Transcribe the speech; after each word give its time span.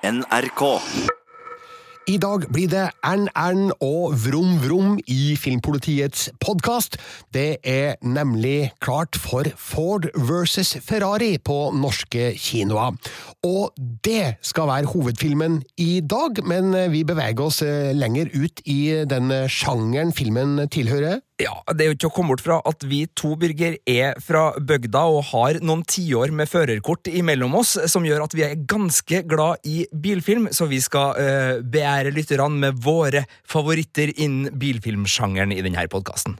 NRK. 0.00 0.62
I 2.08 2.14
dag 2.16 2.46
blir 2.48 2.70
det 2.72 2.86
Ern-Ern 3.04 3.68
og 3.84 4.14
Vrom 4.22 4.54
Vrom 4.62 4.94
i 5.04 5.36
Filmpolitiets 5.36 6.30
podkast. 6.40 6.96
Det 7.36 7.60
er 7.60 8.00
nemlig 8.00 8.72
klart 8.80 9.18
for 9.20 9.44
Ford 9.60 10.08
versus 10.16 10.72
Ferrari 10.80 11.34
på 11.44 11.58
norske 11.76 12.32
kinoer. 12.40 12.96
Og 13.44 13.76
det 13.76 14.40
skal 14.40 14.70
være 14.72 14.90
hovedfilmen 14.94 15.60
i 15.76 16.00
dag, 16.00 16.40
men 16.48 16.72
vi 16.90 17.04
beveger 17.04 17.44
oss 17.44 17.60
eh, 17.62 17.92
lenger 17.92 18.32
ut 18.32 18.64
i 18.64 19.04
den 19.04 19.28
sjangeren 19.52 20.16
filmen 20.16 20.64
tilhører. 20.72 21.20
Ja, 21.40 21.54
Det 21.72 21.84
er 21.84 21.90
jo 21.90 21.96
ikke 21.96 22.10
å 22.10 22.14
komme 22.14 22.34
bort 22.34 22.44
fra 22.44 22.58
at 22.68 22.84
vi 22.84 23.04
to, 23.16 23.32
Birger, 23.40 23.78
er 23.88 24.18
fra 24.20 24.50
bygda 24.56 25.04
og 25.08 25.22
har 25.30 25.60
noen 25.64 25.84
tiår 25.88 26.34
med 26.36 26.50
førerkort 26.50 27.08
imellom 27.08 27.56
oss, 27.62 27.76
som 27.90 28.04
gjør 28.04 28.26
at 28.26 28.36
vi 28.36 28.44
er 28.44 28.58
ganske 28.68 29.22
glad 29.30 29.64
i 29.64 29.86
bilfilm, 29.90 30.50
så 30.52 30.68
vi 30.70 30.82
skal 30.84 31.16
uh, 31.16 31.62
beære 31.64 32.12
lytterne 32.16 32.60
med 32.66 32.82
våre 32.84 33.24
favoritter 33.48 34.12
innen 34.16 34.52
bilfilmsjangeren 34.60 35.56
i 35.56 35.62
denne 35.64 35.88
podkasten. 35.90 36.36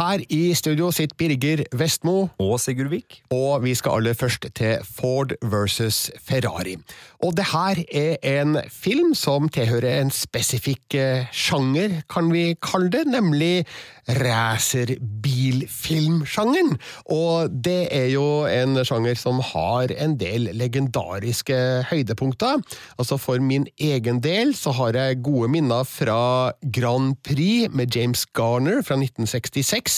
Her 0.00 0.22
i 0.32 0.54
studio 0.56 0.86
sitter 0.96 1.12
Birger 1.18 1.60
Vestmo. 1.76 2.30
Og 2.40 2.54
Sigurd 2.62 2.88
Vik. 2.88 3.18
Og 3.36 3.60
vi 3.66 3.74
skal 3.76 3.98
aller 3.98 4.16
først 4.16 4.46
til 4.56 4.86
Ford 4.96 5.34
versus 5.44 6.06
Ferrari. 6.24 6.78
Og 7.20 7.34
det 7.36 7.44
her 7.50 7.76
er 7.92 8.16
en 8.40 8.56
film 8.72 9.10
som 9.14 9.48
tilhører 9.52 10.00
en 10.00 10.10
spesifikk 10.14 10.94
eh, 10.96 11.26
sjanger, 11.36 12.00
kan 12.08 12.32
vi 12.32 12.56
kalle 12.64 12.88
det, 12.94 13.04
nemlig 13.12 13.66
racerbilfilmsjangeren. 14.08 16.78
Og 17.12 17.52
det 17.64 17.88
er 17.92 18.08
jo 18.14 18.46
en 18.48 18.84
sjanger 18.86 19.14
som 19.20 19.40
har 19.52 19.92
en 20.00 20.16
del 20.20 20.50
legendariske 20.56 21.84
høydepunkter. 21.90 22.60
Altså 22.96 23.16
For 23.20 23.38
min 23.42 23.66
egen 23.76 24.20
del 24.24 24.54
så 24.56 24.70
har 24.78 24.92
jeg 24.96 25.22
gode 25.26 25.48
minner 25.52 25.84
fra 25.84 26.52
Grand 26.72 27.16
Prix 27.26 27.68
med 27.74 27.96
James 27.96 28.26
Garner 28.26 28.82
fra 28.86 28.94
1966, 28.96 29.89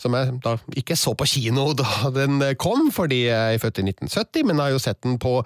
som 0.00 0.14
jeg 0.16 0.36
da 0.44 0.56
ikke 0.80 0.96
så 0.98 1.14
på 1.18 1.28
kino 1.28 1.70
da 1.76 2.10
den 2.14 2.42
kom, 2.60 2.88
fordi 2.94 3.24
jeg 3.26 3.56
er 3.56 3.62
født 3.62 3.82
i 3.82 3.88
1970, 3.90 4.46
men 4.48 4.62
har 4.62 4.74
jo 4.74 4.82
sett 4.82 5.02
den 5.06 5.18
på 5.22 5.38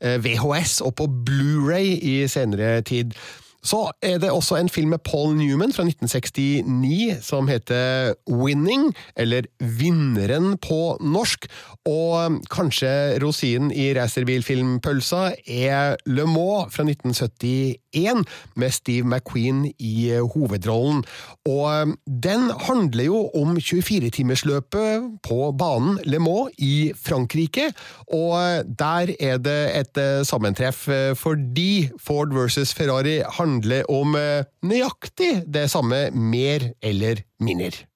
eh, 0.00 0.18
VHS 0.22 0.80
og 0.86 0.96
på 1.00 1.08
Blu-ray 1.28 1.96
i 1.96 2.16
senere 2.30 2.80
tid. 2.86 3.16
Så 3.62 3.84
er 4.02 4.18
det 4.18 4.30
også 4.30 4.56
en 4.58 4.68
film 4.68 4.90
med 4.90 4.98
Paul 5.06 5.36
Newman 5.38 5.70
fra 5.72 5.84
1969 5.86 7.22
som 7.22 7.46
heter 7.46 8.14
Winning, 8.26 8.88
eller 9.16 9.46
Vinneren 9.60 10.56
på 10.58 10.96
norsk. 10.98 11.46
Og 11.86 12.40
kanskje 12.50 13.20
rosinen 13.22 13.70
i 13.70 13.92
racerbilfilmpølsa 13.94 15.28
er 15.46 15.94
Le 16.10 16.26
Mans 16.26 16.74
fra 16.74 16.82
1971, 16.88 18.24
med 18.56 18.70
Steve 18.74 19.06
McQueen 19.06 19.68
i 19.78 20.10
hovedrollen. 20.34 21.04
Og 21.46 21.94
den 22.06 22.50
handler 22.66 23.04
jo 23.04 23.22
om 23.38 23.54
24-timersløpet 23.56 25.06
på 25.22 25.38
banen 25.58 26.00
Le 26.04 26.18
Mans 26.18 26.50
i 26.58 26.90
Frankrike, 26.98 27.70
og 28.10 28.66
der 28.78 29.14
er 29.20 29.38
det 29.38 29.60
et 29.78 30.02
sammentreff 30.26 30.88
fordi 31.22 31.90
Ford 32.02 32.34
versus 32.34 32.74
Ferrari 32.74 33.20
handler 33.22 33.51
handler 33.52 33.90
om 33.90 34.14
eh, 34.16 34.44
nøyaktig 34.64 35.44
det 35.46 35.68
samme, 35.70 36.10
mer 36.10 36.72
eller 36.82 37.22
mindre. 37.40 37.86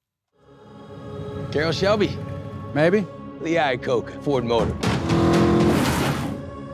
Carol 1.53 1.75
Shelby. 1.75 2.11
Maybe. 2.75 3.05
Lee 3.41 3.57
Iacocca, 3.57 4.21
Ford 4.23 4.45
Motor. 4.45 4.77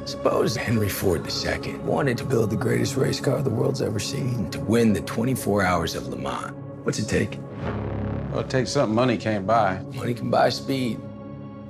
Suppose 0.05 0.57
Henry 0.57 0.89
Ford 0.89 1.23
II 1.27 1.75
wanted 1.85 2.19
to 2.19 2.25
build 2.25 2.51
the 2.51 2.57
greatest 2.57 2.97
race 2.97 3.21
car 3.21 3.41
the 3.43 3.51
world's 3.51 3.81
ever 3.81 4.01
seen 4.01 4.51
to 4.51 4.61
win 4.61 4.93
the 4.93 5.01
24 5.01 5.63
hours 5.63 5.95
of 5.95 6.09
Le 6.09 6.17
Mans. 6.17 6.53
What's 6.83 6.99
it 6.99 7.09
take? 7.09 7.39
Well, 8.33 8.41
it 8.41 8.51
takes 8.51 8.73
something 8.73 8.95
money 8.95 9.17
can't 9.17 9.47
buy. 9.47 9.81
Money 9.95 10.15
can 10.15 10.31
buy 10.31 10.49
speed. 10.49 10.99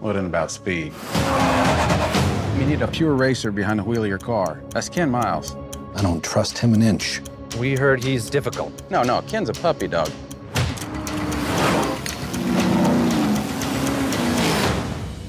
What 0.01 0.15
well, 0.15 0.25
about 0.25 0.51
speed? 0.51 0.93
You 2.59 2.67
need 2.67 2.81
a 2.83 2.89
pure 2.89 3.15
racer 3.15 3.53
behind 3.53 3.79
the 3.81 3.85
wheel 3.85 4.03
of 4.03 4.09
your 4.09 4.19
car. 4.19 4.63
That's 4.71 4.89
Ken 4.89 5.11
Miles. 5.11 5.55
I 5.95 6.03
don't 6.03 6.23
trust 6.23 6.59
him 6.59 6.75
an 6.75 6.83
inch. 6.83 7.21
We 7.59 7.77
heard 7.77 8.03
he's 8.03 8.31
difficult. 8.31 8.73
No, 8.91 9.03
no, 9.03 9.23
Ken's 9.23 9.49
a 9.49 9.53
puppy 9.53 9.89
dog. 9.89 10.11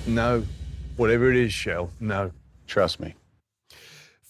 No. 0.07 0.43
Whatever 0.95 1.31
it 1.31 1.37
is, 1.37 1.51
Shell, 1.51 1.89
no. 1.99 2.31
Trust 2.67 2.99
me. 2.99 3.15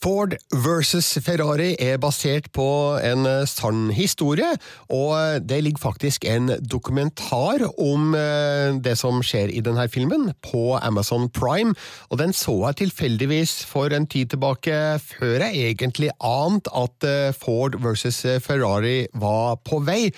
Ford 0.03 0.33
versus 0.51 1.13
Ferrari 1.23 1.77
er 1.79 1.95
basert 2.01 2.49
på 2.51 2.65
en 2.99 3.23
eh, 3.29 3.45
sann 3.47 3.85
historie, 3.95 4.49
og 4.91 5.45
det 5.47 5.61
ligger 5.63 5.79
faktisk 5.79 6.25
en 6.27 6.51
dokumentar 6.59 7.63
om 7.79 8.11
eh, 8.11 8.75
det 8.83 8.97
som 8.99 9.21
skjer 9.23 9.53
i 9.55 9.63
denne 9.63 9.87
filmen, 9.87 10.33
på 10.43 10.75
Amazon 10.75 11.29
Prime. 11.31 11.71
Og 12.11 12.19
den 12.19 12.35
så 12.35 12.57
jeg 12.65 12.81
tilfeldigvis 12.81 13.61
for 13.69 13.95
en 13.95 14.09
tid 14.11 14.33
tilbake, 14.35 14.75
før 14.99 15.47
jeg 15.47 15.71
egentlig 15.71 16.11
ante 16.19 16.73
at 16.83 17.07
eh, 17.07 17.31
Ford 17.31 17.79
versus 17.79 18.25
Ferrari 18.43 19.05
var 19.15 19.55
på 19.63 19.79
vei. 19.87 20.09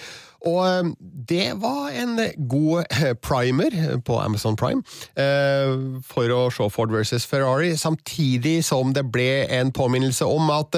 Og 0.46 0.62
eh, 0.68 0.90
det 1.30 1.48
var 1.62 1.94
en 1.96 2.20
god 2.50 2.84
eh, 2.90 3.14
primer 3.16 3.76
på 4.06 4.20
Amazon 4.22 4.58
Prime 4.60 4.84
eh, 5.20 6.02
for 6.06 6.34
å 6.34 6.42
se 6.54 6.70
Ford 6.74 6.94
versus 6.94 7.28
Ferrari, 7.30 7.76
samtidig 7.80 8.60
som 8.66 8.94
det 8.96 9.08
ble 9.12 9.46
en 9.54 9.72
påminnelse 9.76 10.28
om 10.28 10.52
at 10.54 10.78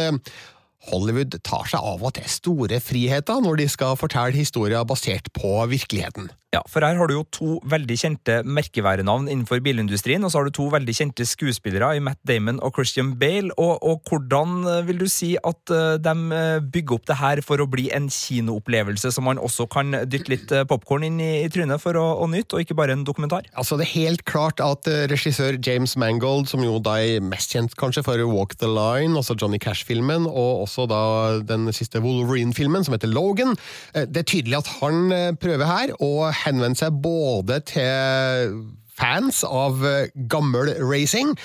Hollywood 0.88 1.36
tar 1.44 1.68
seg 1.68 1.84
av 1.84 2.04
og 2.06 2.16
til 2.16 2.30
store 2.32 2.80
friheter 2.84 3.42
når 3.44 3.64
de 3.64 3.70
skal 3.72 3.98
fortelle 4.00 4.38
historier 4.38 4.86
basert 4.88 5.32
på 5.36 5.58
virkeligheten. 5.68 6.30
Ja, 6.56 6.62
for 6.72 6.80
her 6.80 6.96
har 6.96 7.10
du 7.10 7.18
jo 7.18 7.26
to 7.36 7.48
veldig 7.68 7.96
kjente 8.00 8.38
merkeværenavn 8.48 9.26
innenfor 9.28 9.60
bilindustrien, 9.66 10.24
og 10.24 10.32
så 10.32 10.40
har 10.40 10.48
du 10.48 10.54
to 10.56 10.70
veldig 10.72 10.94
kjente 10.96 11.26
skuespillere 11.28 11.90
i 11.98 12.00
Matt 12.00 12.22
Damon 12.24 12.62
og 12.64 12.78
Christian 12.78 13.10
Bale. 13.20 13.52
Og, 13.60 13.84
og 13.84 14.08
hvordan 14.08 14.62
eh, 14.64 14.86
vil 14.88 15.02
du 15.02 15.10
si 15.12 15.34
at 15.36 15.74
eh, 15.76 15.98
de 16.00 16.14
eh, 16.38 16.62
bygger 16.64 16.96
opp 16.96 17.10
det 17.10 17.18
her 17.20 17.42
for 17.44 17.60
å 17.60 17.68
bli 17.68 17.90
en 17.92 18.08
kinoopplevelse 18.08 19.12
som 19.12 19.28
man 19.28 19.42
også 19.44 19.66
kan 19.74 19.92
dytte 20.08 20.32
litt 20.32 20.54
popkorn 20.70 21.04
inn 21.10 21.18
i, 21.20 21.34
i 21.42 21.50
trynet 21.52 21.84
for 21.84 22.00
å, 22.00 22.06
å, 22.24 22.30
nyte, 22.32 22.56
og 22.56 22.64
ikke 22.64 22.80
bare 22.80 22.96
en 22.96 23.04
dokumentar? 23.04 23.52
Altså, 23.60 23.76
det 23.76 23.90
er 23.90 24.08
helt 24.08 24.24
klart 24.24 24.64
at 24.64 24.88
regissør 25.12 25.60
James 25.60 25.98
Mangold, 26.00 26.48
som 26.48 26.64
jo 26.64 26.80
da 26.80 26.96
er 27.04 27.28
mest 27.28 27.58
kjent 27.58 27.76
kanskje 27.76 28.06
for 28.08 28.24
Walk 28.32 28.56
the 28.64 28.72
Line, 28.72 29.20
altså 29.20 29.36
Johnny 29.36 29.60
Cash-filmen, 29.60 30.32
og 30.32 30.64
også 30.64 30.88
da 30.88 31.04
den 31.44 31.68
siste 31.76 32.00
Wolverine-filmen, 32.08 32.88
som 32.88 32.96
heter 32.96 33.12
Logan, 33.12 33.60
det 33.92 34.24
er 34.24 34.32
tydelig 34.32 34.62
at 34.62 34.74
han 34.80 35.12
prøver 35.44 35.68
her. 35.68 35.96
og 36.00 36.37
henvende 36.44 36.80
seg 36.80 37.00
både 37.04 37.62
til 37.70 38.58
fans 38.98 39.44
av 39.46 39.86
eh, 39.86 40.12
gammel 40.30 40.74
racing 40.82 41.36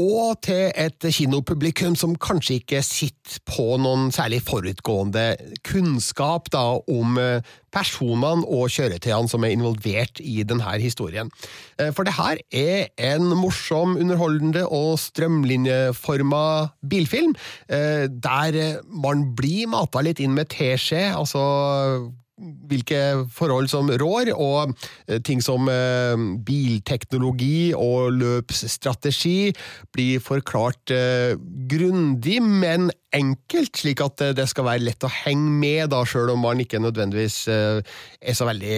og 0.00 0.38
til 0.46 0.70
et 0.80 1.04
kinopublikum 1.12 1.92
som 2.00 2.14
kanskje 2.16 2.62
ikke 2.62 2.78
sitter 2.86 3.42
på 3.44 3.74
noen 3.76 4.06
særlig 4.14 4.38
forutgående 4.46 5.34
kunnskap 5.68 6.48
da, 6.54 6.62
om 6.88 7.18
eh, 7.20 7.44
personene 7.74 8.46
og 8.48 8.72
kjøretøyene 8.72 9.28
som 9.28 9.44
er 9.44 9.52
involvert 9.52 10.22
i 10.24 10.46
denne 10.48 10.78
historien. 10.80 11.28
Eh, 11.76 11.92
for 11.92 12.08
det 12.08 12.16
her 12.16 12.40
er 12.56 12.88
en 13.12 13.28
morsom, 13.36 13.98
underholdende 14.00 14.64
og 14.64 14.96
strømlinjeforma 15.02 16.46
bilfilm, 16.88 17.36
der 17.68 18.58
man 18.88 19.28
blir 19.36 19.68
mata 19.70 20.00
litt 20.00 20.22
inn 20.24 20.32
med 20.36 20.48
teskje, 20.56 21.10
altså 21.12 21.44
hvilke 22.68 23.00
forhold 23.32 23.70
som 23.72 23.90
rår, 24.02 24.32
og 24.34 24.74
eh, 25.08 25.20
ting 25.24 25.42
som 25.44 25.68
eh, 25.70 26.16
bilteknologi 26.46 27.72
og 27.76 28.12
løpsstrategi 28.18 29.52
blir 29.94 30.22
forklart 30.22 30.94
eh, 30.94 31.36
grundig, 31.70 32.40
men 32.42 32.90
enkelt, 33.16 33.76
slik 33.82 34.02
at 34.04 34.24
det 34.36 34.46
skal 34.50 34.66
være 34.68 34.86
lett 34.86 35.06
å 35.06 35.10
henge 35.22 35.50
med, 35.62 35.84
da, 35.92 36.02
sjøl 36.08 36.32
om 36.34 36.42
man 36.44 36.60
ikke 36.62 36.80
nødvendigvis 36.82 37.44
er 37.48 38.36
så 38.36 38.48
veldig 38.48 38.76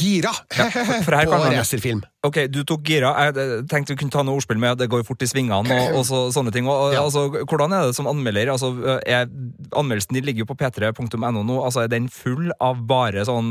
gira 0.00 0.32
ja, 0.58 0.68
på 0.72 1.12
racerfilm. 1.12 2.02
Ok, 2.22 2.44
du 2.46 2.60
tok 2.62 2.84
gira. 2.86 3.10
Jeg 3.26 3.64
tenkte 3.70 3.96
vi 3.96 3.98
kunne 3.98 4.14
ta 4.14 4.22
noe 4.22 4.38
ordspill 4.38 4.60
med 4.62 4.78
det 4.78 4.86
går 4.90 5.02
fort 5.06 5.24
i 5.24 5.26
svingene 5.26 5.74
og, 5.74 5.96
og 5.98 6.04
så, 6.06 6.20
sånne 6.34 6.52
ting. 6.54 6.68
Og, 6.70 6.92
ja. 6.94 7.00
altså, 7.02 7.24
hvordan 7.50 7.74
er 7.74 7.88
det 7.88 7.96
som 7.96 8.06
anmelder? 8.06 8.52
Altså, 8.52 8.70
er, 9.02 9.26
anmeldelsen 9.74 10.14
din 10.14 10.28
ligger 10.28 10.44
jo 10.44 10.50
på 10.52 10.56
p3.no 10.60 11.32
nå. 11.42 11.56
Altså, 11.58 11.82
er 11.82 11.90
den 11.90 12.06
full 12.12 12.52
av 12.62 12.84
bare 12.86 13.24
sånn 13.26 13.50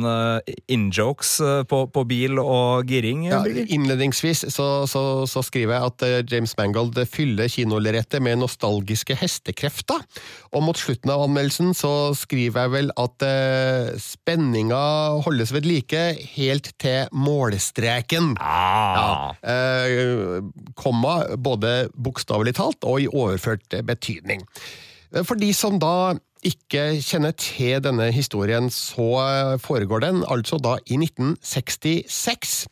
in-jokes 0.71 1.33
på, 1.67 1.81
på, 1.91 2.05
bil 2.07 2.39
og 2.39 2.87
giring? 2.87 3.27
Ja, 3.27 3.41
innledningsvis 3.43 4.45
så, 4.55 4.69
så, 4.87 5.03
så, 5.27 5.43
skriver 5.43 5.75
jeg 5.75 5.91
at 5.91 6.31
James 6.31 6.55
Mangold 6.55 6.95
fyller 7.11 7.51
kinolerretet 7.51 8.23
med 8.23 8.39
nostalgiske 8.39 9.19
hestekrefter. 9.19 9.99
Og 10.51 10.63
mot 10.65 10.77
slutten 10.77 11.11
av 11.13 11.23
anmeldelsen 11.25 11.71
så 11.77 12.11
skriver 12.17 12.65
jeg 12.65 12.73
vel 12.73 12.91
at 12.99 13.25
eh, 13.25 13.91
spenninga 14.01 14.81
holdes 15.25 15.53
ved 15.55 15.67
like 15.69 16.01
helt 16.35 16.71
til 16.81 17.11
målstreken. 17.15 18.33
Ah. 18.43 19.31
Eh, 19.41 20.41
komma 20.79 21.21
både 21.37 21.91
bokstavelig 21.95 22.57
talt 22.59 22.83
og 22.87 23.03
i 23.03 23.11
overført 23.11 23.79
betydning. 23.87 24.43
For 25.27 25.35
de 25.39 25.51
som 25.55 25.79
da 25.79 26.13
ikke 26.47 26.97
kjenner 27.03 27.35
til 27.37 27.81
denne 27.83 28.07
historien, 28.15 28.69
så 28.73 29.57
foregår 29.61 30.03
den 30.03 30.23
altså 30.25 30.57
da 30.57 30.77
i 30.87 30.97
1966. 30.97 32.65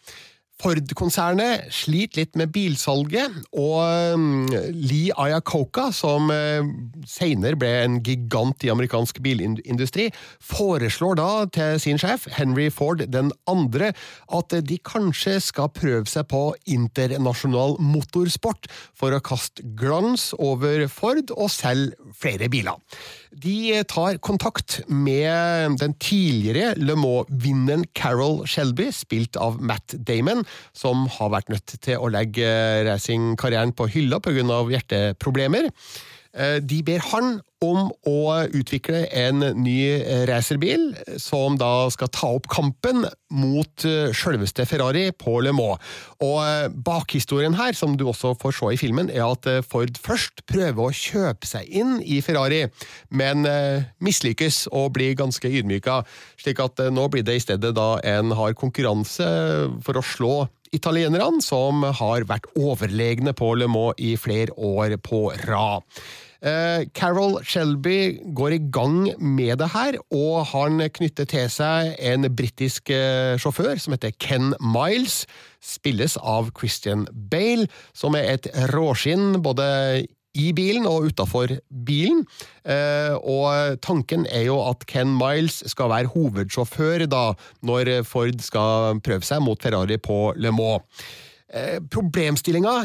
Ford-konsernet 0.60 1.70
sliter 1.72 2.20
litt 2.20 2.36
med 2.40 2.52
bilsalget, 2.52 3.36
og 3.56 4.16
um, 4.16 4.50
Lee 4.76 5.14
Iacocca, 5.16 5.88
som 5.96 6.28
uh, 6.34 6.68
senere 7.08 7.56
ble 7.60 7.70
en 7.86 8.00
gigant 8.04 8.66
i 8.68 8.72
amerikansk 8.74 9.22
bilindustri, 9.24 10.10
foreslår 10.44 11.16
da 11.20 11.30
til 11.56 11.80
sin 11.80 12.02
sjef, 12.02 12.28
Henry 12.36 12.68
Ford 12.76 13.06
den 13.08 13.32
andre, 13.48 13.94
at 14.36 14.58
de 14.68 14.80
kanskje 14.84 15.38
skal 15.44 15.72
prøve 15.72 16.12
seg 16.12 16.28
på 16.32 16.44
internasjonal 16.68 17.78
motorsport 17.80 18.68
for 19.00 19.16
å 19.16 19.24
kaste 19.24 19.64
glans 19.80 20.34
over 20.36 20.90
Ford 20.92 21.32
og 21.38 21.48
selge 21.56 21.96
flere 22.20 22.52
biler. 22.52 22.76
De 23.30 23.84
tar 23.86 24.18
kontakt 24.26 24.80
med 24.90 25.76
den 25.78 25.94
tidligere 26.02 26.74
Le 26.81 26.96
Mans-vinneren 26.98 27.84
Carol 27.94 28.42
Shelby, 28.50 28.88
spilt 28.96 29.38
av 29.38 29.60
Matt 29.62 29.94
Damon, 29.94 30.42
som 30.74 31.06
har 31.20 31.30
vært 31.36 31.52
nødt 31.54 31.76
til 31.86 32.02
å 32.02 32.10
legge 32.10 32.50
racingkarrieren 32.90 33.76
på 33.78 33.86
hylla 33.94 34.18
pga. 34.18 34.64
hjerteproblemer. 34.74 35.70
Eh, 36.38 36.60
de 36.62 36.84
ber 36.86 37.02
han 37.10 37.40
om 37.60 37.90
å 38.08 38.20
utvikle 38.56 39.02
en 39.18 39.42
ny 39.60 39.80
racerbil, 40.30 40.94
som 41.20 41.58
da 41.60 41.90
skal 41.92 42.12
ta 42.14 42.30
opp 42.38 42.46
kampen 42.52 43.02
mot 43.34 43.86
eh, 43.88 44.14
selveste 44.16 44.64
Ferrari 44.70 45.10
på 45.12 45.40
Le 45.44 45.52
Mans. 45.58 45.81
Og 46.24 46.38
eh, 46.46 46.68
bakhistorien 46.70 47.58
her, 47.58 47.74
som 47.76 47.98
du 47.98 48.06
også 48.08 48.36
får 48.40 48.56
se 48.60 48.72
i 48.76 48.80
filmen, 48.80 49.10
er 49.10 49.26
at 49.26 49.50
Ford 49.68 49.98
først 50.00 50.46
prøver 50.50 50.86
å 50.86 50.96
kjøpe 50.96 51.50
seg 51.50 51.68
inn 51.81 51.98
i 52.06 52.22
Ferrari, 52.24 52.68
men 53.10 53.44
mislykkes 54.04 54.68
og 54.76 54.94
blir 54.96 55.18
ganske 55.18 55.50
ydmyka, 55.50 56.04
slik 56.40 56.62
at 56.64 56.80
nå 56.94 57.10
blir 57.12 57.26
det 57.26 57.40
i 57.40 57.44
stedet 57.44 57.74
da 57.76 57.96
en 58.06 58.36
hard 58.38 58.58
konkurranse 58.60 59.28
for 59.84 60.00
å 60.00 60.06
slå 60.06 60.34
italienerne, 60.75 61.42
som 61.44 61.83
har 61.83 62.25
vært 62.30 62.50
overlegne 62.60 63.33
på 63.38 63.54
Le 63.60 63.69
Mans 63.71 64.00
i 64.00 64.16
flere 64.19 64.56
år 64.56 64.98
på 65.04 65.30
rad. 65.48 65.86
Eh, 66.39 66.86
Carol 66.95 67.42
Shelby 67.44 68.19
går 68.31 68.54
i 68.56 68.62
gang 68.71 69.10
med 69.19 69.57
det 69.60 69.68
her, 69.74 69.98
og 70.16 70.45
han 70.54 70.80
knytter 70.95 71.27
til 71.27 71.50
seg 71.51 71.98
en 72.00 72.30
britisk 72.31 72.94
eh, 72.95 73.36
sjåfør 73.36 73.75
som 73.81 73.95
heter 73.95 74.16
Ken 74.24 74.54
Miles. 74.63 75.25
Spilles 75.60 76.16
av 76.24 76.54
Christian 76.56 77.04
Bale, 77.12 77.68
som 77.92 78.16
er 78.16 78.38
et 78.38 78.48
råskinn 78.71 79.42
både 79.44 80.07
i 80.40 80.50
bilen 80.56 80.88
og 80.90 81.10
utafor 81.10 81.54
bilen. 81.86 82.24
Eh, 82.64 83.16
og 83.20 83.80
tanken 83.86 84.26
er 84.32 84.48
jo 84.48 84.60
at 84.64 84.88
Ken 84.90 85.12
Miles 85.20 85.62
skal 85.70 85.92
være 85.92 86.14
hovedsjåfør 86.16 87.06
da, 87.12 87.26
når 87.66 87.92
Ford 88.08 88.40
skal 88.46 89.04
prøve 89.06 89.28
seg 89.28 89.44
mot 89.44 89.60
Ferrari 89.62 90.00
på 90.02 90.22
Le 90.40 90.54
Mans. 90.56 91.06
Problemstillinga 91.90 92.76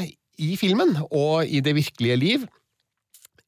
i 0.41 0.55
filmen 0.57 0.97
og 1.11 1.45
i 1.47 1.61
det 1.61 1.75
virkelige 1.77 2.17
liv 2.17 2.47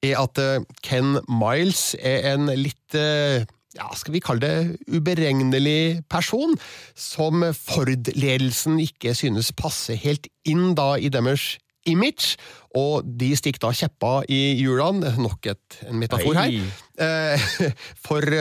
er 0.04 0.16
at 0.20 0.40
eh, 0.40 0.64
Ken 0.84 1.18
Miles 1.28 1.94
er 1.98 2.34
en 2.34 2.50
litt 2.52 2.96
eh, 2.98 3.46
ja, 3.76 3.90
skal 3.96 4.14
vi 4.14 4.22
kalle 4.24 4.40
det 4.40 4.78
uberegnelig 4.88 6.02
person, 6.12 6.56
som 6.96 7.44
Ford-ledelsen 7.56 8.80
ikke 8.80 9.12
synes 9.16 9.52
passer 9.56 9.98
helt 10.00 10.30
inn 10.48 10.74
da 10.78 10.94
i 10.96 11.10
deres 11.12 11.56
image, 11.88 12.36
og 12.76 13.06
de 13.20 13.30
stikker 13.38 13.62
da 13.62 13.72
kjeppa 13.76 14.18
i 14.32 14.40
hjulene, 14.60 15.14
nok 15.22 15.48
et, 15.52 15.78
en 15.88 16.00
metafor 16.00 16.36
her, 16.36 16.58
eh, 17.00 17.46
for 18.06 18.36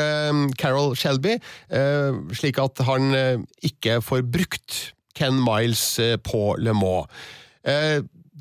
Carol 0.60 0.96
Shelby, 1.00 1.38
slik 2.36 2.60
at 2.62 2.84
han 2.88 3.16
ikke 3.64 4.02
får 4.04 4.26
brukt 4.28 4.82
Ken 5.16 5.40
Miles 5.40 5.88
på 6.28 6.44
Le 6.60 6.76
Mans. 6.76 7.08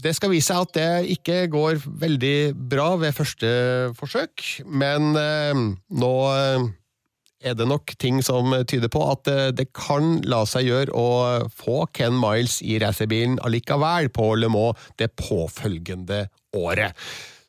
Det 0.04 0.12
skal 0.16 0.32
vise 0.34 0.50
seg 0.50 0.64
at 0.66 0.74
det 0.76 1.12
ikke 1.14 1.36
går 1.52 1.78
veldig 1.86 2.38
bra 2.70 2.90
ved 3.00 3.14
første 3.16 3.50
forsøk, 3.96 4.42
men 4.66 5.14
eh, 5.16 5.60
nå 6.00 6.14
eh, 6.34 6.66
er 7.44 7.56
det 7.58 7.68
nok 7.68 7.94
ting 8.00 8.22
som 8.24 8.52
tyder 8.64 8.90
på 8.92 9.02
at 9.12 9.28
det 9.56 9.68
kan 9.76 10.18
la 10.24 10.42
seg 10.48 10.68
gjøre 10.70 10.96
å 10.96 11.08
få 11.52 11.84
Ken 11.96 12.16
Miles 12.18 12.60
i 12.64 12.78
racerbilen 12.82 13.38
allikevel 13.44 14.10
på 14.14 14.32
Le 14.40 14.50
Mans 14.52 14.90
det 15.00 15.12
påfølgende 15.20 16.24
året. 16.56 16.96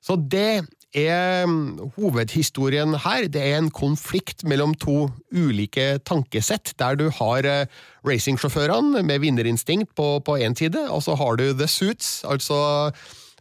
Så 0.05 0.17
det 0.19 0.65
er 0.95 1.45
mm, 1.49 1.91
hovedhistorien 1.97 2.95
her. 3.03 3.27
Det 3.31 3.41
er 3.41 3.59
en 3.59 3.71
konflikt 3.73 4.45
mellom 4.47 4.75
to 4.79 5.09
ulike 5.33 5.99
tankesett, 6.07 6.73
der 6.79 6.97
du 6.99 7.09
har 7.19 7.47
eh, 7.49 7.67
racingsjåførene 8.07 9.03
med 9.03 9.21
vinnerinstinkt 9.23 9.95
på 9.97 10.39
én 10.39 10.55
side, 10.57 10.87
og 10.89 11.03
så 11.03 11.17
har 11.19 11.39
du 11.41 11.51
the 11.53 11.67
suits, 11.67 12.23
altså 12.23 12.91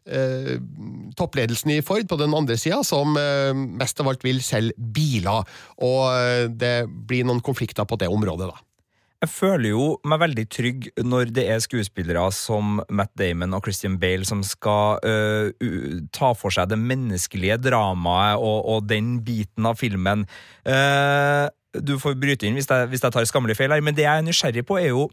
eh, 0.09 0.59
toppledelsen 1.19 1.75
i 1.77 1.81
Ford 1.85 2.07
på 2.09 2.19
den 2.21 2.37
andre 2.37 2.59
sida, 2.61 2.83
som 2.87 3.17
eh, 3.21 3.55
mest 3.55 4.01
av 4.01 4.13
alt 4.13 4.25
vil 4.27 4.43
selge 4.45 4.77
biler. 4.77 5.49
Og 5.85 6.05
eh, 6.13 6.45
det 6.51 6.77
blir 7.09 7.27
noen 7.29 7.43
konflikter 7.45 7.89
på 7.89 8.01
det 8.01 8.11
området, 8.13 8.53
da. 8.53 8.63
Jeg 9.25 9.31
føler 9.33 9.71
jo 9.71 9.85
meg 10.05 10.21
veldig 10.21 10.43
trygg 10.53 10.87
når 11.01 11.31
det 11.33 11.47
er 11.49 11.63
skuespillere 11.65 12.27
som 12.37 12.83
Matt 12.93 13.15
Damon 13.17 13.57
og 13.57 13.65
Christian 13.65 13.95
Bale 14.01 14.27
som 14.29 14.43
skal 14.45 14.99
uh, 15.01 16.03
ta 16.13 16.35
for 16.37 16.53
seg 16.53 16.69
det 16.69 16.77
menneskelige 16.77 17.57
dramaet 17.65 18.37
og, 18.37 18.59
og 18.69 18.91
den 18.91 19.15
biten 19.25 19.65
av 19.71 19.79
filmen. 19.81 20.27
Uh, 20.69 21.49
du 21.73 21.97
får 22.03 22.19
bryte 22.21 22.45
inn 22.45 22.59
hvis 22.59 22.69
jeg, 22.69 22.91
hvis 22.91 23.07
jeg 23.07 23.17
tar 23.17 23.31
skammelig 23.31 23.57
feil 23.57 23.73
her, 23.73 23.87
men 23.87 23.97
det 23.97 24.05
jeg 24.05 24.21
er 24.21 24.27
nysgjerrig 24.27 24.67
på, 24.69 24.77
er 24.83 24.93
jo 24.93 25.09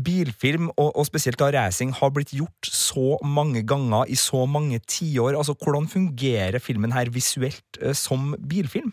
bilfilm, 0.00 0.70
og, 0.74 0.90
og, 0.90 1.06
spesielt 1.06 1.38
da 1.40 1.50
racing, 1.54 1.92
har 1.94 2.12
blitt 2.14 2.34
gjort 2.34 2.68
så 2.68 3.18
mange 3.22 3.62
ganger 3.66 4.10
i 4.10 4.18
så 4.18 4.44
mange 4.50 4.80
tiår. 4.90 5.38
Altså, 5.38 5.54
hvordan 5.54 5.88
fungerer 5.90 6.62
filmen 6.62 6.94
her 6.96 7.12
visuelt 7.14 7.80
uh, 7.82 7.92
som 7.96 8.34
bilfilm? 8.48 8.92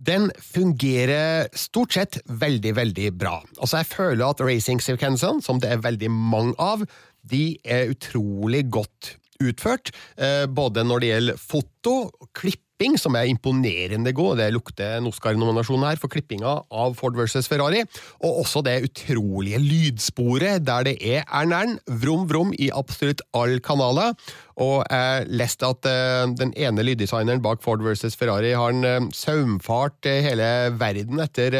Den 0.00 0.30
fungerer 0.40 1.50
stort 1.52 1.92
sett 1.92 2.18
veldig, 2.24 2.72
veldig 2.76 3.10
bra. 3.20 3.36
Altså, 3.60 3.82
jeg 3.82 3.90
føler 3.90 4.24
at 4.26 4.40
racing-sekvensene, 4.40 5.44
som 5.44 5.60
det 5.60 5.74
er 5.74 5.84
veldig 5.84 6.08
mange 6.10 6.56
av, 6.56 6.86
de 7.20 7.58
er 7.64 7.92
utrolig 7.92 8.64
godt 8.72 9.14
utført. 9.44 9.92
Eh, 10.16 10.46
både 10.48 10.84
når 10.86 11.02
det 11.02 11.12
gjelder 11.12 11.40
foto, 11.40 11.94
klipp 12.36 12.64
klipping 12.80 12.96
som 12.96 13.16
er 13.16 13.28
imponerende 13.28 14.12
god. 14.16 14.38
Det 14.40 14.52
lukter 14.54 14.96
en 14.96 15.08
Oscar-nominasjon 15.10 15.84
her 15.84 15.98
for 16.00 16.08
klippinga 16.08 16.64
av 16.72 16.94
Ford 16.96 17.16
versus 17.16 17.48
Ferrari. 17.48 17.82
Og 18.24 18.40
også 18.40 18.62
det 18.64 18.80
utrolige 18.88 19.60
lydsporet 19.60 20.64
der 20.64 20.86
det 20.88 20.96
er 21.04 21.26
ernern, 21.28 21.78
vrom 21.86 22.24
vrom 22.30 22.54
i 22.56 22.70
absolutt 22.72 23.20
alle 23.36 23.60
kanaler. 23.60 24.14
Og 24.60 24.84
jeg 24.88 25.28
leste 25.28 25.68
at 25.68 25.88
uh, 25.88 26.32
den 26.36 26.54
ene 26.56 26.84
lyddesigneren 26.84 27.42
bak 27.44 27.60
Ford 27.62 27.82
versus 27.84 28.16
Ferrari 28.16 28.54
har 28.56 28.72
en 28.72 28.84
uh, 28.84 29.10
saumfart 29.12 30.08
uh, 30.08 30.16
hele 30.24 30.48
verden 30.80 31.20
etter 31.20 31.56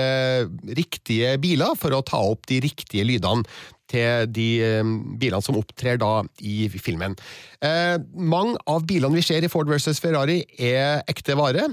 riktige 0.77 1.37
biler 1.41 1.77
for 1.77 1.93
å 1.93 2.05
ta 2.05 2.21
opp 2.33 2.49
de 2.49 2.62
riktige 2.65 3.05
lydene 3.05 3.45
til 3.90 4.30
de 4.30 4.49
eh, 4.64 4.94
bilene 5.20 5.42
som 5.44 5.59
opptrer 5.61 6.00
da 6.00 6.20
i 6.40 6.64
filmen. 6.80 7.16
Eh, 7.64 7.97
mange 8.14 8.59
av 8.70 8.87
bilene 8.88 9.18
vi 9.18 9.26
ser 9.26 9.44
i 9.44 9.52
Ford 9.52 9.70
versus 9.70 10.02
Ferrari, 10.02 10.42
er 10.59 11.04
ekte 11.11 11.38
vare. 11.38 11.68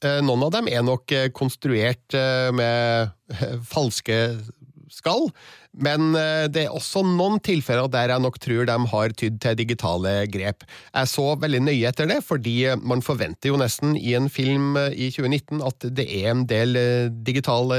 Eh, 0.00 0.20
noen 0.24 0.48
av 0.48 0.54
dem 0.56 0.70
er 0.72 0.86
nok 0.86 1.12
konstruert 1.36 2.16
med 2.56 3.12
falske 3.74 4.22
skall, 4.90 5.28
men 5.70 6.16
det 6.50 6.64
er 6.64 6.72
også 6.74 7.04
noen 7.06 7.36
tilfeller 7.46 7.86
der 7.92 8.10
jeg 8.10 8.22
nok 8.24 8.40
tror 8.42 8.64
de 8.66 8.74
har 8.90 9.12
tydd 9.14 9.36
til 9.38 9.54
digitale 9.60 10.14
grep. 10.26 10.64
Jeg 10.66 11.10
så 11.12 11.28
veldig 11.38 11.60
nøye 11.68 11.92
etter 11.92 12.10
det, 12.10 12.16
fordi 12.26 12.56
man 12.82 13.04
forventer 13.06 13.52
jo 13.52 13.60
nesten 13.60 13.94
i 13.94 14.16
en 14.18 14.26
film 14.26 14.74
i 14.74 15.12
2019 15.14 15.62
at 15.62 15.86
det 15.94 16.08
er 16.08 16.32
en 16.32 16.42
del 16.50 16.74
digital 17.22 17.76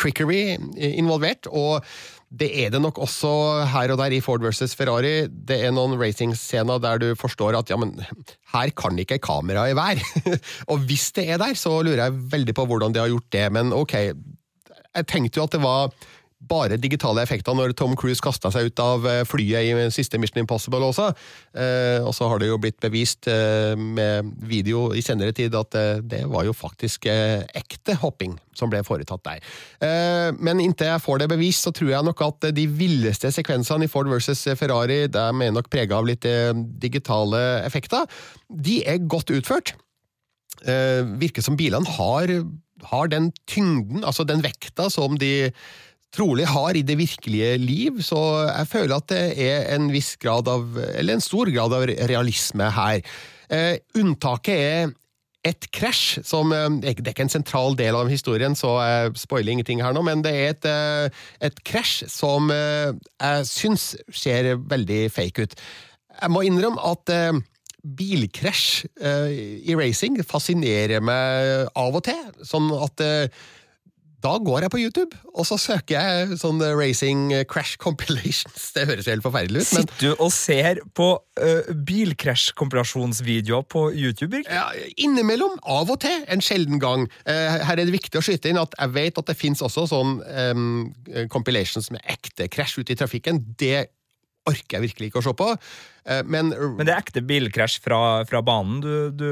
trickery 0.00 0.56
involvert. 0.96 1.50
og 1.52 1.84
det 2.26 2.48
er 2.64 2.72
det 2.74 2.80
nok 2.82 2.98
også 2.98 3.30
her 3.70 3.92
og 3.94 4.00
der 4.00 4.16
i 4.16 4.20
Ford 4.24 4.42
versus 4.42 4.74
Ferrari. 4.74 5.28
Det 5.30 5.60
er 5.62 5.74
noen 5.74 5.94
racingscener 6.00 6.80
der 6.82 6.98
du 6.98 7.06
forstår 7.18 7.54
at 7.58 7.70
ja, 7.70 7.78
men 7.78 7.94
her 8.52 8.72
kan 8.74 8.98
ikke 8.98 9.20
kameraet 9.22 9.76
være. 9.78 10.02
og 10.72 10.82
hvis 10.88 11.12
det 11.14 11.28
er 11.30 11.38
der, 11.42 11.54
så 11.54 11.78
lurer 11.86 12.02
jeg 12.08 12.18
veldig 12.34 12.56
på 12.56 12.66
hvordan 12.66 12.94
de 12.94 13.02
har 13.04 13.12
gjort 13.12 13.30
det. 13.32 13.46
Men 13.54 13.72
ok, 13.72 13.94
jeg 13.94 15.06
tenkte 15.06 15.38
jo 15.38 15.46
at 15.46 15.54
det 15.54 15.62
var 15.62 15.94
bare 16.44 16.76
digitale 16.76 17.22
effekter 17.24 17.56
når 17.56 17.72
Tom 17.76 17.94
Cruise 17.96 18.22
kasta 18.22 18.50
seg 18.52 18.68
ut 18.68 18.82
av 18.82 19.06
eh, 19.08 19.22
flyet 19.26 19.70
i 19.70 19.86
siste 19.94 20.20
Mission 20.20 20.42
Impossible 20.42 20.84
også. 20.84 21.08
Eh, 21.56 22.04
og 22.04 22.12
så 22.16 22.28
har 22.28 22.42
det 22.42 22.50
jo 22.50 22.58
blitt 22.60 22.78
bevist 22.82 23.28
eh, 23.32 23.72
med 23.76 24.34
video 24.44 24.90
i 24.92 25.04
senere 25.04 25.32
tid 25.36 25.56
at 25.56 25.78
det 26.06 26.22
var 26.30 26.46
jo 26.46 26.54
faktisk 26.56 27.06
ekte 27.08 27.96
hopping 28.00 28.36
som 28.56 28.70
ble 28.72 28.80
foretatt 28.86 29.22
der. 29.26 29.42
Men 30.40 30.60
inntil 30.62 30.88
jeg 30.88 31.02
får 31.04 31.20
det 31.20 31.28
bevist, 31.28 31.66
så 31.66 31.72
tror 31.76 31.90
jeg 31.92 32.06
nok 32.06 32.22
at 32.24 32.46
de 32.56 32.64
villeste 32.70 33.28
sekvensene 33.34 33.84
i 33.84 33.90
Ford 33.90 34.08
versus 34.08 34.46
Ferrari 34.56 35.02
de 35.12 35.24
er 35.44 35.52
nok 35.54 35.68
prega 35.72 35.98
av 35.98 36.08
litt 36.08 36.24
digitale 36.80 37.42
effekter. 37.66 38.06
De 38.48 38.78
er 38.88 39.04
godt 39.04 39.32
utført. 39.34 39.74
Virker 41.20 41.44
som 41.44 41.58
bilene 41.60 41.96
har, 41.98 42.32
har 42.92 43.12
den 43.12 43.28
tyngden, 43.50 44.04
altså 44.04 44.24
den 44.28 44.44
vekta, 44.46 44.88
som 44.92 45.18
de 45.20 45.50
trolig 46.14 46.46
har 46.48 46.76
i 46.76 46.84
det 46.86 46.98
virkelige 46.98 47.56
liv, 47.60 48.02
så 48.04 48.20
jeg 48.46 48.68
føler 48.70 48.96
at 48.96 49.08
det 49.12 49.24
er 49.46 49.66
en 49.74 49.90
viss 49.92 50.14
grad 50.20 50.48
av, 50.48 50.78
eller 50.94 51.16
en 51.16 51.24
stor 51.24 51.50
grad 51.52 51.74
av 51.76 51.88
realisme 52.10 52.70
her. 52.76 53.02
Eh, 53.52 53.74
unntaket 53.98 54.56
er 54.56 54.94
et 55.46 55.66
krasj, 55.74 56.20
som 56.26 56.52
eh, 56.54 56.68
Det 56.82 56.92
er 56.92 57.14
ikke 57.14 57.26
en 57.26 57.32
sentral 57.32 57.76
del 57.78 57.96
av 57.98 58.10
historien, 58.10 58.56
så 58.58 58.76
jeg 58.82 59.16
spoiler 59.20 59.54
ingenting 59.54 59.82
her 59.84 59.94
nå, 59.94 60.02
men 60.06 60.24
det 60.24 60.34
er 60.34 60.54
et, 60.54 60.68
eh, 60.70 61.26
et 61.48 61.60
krasj 61.66 62.06
som 62.10 62.50
eh, 62.54 62.94
jeg 63.20 63.50
syns 63.50 63.92
ser 64.10 64.54
veldig 64.58 65.06
fake 65.14 65.46
ut. 65.46 65.58
Jeg 66.16 66.32
må 66.32 66.42
innrømme 66.46 66.80
at 66.80 67.10
bilkrasj 67.96 68.86
i 69.68 69.74
racing 69.76 70.16
fascinerer 70.24 71.04
meg 71.04 71.68
av 71.76 71.98
og 71.98 72.02
til. 72.08 72.30
Sånn 72.40 72.70
at 72.72 73.02
da 74.24 74.36
går 74.42 74.64
jeg 74.64 74.72
på 74.72 74.80
YouTube, 74.80 75.18
og 75.34 75.46
så 75.48 75.58
søker 75.60 75.96
jeg 75.96 76.38
sånn 76.40 76.62
racing 76.76 77.30
crash 77.50 77.76
compilations. 77.82 78.70
Det 78.76 78.86
høres 78.88 79.08
helt 79.10 79.24
forferdelig 79.24 79.64
ut, 79.64 79.72
men 79.76 79.86
Sitter 79.86 80.00
du 80.00 80.22
og 80.24 80.32
ser 80.34 80.80
på 80.96 81.08
uh, 81.16 81.72
bilkrasjkompilasjonsvideoer 81.88 83.66
på 83.72 83.86
YouTube? 83.92 84.32
Birk? 84.36 84.48
ja, 84.50 84.66
innimellom, 85.00 85.58
av 85.62 85.92
og 85.92 86.00
til, 86.02 86.24
en 86.32 86.42
sjelden 86.44 86.80
gang. 86.82 87.06
Uh, 87.28 87.60
her 87.68 87.76
er 87.76 87.84
det 87.84 87.94
viktig 87.94 88.20
å 88.20 88.24
skyte 88.24 88.50
inn 88.50 88.60
at 88.60 88.74
jeg 88.78 88.94
vet 88.96 89.20
at 89.20 89.30
det 89.30 89.38
fins 89.38 89.62
også 89.64 89.86
sånn 89.92 90.18
um, 90.24 90.66
compilations 91.32 91.92
med 91.94 92.02
ekte 92.10 92.48
krasj 92.52 92.80
ute 92.80 92.96
i 92.96 92.98
trafikken. 92.98 93.42
Det 93.60 93.86
orker 94.46 94.78
jeg 94.78 94.86
virkelig 94.88 95.10
ikke 95.10 95.20
å 95.22 95.26
se 95.26 95.34
på. 95.36 95.48
Eh, 96.06 96.22
men 96.24 96.52
Men 96.54 96.84
det 96.84 96.92
er 96.92 97.00
ekte 97.00 97.22
bilkrasj 97.26 97.80
fra, 97.84 98.00
fra 98.28 98.42
banen 98.46 98.80
du, 98.84 98.92
du 99.10 99.30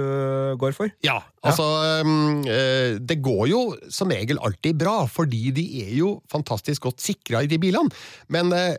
går 0.60 0.74
for? 0.76 0.90
Ja, 1.06 1.20
altså 1.46 1.66
um, 2.02 2.42
eh, 2.42 2.96
Det 2.98 3.20
går 3.22 3.44
jo 3.52 3.60
som 3.92 4.10
regel 4.10 4.40
alltid 4.42 4.80
bra, 4.82 5.04
fordi 5.10 5.52
de 5.54 5.66
er 5.84 5.94
jo 5.98 6.16
fantastisk 6.30 6.88
godt 6.88 7.04
sikra 7.04 7.44
i 7.44 7.50
de 7.50 7.60
bilene. 7.62 7.92
Men 8.32 8.52
eh, 8.56 8.74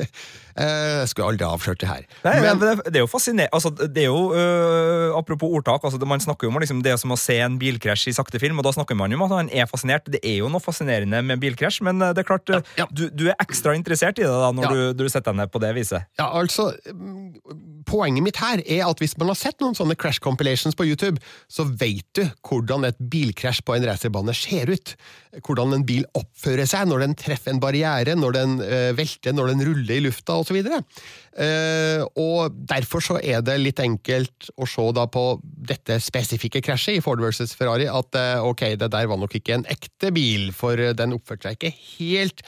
eh, 0.00 0.08
Jeg 0.56 1.08
skulle 1.10 1.28
aldri 1.32 1.44
avslørt 1.48 1.80
det 1.82 1.88
her. 1.90 2.04
Nei, 2.24 2.34
Men, 2.44 2.60
det, 2.62 2.72
det 2.92 3.00
er 3.00 3.04
jo 3.04 3.10
fascinerende. 3.10 3.50
Altså, 3.56 3.70
det 3.74 4.04
er 4.04 4.08
jo, 4.10 4.32
øh, 4.34 5.16
apropos 5.18 5.50
ordtak, 5.50 5.82
altså, 5.84 5.98
det- 5.98 6.08
man 6.08 6.20
snakker 6.20 6.46
jo 6.46 6.52
om 6.54 6.60
liksom, 6.62 6.82
det 6.82 6.94
som 7.00 7.10
å 7.10 7.18
se 7.18 7.38
en 7.42 7.58
bilkrasj 7.58 8.08
i 8.08 8.14
sakte 8.14 8.38
film, 8.40 8.58
og 8.58 8.64
da 8.64 8.70
snakker 8.76 8.94
man 8.96 9.10
jo 9.10 9.18
om 9.18 9.24
at 9.26 9.34
man 9.34 9.50
er 9.50 9.66
fascinert. 9.66 10.04
Det 10.10 10.20
er 10.22 10.38
jo 10.38 10.48
noe 10.48 10.60
fascinerende 10.62 11.24
med 11.24 11.40
bilkrasj, 11.42 11.82
men 11.82 12.00
øh, 12.02 12.14
det 12.14 12.22
er 12.24 12.28
klart, 12.30 12.48
Ja, 12.54 12.60
ja. 12.78 12.86
Du, 12.92 13.08
du 13.10 13.26
er 13.28 13.34
ekstra 13.42 13.74
interessert 13.74 14.18
i 14.18 14.22
det 14.22 14.30
da, 14.30 14.52
når 14.52 14.62
Ja. 14.62 14.70
du, 14.94 15.04
du 15.04 15.08
setter 15.08 15.32
deg 15.32 15.40
ned 15.42 15.50
på 15.52 15.60
det 15.60 15.74
viset. 15.74 16.06
ja, 16.18 16.30
altså 16.30 16.70
Poenget 17.84 18.24
mitt 18.24 18.38
her 18.40 18.62
er 18.64 18.86
at 18.88 19.00
hvis 19.02 19.12
man 19.20 19.28
har 19.30 19.36
sett 19.38 19.60
noen 19.62 19.74
sånne 19.76 19.96
crash 20.00 20.20
compilations 20.24 20.74
på 20.78 20.86
YouTube, 20.88 21.20
så 21.52 21.66
vet 21.78 22.06
du 22.16 22.22
hvordan 22.48 22.86
et 22.88 22.96
bilkrasj 23.12 23.60
på 23.66 23.76
en 23.76 23.84
racerbane 23.86 24.32
ser 24.36 24.70
ut. 24.72 24.94
Hvordan 25.44 25.74
en 25.76 25.84
bil 25.86 26.04
oppfører 26.16 26.66
seg 26.70 26.88
når 26.88 27.04
den 27.04 27.14
treffer 27.18 27.52
en 27.52 27.60
barriere, 27.62 28.14
når 28.16 28.36
den 28.38 28.56
øh, 28.64 28.92
velter, 28.96 29.34
når 29.36 29.52
den 29.52 29.64
ruller 29.68 29.98
i 29.98 30.00
lufta 30.06 30.38
osv. 30.44 30.60
Uh, 31.34 32.04
og 32.20 32.54
derfor 32.70 33.02
så 33.02 33.18
er 33.18 33.42
det 33.44 33.56
litt 33.62 33.82
enkelt 33.82 34.50
å 34.54 34.68
se 34.68 34.86
da 34.94 35.08
på 35.10 35.24
dette 35.42 35.98
spesifikke 36.02 36.62
krasjet 36.64 37.00
i 37.00 37.02
Ford 37.04 37.22
versus 37.24 37.56
Ferrari 37.56 37.88
at 37.90 38.18
eh, 38.18 38.44
ok, 38.44 38.66
det 38.78 38.90
der 38.92 39.10
var 39.10 39.18
nok 39.20 39.34
ikke 39.38 39.58
en 39.58 39.66
ekte 39.70 40.12
bil, 40.14 40.50
for 40.54 40.78
eh, 40.78 40.94
den 40.96 41.16
oppførte 41.16 41.48
seg 41.48 41.58
ikke 41.58 41.74
helt 41.96 42.44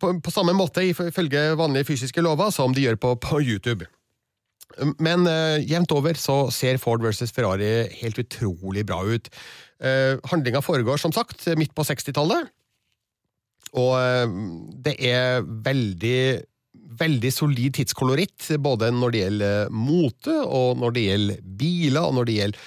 på, 0.00 0.12
på 0.22 0.32
samme 0.32 0.54
måte 0.56 0.82
ifølge 0.86 1.42
vanlige 1.58 1.88
fysiske 1.92 2.22
lover 2.24 2.52
som 2.54 2.74
de 2.74 2.84
gjør 2.86 2.98
på, 3.00 3.14
på 3.22 3.40
YouTube. 3.42 3.86
Men 5.02 5.26
uh, 5.26 5.58
jevnt 5.66 5.92
over 5.92 6.18
så 6.18 6.44
ser 6.54 6.78
Ford 6.82 7.02
versus 7.02 7.32
Ferrari 7.34 7.88
helt 8.00 8.20
utrolig 8.22 8.86
bra 8.86 9.02
ut. 9.02 9.28
Uh, 9.82 10.16
Handlinga 10.30 10.62
foregår 10.62 11.00
som 11.02 11.12
sagt 11.14 11.48
midt 11.58 11.74
på 11.74 11.84
60-tallet, 11.86 12.50
og 13.78 13.92
eh, 14.00 14.38
det 14.86 14.96
er 14.98 15.44
veldig 15.46 16.22
Veldig 17.00 17.30
solid 17.32 17.72
tidskoloritt, 17.78 18.44
både 18.60 18.90
når 18.92 19.12
det 19.14 19.20
gjelder 19.22 19.70
mote, 19.72 20.34
og 20.42 20.80
når 20.82 20.92
det 20.92 21.04
gjelder 21.06 21.38
biler, 21.60 22.00
og 22.02 22.16
når 22.18 22.26
det 22.28 22.34
gjelder 22.34 22.64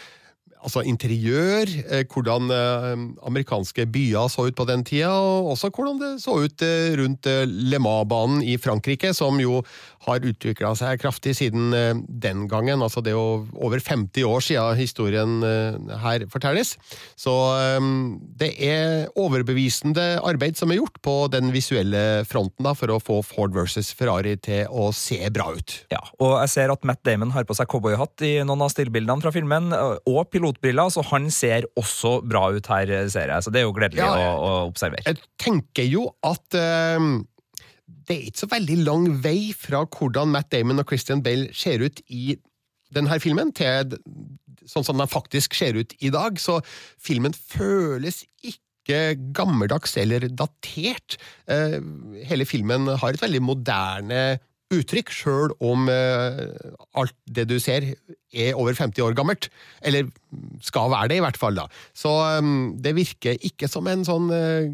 altså 0.64 0.84
interiør, 0.88 1.70
eh, 1.84 2.04
hvordan 2.10 2.52
eh, 2.54 2.92
amerikanske 3.28 3.86
byer 3.92 4.30
så 4.32 4.48
ut 4.48 4.58
på 4.58 4.68
den 4.70 4.86
tida, 4.88 5.12
og 5.12 5.54
også 5.54 5.72
hvordan 5.74 6.00
det 6.02 6.12
så 6.24 6.38
ut 6.44 6.64
eh, 6.66 6.94
rundt 7.00 7.28
Le 7.48 7.80
Mans-banen 7.82 8.44
i 8.46 8.58
Frankrike, 8.62 9.14
som 9.16 9.40
jo 9.42 9.62
har 10.04 10.24
utvikla 10.28 10.74
seg 10.76 11.00
kraftig 11.00 11.36
siden 11.38 11.72
den 12.08 12.42
gangen. 12.52 12.82
Altså 12.84 13.00
det 13.00 13.14
er 13.14 13.16
jo 13.16 13.46
over 13.56 13.80
50 13.80 14.26
år 14.28 14.44
siden 14.44 14.76
historien 14.76 15.38
her 16.04 16.26
fortelles. 16.28 16.74
Så 17.16 17.32
det 18.36 18.50
er 18.68 19.08
overbevisende 19.16 20.18
arbeid 20.20 20.60
som 20.60 20.74
er 20.74 20.82
gjort 20.82 21.00
på 21.08 21.16
den 21.32 21.54
visuelle 21.56 22.26
fronten 22.28 22.68
da, 22.68 22.74
for 22.76 22.92
å 22.92 23.00
få 23.00 23.22
Ford 23.24 23.56
versus 23.56 23.94
Ferrari 23.96 24.36
til 24.44 24.68
å 24.68 24.90
se 24.92 25.22
bra 25.32 25.54
ut. 25.56 25.78
Ja, 25.94 26.04
og 26.20 26.36
jeg 26.42 26.52
ser 26.58 26.76
at 26.76 26.84
Matt 26.84 27.06
Damon 27.08 27.32
har 27.32 27.48
på 27.48 27.56
seg 27.56 27.72
cowboyhatt 27.72 28.28
i 28.28 28.34
noen 28.44 28.68
av 28.68 28.74
stillbildene 28.76 29.24
fra 29.24 29.32
filmen, 29.32 29.72
og 29.72 30.20
pilotbriller, 30.54 30.90
så 30.94 31.04
han 31.12 31.30
ser 31.34 31.68
også 31.80 32.22
bra 32.30 32.48
ut 32.54 32.68
her, 32.72 32.94
ser 33.10 33.32
jeg. 33.34 33.44
Så 33.44 33.54
det 33.54 33.62
er 33.62 33.68
jo 33.68 33.76
gledelig 33.76 34.04
Ja, 34.04 34.14
å, 34.14 34.34
å 34.40 34.56
observere. 34.70 35.04
Jeg 35.08 35.22
tenker 35.42 35.88
jo 35.88 36.08
at 36.26 36.58
eh, 36.58 37.10
det 38.08 38.16
er 38.16 38.26
ikke 38.30 38.44
så 38.44 38.52
veldig 38.52 38.80
lang 38.84 39.08
vei 39.24 39.54
fra 39.58 39.84
hvordan 39.86 40.32
Matt 40.34 40.52
Damon 40.54 40.82
og 40.84 40.90
Christian 40.90 41.24
Bale 41.24 41.52
ser 41.56 41.84
ut 41.84 42.04
i 42.08 42.38
denne 42.94 43.18
filmen, 43.22 43.52
til 43.56 43.96
sånn 44.70 44.86
som 44.86 45.00
den 45.00 45.10
faktisk 45.10 45.56
ser 45.58 45.78
ut 45.80 45.96
i 46.04 46.12
dag. 46.14 46.38
Så 46.40 46.60
filmen 47.02 47.34
føles 47.34 48.24
ikke 48.46 49.16
gammeldags 49.36 49.96
eller 50.00 50.28
datert. 50.30 51.18
Eh, 51.52 51.80
hele 52.28 52.48
filmen 52.48 52.92
har 53.00 53.16
et 53.16 53.24
veldig 53.24 53.44
moderne 53.44 54.24
uttrykk, 54.74 55.12
sjøl 55.14 55.54
om 55.64 55.90
eh, 55.92 56.44
alt 56.98 57.16
det 57.30 57.48
du 57.52 57.60
ser 57.62 57.94
er 58.34 58.58
over 58.60 58.76
50 58.76 59.06
år 59.06 59.16
gammelt. 59.18 59.50
Eller 59.82 60.10
skal 60.62 60.92
være 60.94 61.14
det, 61.14 61.22
i 61.22 61.26
hvert 61.26 61.40
fall. 61.40 61.56
da. 61.56 61.70
Så 61.94 62.12
um, 62.40 62.74
det 62.82 62.96
virker 62.98 63.40
ikke 63.42 63.70
som 63.72 63.88
en 63.88 64.06
sånn 64.08 64.30
uh, 64.34 64.70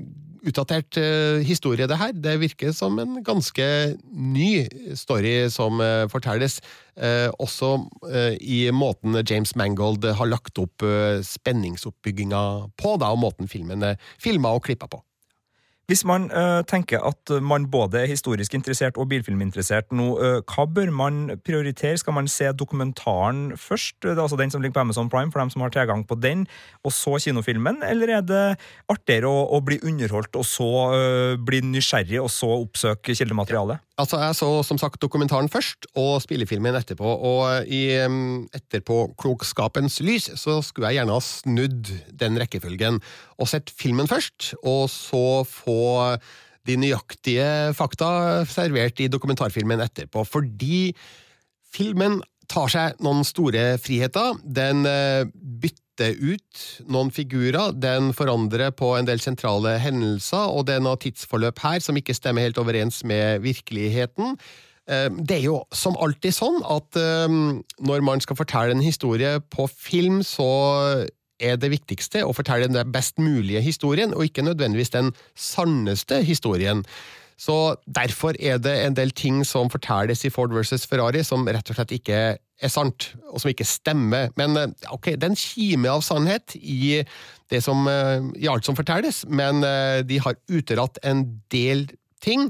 utdatert 0.48 0.96
uh, 0.98 1.44
historie, 1.44 1.88
det 1.90 2.00
her. 2.00 2.14
Det 2.16 2.38
virker 2.40 2.72
som 2.76 3.00
en 3.02 3.20
ganske 3.26 3.70
ny 4.12 4.52
story 4.96 5.36
som 5.54 5.84
uh, 5.84 6.08
fortelles. 6.12 6.60
Eh, 7.00 7.30
også 7.40 7.78
eh, 8.12 8.34
i 8.44 8.60
måten 8.76 9.16
James 9.24 9.54
Mangold 9.56 10.04
har 10.04 10.28
lagt 10.28 10.60
opp 10.60 10.84
eh, 10.84 11.22
spenningsoppbygginga 11.24 12.42
på, 12.76 12.96
da, 13.00 13.14
og 13.14 13.22
måten 13.24 13.48
filmen 13.48 13.86
er 13.88 13.96
filma 14.20 14.52
og 14.58 14.66
klippa 14.68 14.90
på. 14.92 15.00
Hvis 15.90 16.04
man 16.06 16.28
uh, 16.30 16.62
tenker 16.70 17.02
at 17.02 17.32
man 17.42 17.64
både 17.74 18.04
er 18.04 18.12
historisk 18.12 18.54
interessert 18.54 18.98
og 19.02 19.08
bilfilminteressert 19.10 19.90
nå, 19.98 20.12
uh, 20.22 20.36
hva 20.46 20.68
bør 20.70 20.92
man 20.94 21.32
prioritere? 21.42 21.98
Skal 21.98 22.14
man 22.14 22.30
se 22.30 22.52
dokumentaren 22.54 23.56
først, 23.58 23.98
det 24.04 24.14
er 24.14 24.22
altså 24.22 24.38
den 24.38 24.54
som 24.54 24.62
ligger 24.62 24.78
på 24.78 24.84
Amazon 24.86 25.10
Prime, 25.10 25.34
for 25.34 25.42
dem 25.42 25.50
som 25.50 25.66
har 25.66 25.74
tilgang 25.74 26.06
på 26.06 26.20
den, 26.22 26.46
og 26.86 26.94
så 26.94 27.18
kinofilmen, 27.18 27.82
eller 27.90 28.14
er 28.20 28.22
det 28.22 28.44
artigere 28.86 29.34
å, 29.34 29.48
å 29.58 29.64
bli 29.66 29.80
underholdt 29.82 30.38
og 30.38 30.46
så 30.46 30.70
uh, 30.94 31.34
bli 31.42 31.64
nysgjerrig 31.72 32.22
og 32.22 32.30
så 32.38 32.52
oppsøke 32.60 33.18
kildematerialet? 33.18 33.82
Altså, 34.00 34.20
Jeg 34.22 34.36
så 34.38 34.50
som 34.64 34.78
sagt 34.80 35.02
dokumentaren 35.02 35.50
først, 35.52 35.90
og 36.00 36.22
spillefilmen 36.24 36.78
etterpå. 36.78 37.04
Og 37.04 37.68
i 37.68 37.98
um, 38.06 38.46
etterpåklokskapens 38.56 40.00
lys 40.06 40.30
så 40.40 40.62
skulle 40.64 40.94
jeg 40.94 41.02
gjerne 41.02 41.18
ha 41.18 41.24
snudd 41.26 41.92
den 42.22 42.40
rekkefølgen 42.40 43.02
og 43.40 43.50
sett 43.52 43.74
filmen 43.76 44.08
først, 44.08 44.54
og 44.64 44.86
så 44.92 45.42
få 45.48 45.79
de 46.68 46.76
nøyaktige 46.80 47.74
fakta 47.78 48.10
servert 48.50 49.00
i 49.02 49.10
dokumentarfilmen 49.12 49.82
etterpå. 49.86 50.26
Fordi 50.28 50.90
filmen 51.74 52.20
tar 52.50 52.72
seg 52.72 53.04
noen 53.04 53.26
store 53.28 53.76
friheter. 53.82 54.40
Den 54.44 54.86
eh, 54.90 55.26
bytter 55.34 56.16
ut 56.16 56.64
noen 56.88 57.12
figurer, 57.12 57.74
den 57.76 58.14
forandrer 58.16 58.72
på 58.76 58.94
en 58.96 59.10
del 59.10 59.20
sentrale 59.24 59.76
hendelser, 59.84 60.48
og 60.48 60.66
det 60.70 60.78
er 60.78 60.86
noe 60.86 61.00
tidsforløp 61.02 61.60
her 61.66 61.84
som 61.84 62.00
ikke 62.00 62.16
stemmer 62.16 62.48
helt 62.48 62.60
overens 62.62 63.04
med 63.08 63.44
virkeligheten. 63.46 64.38
Eh, 64.90 65.10
Det 65.10 65.40
er 65.40 65.46
jo 65.50 65.62
som 65.76 65.98
alltid 66.00 66.36
sånn 66.36 66.62
at 66.66 67.00
eh, 67.00 67.40
når 67.86 68.06
man 68.06 68.24
skal 68.24 68.40
fortelle 68.40 68.76
en 68.76 68.86
historie 68.86 69.38
på 69.52 69.68
film, 69.70 70.24
så 70.24 70.50
er 71.40 71.60
det 71.60 71.72
viktigste, 71.74 72.26
å 72.26 72.36
fortelle 72.36 72.70
den 72.70 72.92
best 72.94 73.20
mulige 73.22 73.62
historien, 73.64 74.14
og 74.14 74.28
ikke 74.28 74.46
nødvendigvis 74.46 74.94
den 74.96 75.14
sanneste 75.36 76.22
historien. 76.26 76.84
Så 77.40 77.76
Derfor 77.88 78.36
er 78.40 78.60
det 78.60 78.76
en 78.84 78.96
del 78.98 79.12
ting 79.16 79.46
som 79.48 79.72
fortelles 79.72 80.26
i 80.28 80.32
Ford 80.34 80.52
versus 80.52 80.86
Ferrari 80.88 81.24
som 81.24 81.48
rett 81.48 81.72
og 81.72 81.78
slett 81.78 81.94
ikke 81.96 82.20
er 82.36 82.72
sant, 82.72 83.14
og 83.32 83.40
som 83.40 83.52
ikke 83.54 83.68
stemmer. 83.68 84.34
Men 84.40 84.58
eh, 84.60 84.74
ok, 84.92 85.14
det 85.16 85.24
er 85.24 85.32
en 85.32 85.40
kime 85.40 85.94
av 85.94 86.04
sannhet 86.04 86.58
i, 86.60 87.00
som, 87.64 87.88
eh, 87.88 88.20
i 88.44 88.50
alt 88.52 88.68
som 88.68 88.76
fortelles, 88.76 89.24
men 89.32 89.64
eh, 89.64 90.02
de 90.04 90.20
har 90.20 90.36
utelatt 90.52 91.00
en 91.08 91.24
del 91.54 91.88
ting, 92.24 92.50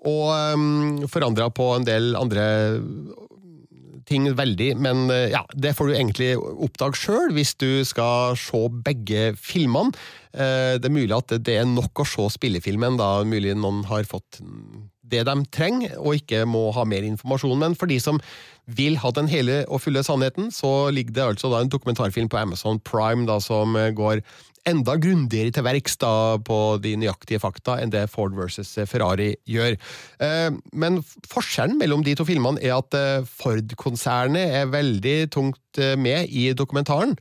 og 0.00 0.32
um, 0.56 1.02
forandra 1.12 1.50
på 1.52 1.66
en 1.74 1.84
del 1.84 2.14
andre 2.16 2.44
ting 4.10 4.26
veldig, 4.36 4.72
men 4.82 5.06
ja, 5.30 5.44
det 5.54 5.76
får 5.78 5.88
du 5.88 5.94
egentlig 5.94 6.30
oppdage 6.36 6.98
sjøl 6.98 7.30
hvis 7.36 7.54
du 7.62 7.84
skal 7.86 8.34
se 8.38 8.64
begge 8.84 9.30
filmene. 9.38 9.94
Det 10.34 10.86
er 10.86 10.92
mulig 10.94 11.14
at 11.14 11.36
det 11.38 11.60
er 11.60 11.68
nok 11.70 12.02
å 12.02 12.08
se 12.08 12.26
spillefilmen, 12.34 12.98
da 12.98 13.20
mulig 13.22 13.54
noen 13.54 13.84
har 13.86 14.08
fått 14.10 14.42
det 15.10 15.24
de 15.26 15.34
trenger, 15.50 15.96
og 15.98 16.20
ikke 16.20 16.44
må 16.46 16.68
ha 16.76 16.84
mer 16.86 17.02
informasjon. 17.06 17.58
Men 17.58 17.74
for 17.78 17.90
de 17.90 17.96
som 18.02 18.20
vil 18.70 18.98
ha 19.02 19.10
den 19.16 19.26
hele 19.30 19.64
og 19.66 19.82
fulle 19.82 20.04
sannheten, 20.06 20.52
så 20.54 20.90
ligger 20.94 21.16
det 21.16 21.24
altså 21.32 21.50
da 21.50 21.64
en 21.64 21.72
dokumentarfilm 21.72 22.30
på 22.30 22.38
Amazon 22.38 22.78
Prime 22.86 23.26
da, 23.26 23.40
som 23.42 23.74
går 23.74 24.22
enda 24.68 24.96
grundigere 25.00 25.52
til 25.54 25.64
verks 25.66 25.96
på 26.46 26.58
de 26.82 26.94
nøyaktige 27.00 27.40
fakta 27.42 27.78
enn 27.80 27.92
det 27.92 28.06
Ford 28.12 28.34
versus 28.36 28.72
Ferrari 28.90 29.32
gjør. 29.48 29.76
Eh, 30.20 30.50
men 30.72 31.00
forskjellen 31.30 31.78
mellom 31.80 32.04
de 32.06 32.16
to 32.18 32.26
filmene 32.28 32.60
er 32.62 32.76
at 32.78 32.96
eh, 32.96 33.28
Ford-konsernet 33.40 34.58
er 34.60 34.72
veldig 34.72 35.16
tungt 35.32 35.80
eh, 35.80 35.96
med 35.96 36.28
i 36.28 36.50
dokumentaren. 36.56 37.16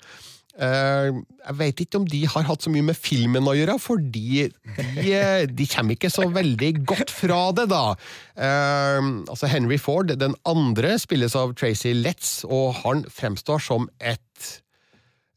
Eh, 0.60 1.10
jeg 1.15 1.58
vet 1.62 1.84
ikke 1.86 2.01
om 2.01 2.08
de 2.10 2.22
har 2.27 2.48
hatt 2.50 2.65
så 2.65 2.72
mye 2.74 2.89
med 2.89 3.00
filmen 3.00 3.48
å 3.48 3.55
gjøre, 3.55 3.77
fordi 3.79 4.50
de, 4.75 5.13
eh, 5.15 5.46
de 5.48 5.67
kommer 5.72 5.96
ikke 5.96 6.12
så 6.12 6.27
veldig 6.36 6.74
godt 6.84 7.13
fra 7.15 7.41
det, 7.55 7.69
da. 7.72 7.96
Altså 8.39 9.48
Henry 9.51 9.79
Ford, 9.79 10.12
den 10.19 10.36
andre, 10.48 10.98
spilles 11.00 11.36
av 11.39 11.55
Tracy 11.60 11.93
Letts, 11.96 12.41
og 12.43 12.81
han 12.84 13.05
fremstår 13.08 13.63
som 13.63 13.88
et 14.00 14.60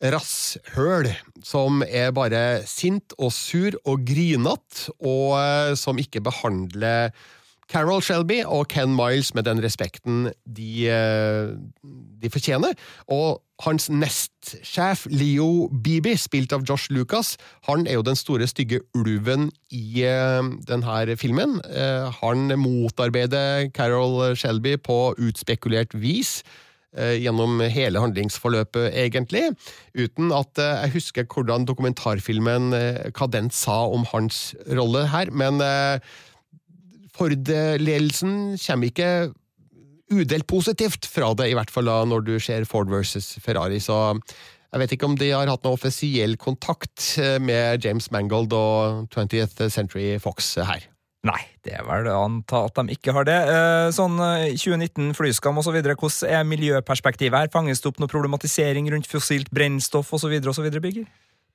rasshøl 0.03 1.11
som 1.47 1.85
er 1.87 2.11
bare 2.15 2.63
sint 2.67 3.15
og 3.19 3.31
sur 3.35 3.77
og 3.87 4.03
grinete, 4.09 4.91
og 4.99 5.39
uh, 5.39 5.77
som 5.79 6.01
ikke 6.01 6.23
behandler 6.25 7.13
Carol 7.73 8.03
Shelby 8.05 8.43
og 8.45 8.67
Ken 8.69 8.93
Miles 8.93 9.31
med 9.35 9.47
den 9.47 9.63
respekten 9.65 10.27
de, 10.45 10.93
de 12.21 12.31
fortjener. 12.31 12.75
Og 13.09 13.41
hans 13.65 13.87
nestsjef, 13.89 15.07
Leo 15.09 15.71
Beebe, 15.73 16.13
spilt 16.21 16.53
av 16.53 16.67
Josh 16.69 16.93
Lucas, 16.93 17.39
han 17.71 17.87
er 17.87 17.97
jo 17.97 18.05
den 18.05 18.19
store, 18.19 18.45
stygge 18.51 18.83
ulven 18.99 19.49
i 19.73 20.05
uh, 20.05 20.45
denne 20.69 21.17
filmen. 21.17 21.63
Han 22.21 22.53
motarbeider 22.61 23.71
Carol 23.73 24.37
Shelby 24.37 24.77
på 24.77 25.15
utspekulert 25.17 25.97
vis. 25.97 26.43
Uh, 26.93 27.15
gjennom 27.17 27.63
hele 27.73 28.01
handlingsforløpet, 28.03 28.91
egentlig. 29.01 29.47
Uten 29.97 30.29
at 30.37 30.61
jeg 30.61 30.93
husker 30.93 31.25
hvordan 31.25 31.65
dokumentarfilmen 31.65 32.75
hva 33.17 33.29
den 33.33 33.49
sa 33.49 33.79
om 33.89 34.05
hans 34.11 34.51
rolle 34.69 35.07
her. 35.09 35.33
Men 35.33 35.57
Ford-ledelsen 37.17 38.59
kommer 38.61 38.91
ikke 38.91 39.09
udelt 40.13 40.47
positivt 40.49 41.09
fra 41.09 41.33
det, 41.39 41.51
i 41.51 41.57
hvert 41.57 41.73
fall 41.73 41.89
da 41.89 42.03
når 42.09 42.27
du 42.27 42.35
ser 42.43 42.67
Ford 42.69 42.91
versus 42.93 43.37
Ferrari. 43.41 43.81
Så 43.81 43.97
jeg 44.73 44.81
vet 44.81 44.95
ikke 44.97 45.09
om 45.09 45.19
de 45.21 45.33
har 45.35 45.51
hatt 45.51 45.67
noe 45.67 45.77
offisiell 45.77 46.39
kontakt 46.41 47.15
eh, 47.21 47.37
med 47.43 47.85
James 47.85 48.09
Mangold 48.15 48.55
og 48.57 49.13
20th 49.13 49.69
Century 49.73 50.15
Fox 50.23 50.55
her. 50.57 50.92
Nei, 51.23 51.39
det 51.63 51.77
er 51.79 51.85
vel 51.87 52.09
å 52.11 52.25
anta 52.25 52.65
at 52.67 52.79
de 52.81 52.97
ikke 52.97 53.13
har 53.15 53.27
det. 53.29 53.37
Eh, 53.47 53.89
sånn 53.95 54.17
2019, 54.19 55.13
eh, 55.13 55.15
flyskam 55.15 55.61
osv., 55.61 55.77
hvordan 55.79 56.27
er 56.27 56.49
miljøperspektivet 56.51 57.39
her? 57.39 57.53
Fanges 57.53 57.83
det 57.83 57.93
opp 57.93 58.01
noe 58.03 58.11
problematisering 58.11 58.91
rundt 58.91 59.07
fossilt 59.07 59.53
brennstoff 59.55 60.11
osv., 60.19 60.35
Bygger? 60.83 61.07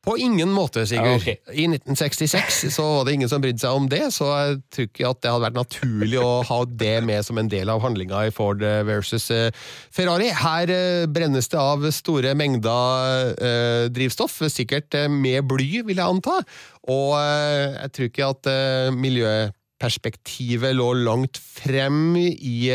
På 0.07 0.15
ingen 0.17 0.51
måte, 0.55 0.85
Sigurd. 0.87 1.07
Ja, 1.07 1.15
okay. 1.19 1.35
I 1.51 1.65
1966 1.67 2.61
så 2.71 2.83
var 2.85 3.07
det 3.07 3.17
ingen 3.17 3.31
som 3.31 3.41
brydde 3.43 3.59
seg 3.59 3.75
om 3.75 3.89
det, 3.91 4.05
så 4.15 4.29
jeg 4.31 4.59
tror 4.71 4.87
ikke 4.87 5.09
at 5.09 5.19
det 5.23 5.33
hadde 5.33 5.43
vært 5.43 5.57
naturlig 5.57 6.21
å 6.21 6.29
ha 6.47 6.59
det 6.83 6.93
med 7.03 7.27
som 7.27 7.41
en 7.41 7.49
del 7.51 7.71
av 7.73 7.83
handlinga 7.83 8.21
i 8.29 8.31
Ford 8.31 8.63
versus 8.87 9.27
eh, 9.35 9.51
Ferrari. 9.91 10.29
Her 10.31 10.71
eh, 10.71 11.09
brennes 11.11 11.51
det 11.51 11.59
av 11.59 11.83
store 11.91 12.31
mengder 12.39 13.33
eh, 13.35 13.83
drivstoff, 13.91 14.39
sikkert 14.53 14.95
med 15.11 15.43
bly, 15.51 15.83
vil 15.89 15.99
jeg 15.99 16.05
anta. 16.07 16.39
Og 16.87 17.17
jeg 17.19 17.91
tror 17.97 18.07
ikke 18.07 18.31
at 18.31 18.47
miljøperspektivet 18.95 20.77
lå 20.77 20.93
langt 21.03 21.35
frem 21.35 22.15
i 22.15 22.71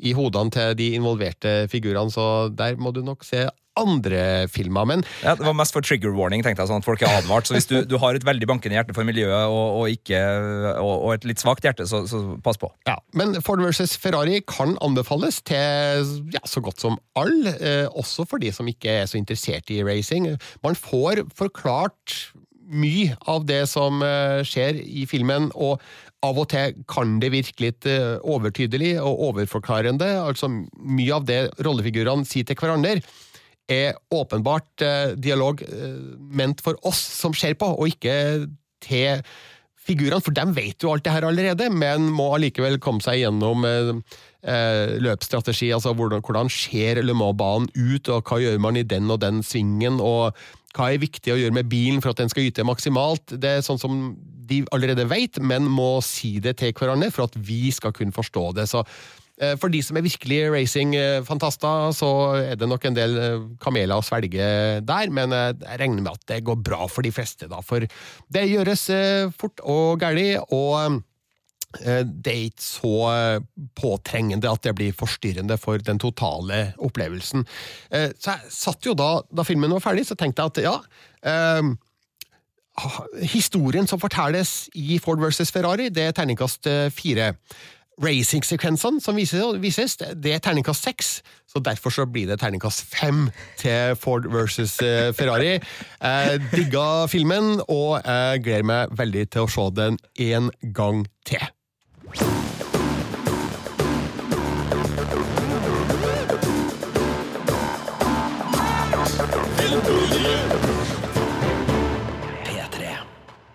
i 0.00 0.14
hodene 0.16 0.48
til 0.54 0.76
de 0.78 0.86
involverte 0.96 1.66
figurene, 1.68 2.08
så 2.08 2.48
der 2.48 2.78
må 2.80 2.92
du 2.96 3.02
nok 3.04 3.24
se 3.26 3.44
andre 3.78 4.48
filmer. 4.50 4.86
Men 4.88 5.04
ja, 5.22 5.34
Det 5.34 5.46
var 5.46 5.56
mest 5.56 5.74
for 5.74 5.84
trigger 5.86 6.14
warning, 6.16 6.42
tenkte 6.42 6.64
jeg, 6.64 6.70
sånn 6.70 6.82
at 6.82 6.88
folk 6.88 7.02
er 7.02 7.20
advart. 7.20 7.48
Så 7.48 7.56
hvis 7.56 7.68
du, 7.70 7.76
du 7.88 7.96
har 8.02 8.16
et 8.16 8.26
veldig 8.26 8.48
bankende 8.50 8.76
hjerte 8.78 8.96
for 8.96 9.06
miljøet 9.08 9.46
og, 9.46 9.80
og, 9.80 9.86
ikke, 9.94 10.20
og, 10.80 10.92
og 10.96 11.14
et 11.14 11.28
litt 11.28 11.42
svakt 11.42 11.66
hjerte, 11.66 11.86
så, 11.90 12.02
så, 12.10 12.22
pass 12.44 12.60
på. 12.60 12.70
Ja, 12.88 12.98
Men 13.16 13.36
Ford 13.44 13.62
versus 13.64 13.96
Ferrari 14.00 14.40
kan 14.46 14.76
anbefales 14.84 15.40
til 15.46 16.04
ja, 16.34 16.42
så 16.48 16.62
godt 16.64 16.82
som 16.82 16.98
alle, 17.18 17.54
eh, 17.58 17.86
også 17.90 18.26
for 18.28 18.42
de 18.42 18.52
som 18.54 18.68
ikke 18.70 19.00
er 19.02 19.10
så 19.10 19.20
interessert 19.20 19.70
i 19.72 19.82
racing. 19.86 20.28
Man 20.64 20.78
får 20.78 21.24
forklart 21.36 22.32
mye 22.70 23.16
av 23.30 23.46
det 23.48 23.64
som 23.70 24.02
eh, 24.04 24.40
skjer 24.46 24.78
i 24.84 25.06
filmen, 25.10 25.50
og 25.58 25.80
av 26.26 26.38
og 26.38 26.50
til 26.52 26.76
kan 26.90 27.16
det 27.22 27.32
virke 27.32 27.64
litt 27.64 27.88
eh, 27.88 28.18
overtydelig 28.20 28.94
og 29.00 29.24
overforklarende. 29.30 30.10
Altså 30.20 30.50
Mye 30.50 31.16
av 31.16 31.26
det 31.28 31.40
rollefigurene 31.64 32.28
sier 32.28 32.46
til 32.46 32.58
hverandre, 32.60 33.00
er 33.70 33.98
åpenbart 34.14 34.84
eh, 34.84 35.14
dialog 35.20 35.62
eh, 35.62 35.96
ment 36.18 36.62
for 36.64 36.78
oss 36.86 37.00
som 37.20 37.34
ser 37.36 37.56
på, 37.60 37.68
og 37.70 37.92
ikke 37.92 38.14
til 38.84 39.22
figurene, 39.80 40.22
for 40.22 40.34
de 40.36 40.44
vet 40.56 40.82
jo 40.82 40.92
alt 40.92 41.04
det 41.06 41.14
her 41.14 41.26
allerede, 41.26 41.70
men 41.72 42.10
må 42.14 42.30
allikevel 42.36 42.78
komme 42.82 43.02
seg 43.04 43.22
gjennom 43.22 43.66
eh, 43.68 43.92
eh 44.40 44.96
løpsstrategi, 45.02 45.70
altså 45.76 45.94
hvordan, 45.96 46.24
hvordan 46.24 46.50
ser 46.52 47.02
Le 47.04 47.16
Mans-banen 47.16 47.70
ut, 47.76 48.08
og 48.08 48.24
hva 48.28 48.40
gjør 48.42 48.58
man 48.62 48.80
i 48.80 48.86
den 48.86 49.10
og 49.10 49.20
den 49.24 49.42
svingen, 49.46 50.00
og 50.00 50.36
hva 50.76 50.90
er 50.90 51.02
viktig 51.02 51.32
å 51.32 51.38
gjøre 51.40 51.56
med 51.56 51.70
bilen 51.70 52.02
for 52.02 52.12
at 52.12 52.20
den 52.20 52.30
skal 52.30 52.46
yte 52.46 52.66
maksimalt. 52.66 53.34
Det 53.42 53.56
er 53.56 53.64
sånn 53.66 53.80
som 53.80 54.02
de 54.50 54.62
allerede 54.74 55.06
vet, 55.10 55.38
men 55.42 55.66
må 55.70 55.98
si 56.04 56.38
det 56.42 56.58
til 56.60 56.74
hverandre 56.76 57.10
for 57.14 57.26
at 57.26 57.34
vi 57.38 57.70
skal 57.74 57.94
kunne 57.96 58.14
forstå 58.14 58.44
det. 58.58 58.68
Så 58.70 58.84
for 59.56 59.72
de 59.72 59.80
som 59.80 59.96
er 59.96 60.04
virkelig 60.04 60.40
racing-fantaster, 60.52 61.94
så 61.96 62.08
er 62.36 62.58
det 62.60 62.68
nok 62.68 62.84
en 62.84 62.96
del 62.96 63.16
eh, 63.16 63.46
kameler 63.62 63.96
å 63.96 64.04
svelge 64.04 64.48
der, 64.84 65.12
men 65.16 65.32
eh, 65.32 65.54
jeg 65.54 65.80
regner 65.80 66.04
med 66.04 66.12
at 66.12 66.26
det 66.28 66.42
går 66.44 66.58
bra 66.60 66.84
for 66.92 67.06
de 67.06 67.12
fleste, 67.14 67.48
da. 67.48 67.62
For 67.64 67.86
det 68.28 68.44
gjøres 68.50 68.84
fort 69.40 69.64
og 69.64 70.04
gæli, 70.04 70.34
og 70.52 71.00
det 71.70 72.32
er 72.32 72.46
ikke 72.48 72.64
så 72.64 72.94
påtrengende 73.78 74.50
at 74.50 74.64
det 74.66 74.72
blir 74.74 74.96
forstyrrende 74.96 75.54
for 75.60 75.78
den 75.86 76.00
totale 76.02 76.72
opplevelsen. 76.82 77.44
Så 77.86 78.32
jeg 78.32 78.50
satt 78.50 78.88
jo 78.88 78.96
da, 78.98 79.20
da 79.30 79.44
filmen 79.46 79.70
var 79.76 79.84
ferdig, 79.84 80.02
så 80.08 80.18
tenkte 80.18 80.42
jeg 80.42 80.50
at 80.50 80.64
ja 80.66 81.62
Historien 83.22 83.86
som 83.86 84.02
fortelles 84.02 84.66
i 84.74 84.98
Ford 84.98 85.22
versus 85.22 85.54
Ferrari, 85.54 85.92
det 85.94 86.08
er 86.08 86.16
terningkast 86.16 86.66
fire 86.96 87.36
racing-sekvensene 88.02 89.00
som 89.02 89.16
vises, 89.16 89.96
det 89.96 90.34
er 90.34 90.42
terningkast 90.42 90.86
seks. 90.88 91.12
Så 91.50 91.62
derfor 91.64 91.90
så 91.90 92.06
blir 92.06 92.28
det 92.30 92.40
terningkast 92.40 92.84
fem 92.88 93.28
til 93.58 93.96
Ford 94.00 94.28
versus 94.30 94.78
eh, 94.82 95.10
Ferrari. 95.14 95.58
Jeg 96.00 96.40
digga 96.54 97.06
filmen, 97.10 97.60
og 97.68 98.00
jeg 98.04 98.44
gleder 98.44 98.68
meg 98.72 98.98
veldig 98.98 99.26
til 99.34 99.46
å 99.46 99.50
se 99.50 99.68
den 99.76 99.98
en 100.30 100.50
gang 100.74 101.04
til. 101.26 101.50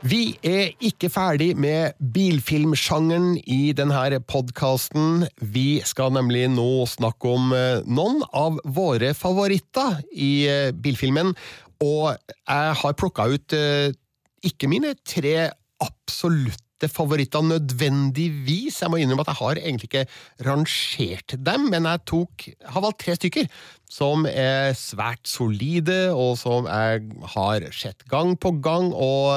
Vi 0.06 0.36
er 0.46 0.76
ikke 0.86 1.10
ferdig 1.10 1.56
med 1.58 1.96
bilfilmsjangeren 2.14 3.40
i 3.50 3.72
denne 3.74 4.20
podkasten. 4.30 5.24
Vi 5.42 5.80
skal 5.82 6.12
nemlig 6.14 6.44
nå 6.54 6.86
snakke 6.92 7.32
om 7.34 7.56
eh, 7.58 7.80
noen 7.90 8.22
av 8.30 8.60
våre 8.70 9.16
favoritter 9.18 10.04
i 10.14 10.30
eh, 10.46 10.70
bilfilmen. 10.78 11.34
Og 11.82 12.12
jeg 12.14 12.76
har 12.84 12.98
plukka 13.02 13.26
ut 13.34 13.58
eh, 13.58 13.98
ikke 14.46 14.70
mine 14.70 14.94
tre 15.02 15.50
absolutte 15.82 16.92
favoritter 16.92 17.42
nødvendigvis. 17.42 18.84
Jeg 18.84 18.94
må 18.94 19.02
innrømme 19.02 19.26
at 19.26 19.34
jeg 19.34 19.42
har 19.42 19.64
egentlig 19.64 19.90
ikke 19.90 20.06
rangert 20.46 21.40
dem, 21.50 21.66
men 21.74 21.90
jeg 21.90 22.06
tok, 22.14 22.46
har 22.76 22.86
valgt 22.86 23.02
tre 23.08 23.18
stykker. 23.18 23.50
Som 23.92 24.26
er 24.30 24.74
svært 24.78 25.28
solide, 25.30 26.10
og 26.16 26.36
som 26.40 26.68
jeg 26.70 27.04
har 27.36 27.66
sett 27.76 28.06
gang 28.12 28.36
på 28.40 28.56
gang, 28.64 28.92
og 28.94 29.32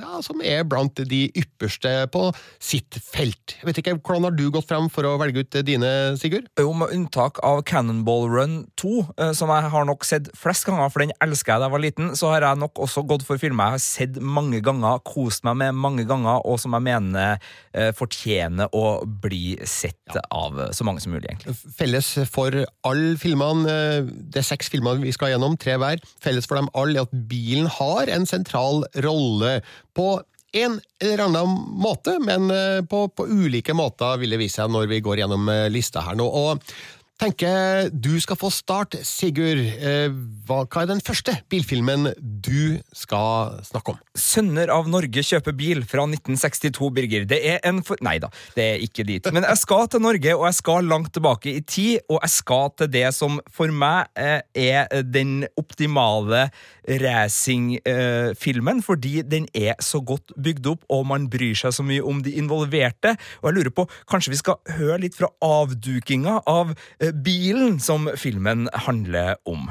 ja, 0.00 0.20
som 0.24 0.42
er 0.44 0.64
blant 0.68 1.00
de 1.10 1.22
ypperste 1.38 1.92
på 2.14 2.28
sitt 2.62 2.98
felt. 3.04 3.56
Jeg 3.58 3.68
vet 3.68 3.82
ikke, 3.82 3.98
Hvordan 4.00 4.28
har 4.28 4.34
du 4.36 4.46
gått 4.52 4.68
frem 4.70 4.88
for 4.92 5.06
å 5.06 5.16
velge 5.20 5.44
ut 5.44 5.58
dine, 5.66 5.90
Sigurd? 6.20 6.48
Jo, 6.58 6.72
med 6.76 6.94
unntak 6.94 7.40
av 7.46 7.62
Cannonball 7.68 8.28
Run 8.30 8.56
2, 8.80 8.92
eh, 9.16 9.32
som 9.36 9.52
jeg 9.52 9.72
har 9.74 9.86
nok 9.88 10.06
sett 10.06 10.30
flest 10.38 10.66
ganger, 10.68 10.90
for 10.92 11.04
den 11.04 11.14
elsker 11.22 11.54
jeg 11.54 11.62
da 11.62 11.68
jeg 11.68 11.74
var 11.74 11.84
liten, 11.84 12.12
så 12.18 12.32
har 12.34 12.46
jeg 12.46 12.60
nok 12.62 12.80
også 12.86 13.04
gått 13.08 13.26
for 13.26 13.40
filmer 13.40 13.70
jeg 13.70 13.78
har 13.78 13.84
sett 13.84 14.20
mange 14.22 14.62
ganger, 14.64 15.02
kost 15.06 15.44
meg 15.46 15.58
med 15.60 15.78
mange 15.78 16.06
ganger, 16.08 16.42
og 16.46 16.60
som 16.62 16.74
jeg 16.76 16.86
mener 16.86 17.36
eh, 17.74 17.90
fortjener 17.96 18.70
å 18.76 19.00
bli 19.04 19.58
sett 19.68 20.18
av 20.30 20.58
så 20.74 20.86
mange 20.86 21.02
som 21.02 21.14
mulig, 21.14 21.26
egentlig. 21.28 21.56
Felles 21.76 22.12
for 22.30 22.54
alle 22.86 23.14
filmene, 23.20 23.79
det 24.06 24.42
er 24.42 24.46
seks 24.46 24.70
filmer 24.72 25.00
vi 25.02 25.12
skal 25.14 25.34
gjennom, 25.34 25.56
tre 25.60 25.76
hver, 25.80 26.02
felles 26.22 26.48
for 26.48 26.60
dem 26.60 26.70
alle 26.78 27.00
er 27.00 27.08
at 27.08 27.22
bilen 27.30 27.70
har 27.80 28.10
en 28.12 28.28
sentral 28.28 28.84
rolle 29.04 29.58
på 29.96 30.12
en 30.52 30.80
eller 31.02 31.24
annen 31.24 31.58
måte, 31.78 32.16
men 32.22 32.50
eh, 32.50 32.80
på, 32.86 33.04
på 33.14 33.26
ulike 33.30 33.74
måter 33.76 34.18
vil 34.20 34.34
det 34.34 34.40
vise 34.40 34.60
seg 34.60 34.72
når 34.72 34.88
vi 34.90 35.02
går 35.04 35.22
gjennom 35.22 35.46
eh, 35.52 35.68
lista 35.70 36.02
her 36.06 36.18
nå. 36.18 36.26
Og 36.26 36.64
tenker 37.20 37.90
du 37.92 38.14
skal 38.22 38.38
få 38.38 38.50
start, 38.52 38.96
Sigurd. 39.06 39.60
Eh, 39.60 40.08
hva, 40.48 40.62
hva 40.64 40.82
er 40.82 40.90
den 40.90 41.02
første 41.04 41.34
bilfilmen 41.52 42.10
du 42.18 42.80
skal 42.96 43.60
snakke 43.66 43.94
om? 43.94 44.00
'Sønner 44.16 44.72
av 44.72 44.88
Norge 44.90 45.22
kjøper 45.24 45.54
bil' 45.56 45.84
fra 45.88 46.06
1962, 46.08 46.90
Birger. 46.96 47.26
Det 47.28 47.40
er 47.54 47.60
en 47.68 47.82
for... 47.86 48.00
Nei 48.04 48.16
da, 48.22 48.30
det 48.56 48.66
er 48.66 48.84
ikke 48.84 49.06
dit. 49.08 49.28
Men 49.34 49.46
jeg 49.46 49.60
skal 49.60 49.88
til 49.92 50.04
Norge, 50.04 50.34
og 50.36 50.46
jeg 50.48 50.58
skal 50.60 50.88
langt 50.88 51.12
tilbake 51.16 51.52
i 51.52 51.60
tid, 51.60 52.00
og 52.08 52.20
jeg 52.22 52.34
skal 52.38 52.72
til 52.78 52.90
det 52.92 53.06
som 53.16 53.40
for 53.52 53.72
meg 53.72 54.10
eh, 54.16 54.40
er 54.56 55.02
den 55.04 55.44
optimale 55.60 56.48
racingfilmen, 56.88 58.82
fordi 58.82 59.20
den 59.22 59.46
er 59.54 59.76
så 59.84 60.00
godt 60.00 60.32
bygd 60.40 60.66
opp, 60.72 60.84
og 60.90 61.06
man 61.10 61.28
bryr 61.30 61.54
seg 61.58 61.74
så 61.76 61.84
mye 61.86 62.02
om 62.02 62.22
de 62.24 62.34
involverte. 62.40 63.14
Og 63.42 63.50
jeg 63.50 63.58
lurer 63.58 63.74
på, 63.74 63.86
kanskje 64.10 64.34
vi 64.34 64.40
skal 64.40 64.58
høre 64.78 65.00
litt 65.04 65.18
fra 65.18 65.30
avdukinga 65.44 66.40
av 66.50 66.72
eh, 66.72 67.09
bilen 67.12 67.80
som 67.80 68.08
filmen 68.16 68.68
handler 68.86 69.36
om. 69.48 69.70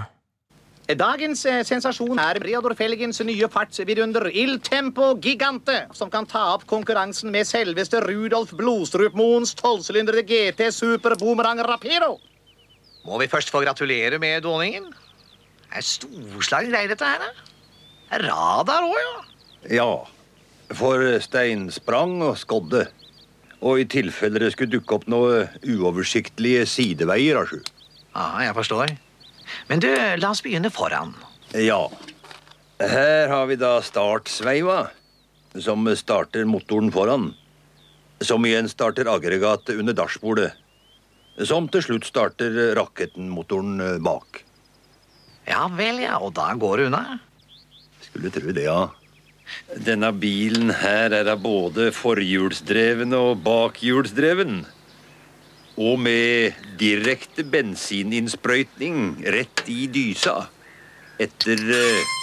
Dagens 0.89 1.43
eh, 1.45 1.60
sensasjon 1.62 2.17
er 2.17 2.39
Reodor 2.41 2.73
Felgens 2.73 3.19
nye 3.21 3.45
fartsvidunder 3.54 4.25
Il 4.34 4.56
Tempo 4.65 5.12
Gigante, 5.21 5.84
som 5.93 6.10
kan 6.10 6.25
ta 6.25 6.47
opp 6.56 6.63
konkurransen 6.69 7.30
med 7.30 7.45
selveste 7.45 8.02
Rudolf 8.02 8.56
Blodstrupmoens 8.58 9.54
tolvsylindrede 9.60 10.23
GT 10.25 10.71
Super 10.73 11.13
Boomerang 11.19 11.62
Rapido. 11.62 12.15
Må 13.06 13.19
vi 13.21 13.30
først 13.30 13.54
få 13.54 13.62
gratulere 13.62 14.17
med 14.17 14.41
dåningen? 14.47 14.89
Det 14.89 15.78
er 15.78 15.86
storslagne 15.86 16.73
greier, 16.73 16.89
dette 16.89 17.06
her. 17.06 17.21
da. 17.21 17.49
Det 18.10 18.17
er 18.17 18.25
radar 18.32 18.88
òg, 18.89 18.97
ja. 18.97 19.13
Ja, 19.69 19.91
for 20.73 21.06
stein 21.21 21.69
sprang 21.69 22.17
og 22.25 22.39
skodde. 22.41 22.88
Og 23.59 23.81
i 23.81 23.87
tilfelle 23.91 24.39
det 24.39 24.53
skulle 24.53 24.71
dukke 24.71 24.95
opp 24.95 25.07
noe 25.11 25.47
uoversiktlige 25.67 26.63
sideveier, 26.69 27.41
asju. 27.41 27.59
Ja, 28.13 28.29
jeg 28.45 28.55
forstår. 28.55 28.95
Men 29.67 29.83
du, 29.83 29.89
la 29.91 30.31
oss 30.31 30.43
begynne 30.45 30.71
foran. 30.71 31.11
Ja. 31.57 31.81
Her 32.79 33.27
har 33.27 33.49
vi 33.49 33.57
da 33.59 33.79
startsveiva, 33.83 34.79
som 35.59 35.89
starter 35.99 36.47
motoren 36.47 36.91
foran. 36.93 37.33
Som 38.23 38.45
igjen 38.47 38.69
starter 38.71 39.09
aggregatet 39.11 39.79
under 39.79 39.95
dashbordet. 39.95 40.53
Som 41.39 41.67
til 41.71 41.83
slutt 41.83 42.07
starter 42.07 42.75
rakettenmotoren 42.75 43.79
eh, 43.83 43.99
bak. 44.03 44.43
Ja 45.47 45.65
vel, 45.71 46.01
ja. 46.03 46.19
Og 46.19 46.33
da 46.37 46.51
går 46.59 46.77
det 46.77 46.87
unna. 46.91 47.19
Skulle 48.03 48.31
tro 48.33 48.51
det, 48.55 48.67
ja. 48.67 48.81
Denne 49.85 50.12
bilen 50.15 50.71
her 50.81 51.13
er 51.13 51.25
da 51.27 51.35
både 51.39 51.89
forhjulsdreven 51.95 53.13
og 53.17 53.43
bakhjulsdreven. 53.45 54.63
Og 55.79 55.99
med 56.01 56.57
direkte 56.79 57.45
bensininnsprøytning 57.47 59.21
rett 59.35 59.63
i 59.71 59.85
dysa. 59.93 60.49
Etter 61.19 61.62
eh, 61.75 62.17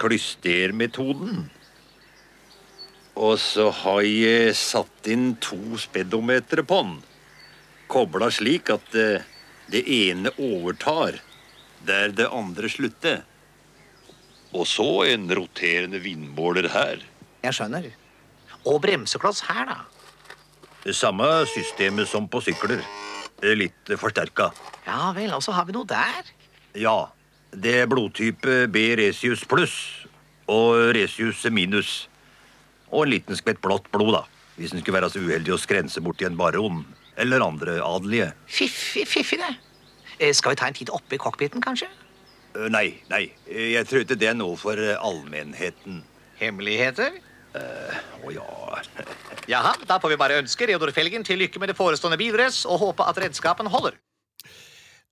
klystermetoden. 0.00 1.44
Og 3.14 3.36
så 3.38 3.68
har 3.82 4.00
jeg 4.06 4.56
satt 4.58 5.10
inn 5.10 5.34
to 5.42 5.78
speedometere 5.78 6.64
på 6.66 6.80
den. 6.82 6.96
Kobla 7.90 8.30
slik 8.34 8.72
at 8.74 8.96
eh, 8.98 9.22
det 9.70 9.84
ene 9.86 10.32
overtar 10.38 11.20
der 11.86 12.12
det 12.16 12.30
andre 12.32 12.70
slutter. 12.72 13.22
Og 14.54 14.66
så 14.70 14.86
en 15.10 15.26
roterende 15.34 15.98
vindmåler 16.02 16.68
her. 16.70 17.02
Jeg 17.44 17.56
skjønner. 17.56 17.90
Og 18.64 18.78
bremsekloss 18.84 19.42
her, 19.48 19.66
da. 19.68 19.80
Det 20.84 20.94
samme 20.96 21.26
systemet 21.50 22.08
som 22.08 22.28
på 22.28 22.40
sykler. 22.44 22.82
Litt 23.56 23.90
forsterka. 24.00 24.50
Ja 24.86 25.10
vel, 25.16 25.32
og 25.34 25.42
så 25.44 25.52
har 25.56 25.66
vi 25.68 25.74
noe 25.76 25.88
der. 25.88 26.30
Ja. 26.78 27.10
Det 27.54 27.74
er 27.82 27.90
blodtype 27.90 28.64
B 28.72 28.88
resius 28.98 29.44
pluss 29.46 29.74
og 30.50 30.94
resius 30.96 31.44
minus. 31.54 32.08
Og 32.90 33.04
en 33.04 33.14
liten 33.14 33.38
skvett 33.38 33.60
blått 33.62 33.86
blod, 33.94 34.14
da. 34.16 34.22
Hvis 34.58 34.74
en 34.74 34.82
skulle 34.82 35.00
være 35.00 35.10
så 35.10 35.22
uheldig 35.22 35.54
å 35.54 35.58
skrense 35.60 36.02
borti 36.02 36.26
en 36.28 36.38
baron 36.38 36.84
eller 37.18 37.42
andre 37.42 37.78
adelige. 37.82 38.32
Fiffig, 38.46 39.06
fiffig, 39.10 39.38
det. 39.42 39.52
Eh, 40.18 40.32
Skal 40.34 40.54
vi 40.54 40.60
ta 40.60 40.68
en 40.70 40.76
titt 40.78 40.90
oppe 40.94 41.16
i 41.16 41.18
cockpiten, 41.18 41.62
kanskje? 41.62 41.88
Eh, 42.54 42.68
Nei, 42.70 43.00
nei. 43.10 43.28
Eh, 43.48 43.72
Jeg 43.74 43.86
tror 43.90 44.04
ikke 44.04 44.18
det 44.18 44.30
er 44.30 44.38
noe 44.38 44.56
for 44.60 44.78
eh, 44.78 44.96
allmennheten. 44.98 46.02
Hemmeligheter? 46.40 47.20
Å 47.54 48.30
ja 48.34 48.44
Jaha, 49.52 49.76
da 49.86 50.00
får 50.02 50.10
vi 50.10 50.16
bare 50.18 50.40
ønske 50.40 50.66
Reodor 50.66 50.90
Felgen 50.90 51.22
til 51.22 51.38
lykke 51.38 51.60
med 51.62 51.70
det 51.70 51.76
forestående 51.78 52.18
bilrace 52.18 52.66
og 52.66 52.80
håpe 52.82 53.06
at 53.06 53.20
redskapen 53.22 53.70
holder. 53.70 53.94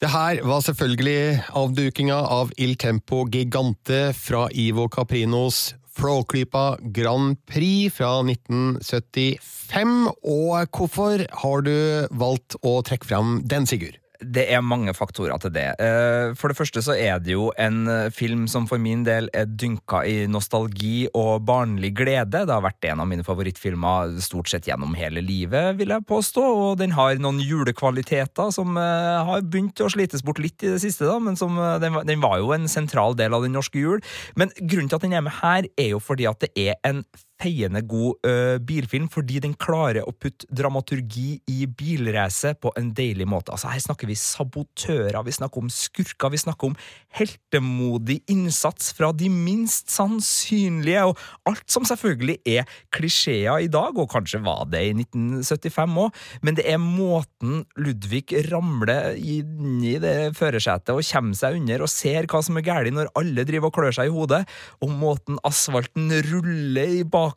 Det 0.02 0.10
her 0.10 0.40
var 0.42 0.64
selvfølgelig 0.66 1.44
avdukinga 1.54 2.16
av 2.34 2.50
Il 2.58 2.74
Tempo 2.74 3.22
Gigante 3.30 4.08
fra 4.18 4.48
Ivo 4.50 4.88
Caprinos 4.90 5.76
Flåklypa 5.94 6.80
Grand 6.90 7.38
Prix 7.46 7.94
fra 7.94 8.10
1975. 8.26 10.10
Og 10.26 10.66
hvorfor 10.74 11.22
har 11.44 11.62
du 11.62 11.76
valgt 12.10 12.58
å 12.66 12.80
trekke 12.82 13.06
fram 13.06 13.36
den, 13.46 13.70
Sigurd? 13.70 14.01
Det 14.22 14.44
er 14.54 14.60
mange 14.62 14.92
faktorer 14.94 15.38
til 15.42 15.50
det. 15.54 15.64
Eh, 15.82 16.32
For 16.38 16.48
det 16.52 16.56
første 16.58 16.82
så 16.84 16.94
er 16.94 17.18
det 17.22 17.32
jo 17.34 17.48
en 17.60 17.80
eh, 17.90 18.10
film 18.14 18.44
som 18.50 18.68
for 18.70 18.78
min 18.78 19.02
del 19.06 19.26
er 19.34 19.48
dynka 19.50 20.04
i 20.06 20.26
nostalgi 20.30 21.08
og 21.18 21.42
barnlig 21.48 21.90
glede. 21.98 22.44
Det 22.46 22.52
har 22.54 22.62
vært 22.64 22.86
en 22.90 23.02
av 23.02 23.08
mine 23.10 23.24
favorittfilmer 23.26 24.14
stort 24.22 24.48
sett 24.52 24.68
gjennom 24.70 24.94
hele 24.98 25.22
livet, 25.24 25.76
vil 25.80 25.94
jeg 25.94 26.06
påstå. 26.08 26.44
Og 26.68 26.78
den 26.80 26.94
har 26.96 27.18
noen 27.22 27.40
julekvaliteter 27.42 28.52
som 28.54 28.76
eh, 28.78 29.18
har 29.28 29.42
begynt 29.42 29.82
å 29.82 29.90
slites 29.92 30.22
bort 30.24 30.38
litt 30.42 30.62
i 30.62 30.70
det 30.74 30.80
siste, 30.84 31.08
da, 31.08 31.18
men 31.22 31.36
som, 31.40 31.58
den, 31.82 31.92
var- 31.96 32.06
den 32.08 32.22
var 32.22 32.38
jo 32.42 32.52
en 32.54 32.68
sentral 32.70 33.16
del 33.18 33.34
av 33.34 33.42
den 33.46 33.56
norske 33.56 33.80
jul. 33.82 34.00
Men 34.38 34.54
grunnen 34.60 34.88
til 34.92 35.00
at 35.00 35.06
den 35.08 35.18
er 35.18 35.26
med 35.26 35.38
her, 35.42 35.66
er 35.78 35.92
jo 35.96 36.00
fordi 36.02 36.28
at 36.30 36.40
det 36.46 36.52
er 36.68 36.78
en 36.88 37.02
feiende 37.42 37.82
god 37.88 38.26
uh, 38.26 38.56
bilfilm, 38.62 39.08
fordi 39.12 39.40
den 39.42 39.54
klarer 39.58 40.06
å 40.06 40.14
putte 40.14 40.46
dramaturgi 40.52 41.40
i 41.50 41.66
bilracet 41.66 42.60
på 42.62 42.72
en 42.78 42.92
deilig 42.96 43.26
måte. 43.28 43.54
Altså 43.54 43.72
Her 43.72 43.82
snakker 43.82 44.10
vi 44.10 44.16
sabotører, 44.18 45.20
vi 45.26 45.34
snakker 45.34 45.62
om 45.62 45.70
skurker, 45.72 46.32
vi 46.32 46.42
snakker 46.42 46.70
om 46.70 46.76
heltemodig 47.16 48.20
innsats 48.32 48.92
fra 48.96 49.12
de 49.16 49.28
minst 49.32 49.90
sannsynlige, 49.92 51.04
og 51.10 51.50
alt 51.50 51.66
som 51.72 51.86
selvfølgelig 51.88 52.38
er 52.48 52.68
klisjeer 52.94 53.66
i 53.66 53.70
dag, 53.72 53.98
og 53.98 54.10
kanskje 54.12 54.42
var 54.44 54.66
det 54.72 54.84
i 54.88 54.94
1975 54.96 55.98
òg, 56.06 56.22
men 56.42 56.58
det 56.58 56.66
er 56.70 56.80
måten 56.82 57.62
Ludvig 57.82 58.28
ramler 58.50 59.16
inn 59.18 59.82
i 59.86 59.96
det 60.02 60.32
førersetet 60.38 60.92
og 60.94 61.04
kommer 61.06 61.36
seg 61.38 61.58
under 61.58 61.84
og 61.84 61.90
ser 61.90 62.28
hva 62.30 62.40
som 62.44 62.58
er 62.58 62.66
galt 62.66 62.92
når 62.92 63.10
alle 63.18 63.44
driver 63.48 63.70
og 63.70 63.76
klør 63.76 63.94
seg 63.94 64.10
i 64.10 64.14
hodet, 64.14 64.42
og 64.82 64.94
måten 65.00 65.38
asfalten 65.46 66.10
ruller 66.28 66.98
i 67.00 67.02
bakgrunnen 67.02 67.31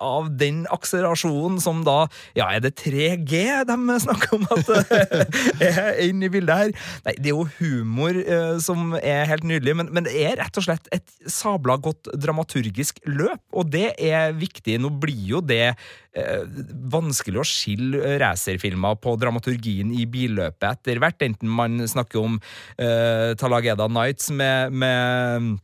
av 0.00 0.30
den 0.38 0.64
akselerasjonen 0.72 1.60
som 1.62 1.82
da 1.86 2.06
Ja, 2.36 2.48
er 2.50 2.60
det 2.64 2.76
3G 2.80 3.64
de 3.68 3.98
snakker 4.02 4.36
om 4.36 4.46
at 4.54 4.70
er 5.66 6.00
inne 6.06 6.28
i 6.28 6.32
bildet 6.32 6.56
her? 6.56 6.72
Nei, 7.06 7.14
det 7.18 7.30
er 7.30 7.34
jo 7.34 7.46
humor 7.58 8.16
eh, 8.16 8.56
som 8.62 8.94
er 8.98 9.26
helt 9.30 9.46
nydelig, 9.46 9.76
men, 9.76 9.92
men 9.92 10.06
det 10.06 10.14
er 10.20 10.38
rett 10.40 10.58
og 10.58 10.66
slett 10.66 10.88
et 10.94 11.06
sabla 11.30 11.76
godt 11.82 12.10
dramaturgisk 12.14 13.00
løp, 13.08 13.42
og 13.52 13.70
det 13.72 13.92
er 14.02 14.34
viktig. 14.36 14.78
Nå 14.82 14.90
blir 15.02 15.22
jo 15.36 15.42
det 15.44 15.72
eh, 15.72 16.42
vanskelig 16.92 17.42
å 17.42 17.46
skille 17.46 18.16
racerfilmer 18.22 18.98
på 19.02 19.16
dramaturgien 19.20 19.92
i 19.96 20.06
billøpet 20.10 20.68
etter 20.72 21.02
hvert, 21.02 21.22
enten 21.26 21.52
man 21.52 21.78
snakker 21.88 22.22
om 22.22 22.40
eh, 22.80 23.32
Talageda 23.38 23.88
Nights 23.92 24.30
med, 24.34 24.74
med 24.76 25.56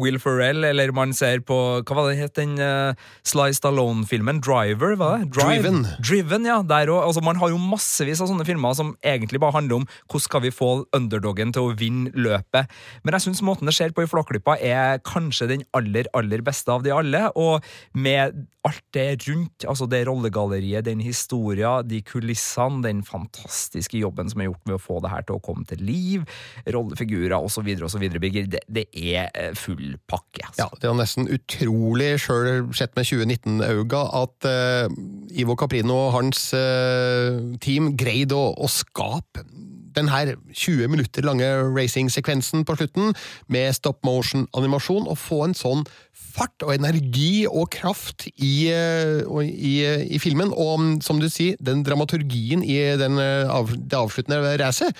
Will 0.00 0.16
Ferrell, 0.16 0.64
eller 0.64 0.88
man 0.96 1.10
ser 1.12 1.42
på 1.44 1.56
Hva 1.84 1.96
var 1.98 2.06
det 2.08 2.16
het 2.16 2.38
den 2.38 2.54
uh, 2.56 2.96
Sly 3.28 3.50
Stallone-filmen? 3.52 4.38
Driver, 4.40 4.94
var 4.96 5.18
det? 5.20 5.26
Drive. 5.36 5.58
Driven. 5.60 5.82
Driven, 6.00 6.46
ja. 6.48 6.62
Der 6.64 6.88
også. 6.88 7.10
Altså, 7.10 7.22
man 7.26 7.36
har 7.36 7.52
jo 7.52 7.58
massevis 7.60 8.22
av 8.24 8.30
sånne 8.30 8.46
filmer 8.48 8.72
som 8.78 8.94
egentlig 9.04 9.42
bare 9.42 9.58
handler 9.58 9.82
om 9.82 9.84
hvordan 10.06 10.24
skal 10.24 10.44
vi 10.46 10.54
få 10.54 10.70
underdogen 10.96 11.52
til 11.52 11.68
å 11.68 11.74
vinne 11.76 12.08
løpet. 12.16 12.72
Men 13.04 13.18
jeg 13.18 13.26
syns 13.26 13.44
måten 13.44 13.68
det 13.68 13.76
skjer 13.76 13.92
på 13.92 14.06
i 14.06 14.08
Flåklypa, 14.08 14.56
er 14.64 15.02
kanskje 15.04 15.50
den 15.52 15.66
aller, 15.76 16.08
aller 16.16 16.40
beste 16.46 16.72
av 16.72 16.86
de 16.86 16.94
alle. 16.96 17.26
Og 17.36 17.60
med 17.92 18.46
alt 18.62 18.84
det 18.94 19.26
rundt, 19.26 19.64
altså 19.66 19.88
det 19.90 20.04
rollegalleriet, 20.06 20.86
den 20.86 21.00
historia, 21.02 21.80
de 21.82 21.98
kulissene, 22.06 22.82
den 22.84 23.02
fantastiske 23.06 23.98
jobben 23.98 24.30
som 24.30 24.40
er 24.40 24.48
gjort 24.50 24.68
med 24.70 24.76
å 24.76 24.82
få 24.82 25.00
det 25.02 25.10
her 25.10 25.26
til 25.26 25.38
å 25.38 25.42
komme 25.42 25.66
til 25.68 25.82
liv, 25.82 26.24
rollefigurer 26.70 27.36
osv., 27.42 27.72
osv., 27.82 28.06
Birger, 28.22 28.46
det, 28.52 28.62
det 28.70 28.86
er 28.94 29.32
eh, 29.34 29.50
full 29.82 29.96
pakke. 30.08 30.46
Altså. 30.46 30.62
Ja, 30.62 30.68
Det 30.80 30.88
er 30.88 30.98
nesten 30.98 31.28
utrolig, 31.28 32.20
sjøl 32.20 32.68
sett 32.76 32.94
med 32.96 33.08
2019-auga, 33.08 34.02
at 34.22 34.48
uh, 34.48 34.94
Ivo 35.32 35.56
Caprino 35.56 35.96
og 36.08 36.12
hans 36.18 36.52
uh, 36.54 37.56
team 37.62 37.94
greide 37.96 38.36
å, 38.36 38.52
å 38.56 38.70
skape 38.70 39.44
den 39.92 40.08
her 40.08 40.30
20 40.56 40.88
minutter 40.88 41.24
lange 41.26 41.44
racing-sekvensen 41.76 42.64
på 42.64 42.78
slutten, 42.78 43.12
med 43.52 43.74
stop 43.76 44.00
motion-animasjon, 44.06 45.04
og 45.04 45.18
få 45.20 45.42
en 45.44 45.56
sånn 45.56 45.82
fart 46.16 46.64
og 46.64 46.72
energi 46.78 47.44
og 47.44 47.68
kraft 47.74 48.24
i, 48.32 48.70
i, 48.72 49.74
i, 49.84 50.22
filmen. 50.22 50.54
Og 50.56 51.04
som 51.04 51.20
du 51.20 51.28
sier, 51.28 51.60
den 51.60 51.84
dramaturgien 51.84 52.64
i 52.64 52.78
den, 52.96 53.20
det 53.20 54.00
avsluttende 54.00 54.56
racet 54.62 54.96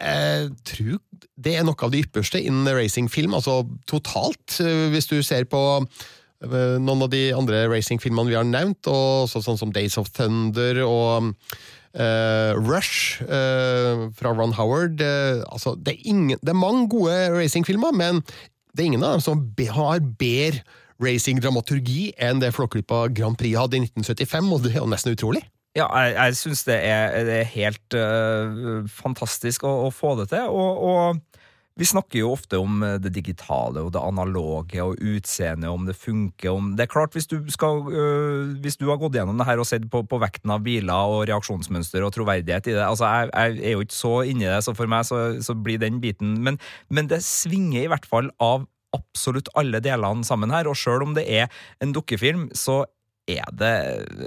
jeg 0.00 0.52
tror 0.64 1.00
det 1.40 1.56
er 1.56 1.64
noe 1.64 1.76
av 1.84 1.92
det 1.92 2.04
ypperste 2.06 2.40
innen 2.40 2.68
racingfilm, 2.76 3.34
altså 3.36 3.62
totalt. 3.88 4.58
Hvis 4.92 5.08
du 5.10 5.18
ser 5.24 5.46
på 5.48 5.60
eh, 5.80 6.76
noen 6.80 7.04
av 7.06 7.10
de 7.12 7.26
andre 7.36 7.66
racingfilmene 7.70 8.32
vi 8.32 8.38
har 8.38 8.48
nevnt, 8.48 8.88
og 8.90 9.28
sånn 9.32 9.60
som 9.60 9.74
Days 9.74 9.98
of 10.00 10.10
Thunder 10.16 10.82
og 10.84 11.30
uh, 11.30 12.52
Rush 12.58 13.22
uh, 13.24 14.08
fra 14.16 14.34
Ron 14.34 14.54
Howard 14.58 15.00
uh, 15.02 15.42
altså, 15.50 15.74
det, 15.76 15.96
er 15.96 16.12
ingen, 16.12 16.38
det 16.40 16.52
er 16.52 16.60
mange 16.60 16.88
gode 16.92 17.16
racingfilmer, 17.34 17.96
men 17.96 18.22
det 18.74 18.84
er 18.84 18.92
ingen 18.92 19.06
av 19.06 19.18
dem 19.18 19.24
som 19.24 19.44
har 19.80 20.04
bedre 20.20 20.62
racingdramaturgi 21.00 22.10
enn 22.20 22.42
det 22.42 22.52
Flåklypa 22.52 23.06
Grand 23.16 23.38
Prix 23.40 23.56
hadde 23.56 23.78
i 23.78 23.86
1975, 23.86 24.52
og 24.52 24.64
det 24.64 24.74
er 24.74 24.82
jo 24.82 24.90
nesten 24.92 25.16
utrolig. 25.16 25.42
Ja, 25.78 25.86
jeg, 26.02 26.14
jeg 26.16 26.36
syns 26.40 26.64
det, 26.66 26.76
det, 27.28 27.34
er 27.44 27.52
helt 27.52 27.94
uh, 27.94 28.86
fantastisk 28.90 29.62
å, 29.68 29.70
å, 29.86 29.90
få 29.94 30.16
det 30.18 30.32
til. 30.32 30.48
Og, 30.50 30.80
og, 30.90 31.26
vi 31.78 31.86
snakker 31.86 32.18
jo 32.18 32.32
ofte 32.34 32.58
om 32.60 32.82
det 33.00 33.12
digitale 33.14 33.80
og 33.86 33.92
det 33.94 34.00
analoge 34.02 34.82
og 34.82 34.98
utseendet, 34.98 35.70
om 35.70 35.86
det 35.86 35.94
funker 35.96 36.50
om 36.50 36.72
Det 36.76 36.84
er 36.84 36.90
klart, 36.90 37.14
hvis 37.14 37.30
du, 37.30 37.38
skal, 37.54 37.84
uh, 37.86 38.50
hvis 38.60 38.76
du 38.80 38.88
har 38.90 38.98
gått 39.00 39.14
gjennom 39.16 39.38
det 39.38 39.46
her 39.48 39.62
og 39.62 39.68
sett 39.70 39.86
på, 39.92 40.02
på, 40.10 40.18
vekten 40.20 40.52
av 40.52 40.66
biler 40.66 41.14
og 41.14 41.22
reaksjonsmønster 41.30 42.04
og 42.04 42.12
troverdighet 42.18 42.68
i 42.68 42.74
det 42.74 42.84
altså 42.84 43.06
Jeg, 43.06 43.30
jeg 43.30 43.62
er 43.70 43.76
jo 43.78 43.86
ikke 43.86 43.96
så 43.96 44.14
inni 44.28 44.50
det, 44.50 44.58
så 44.66 44.74
for 44.76 44.90
meg 44.90 45.06
så, 45.08 45.22
så 45.40 45.54
blir 45.56 45.80
den 45.80 46.02
biten 46.02 46.34
men, 46.44 46.58
men 46.90 47.08
det 47.08 47.22
svinger 47.24 47.86
i 47.86 47.92
hvert 47.94 48.10
fall 48.10 48.28
av 48.42 48.66
absolutt 48.98 49.48
alle 49.56 49.78
delene 49.80 50.26
sammen 50.26 50.50
her, 50.52 50.68
og 50.68 50.76
sjøl 50.76 51.06
om 51.06 51.14
det 51.16 51.24
er 51.30 51.46
en 51.80 51.94
dukkefilm, 51.94 52.50
så 52.58 52.82
er 53.30 53.46
det 53.54 53.76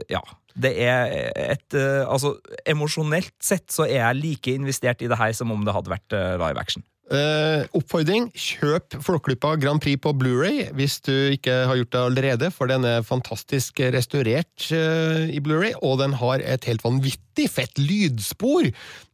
Ja 0.10 0.23
det 0.56 0.74
er 0.86 1.13
et 1.39 1.78
uh, 1.78 2.06
Altså, 2.06 2.36
emosjonelt 2.70 3.34
sett 3.42 3.72
så 3.74 3.88
er 3.88 4.00
jeg 4.00 4.22
like 4.22 4.54
investert 4.54 5.02
i 5.02 5.10
det 5.10 5.20
her 5.20 5.34
som 5.36 5.52
om 5.54 5.63
det 5.66 5.74
hadde 5.76 5.94
vært 5.94 6.18
uh, 6.18 6.36
live 6.42 6.60
action. 6.60 6.86
Uh, 7.12 7.68
oppfordring 7.76 8.30
kjøp 8.32 8.96
Flåklypa 9.04 9.52
Grand 9.60 9.82
Prix 9.84 10.00
på 10.02 10.13
Blu-ray 10.16 10.70
hvis 10.74 10.96
du 11.04 11.12
ikke 11.36 11.52
har 11.68 11.76
gjort 11.76 11.92
det 11.92 12.00
allerede, 12.00 12.50
for 12.56 12.72
den 12.72 12.88
er 12.88 13.04
fantastisk 13.04 13.82
restaurert 13.94 14.70
uh, 14.72 15.28
i 15.28 15.42
Blu-ray, 15.44 15.76
og 15.84 16.00
den 16.00 16.16
har 16.22 16.39
et 16.39 16.63
helt 16.70 16.86
vanvittig 16.86 17.50
fett 17.52 17.76
lydspor, 17.78 18.70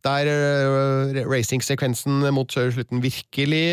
der 0.05 0.29
uh, 0.29 1.17
racingsekvensen 1.25 2.29
mot 2.35 2.53
slutten 2.53 3.01
virkelig 3.03 3.65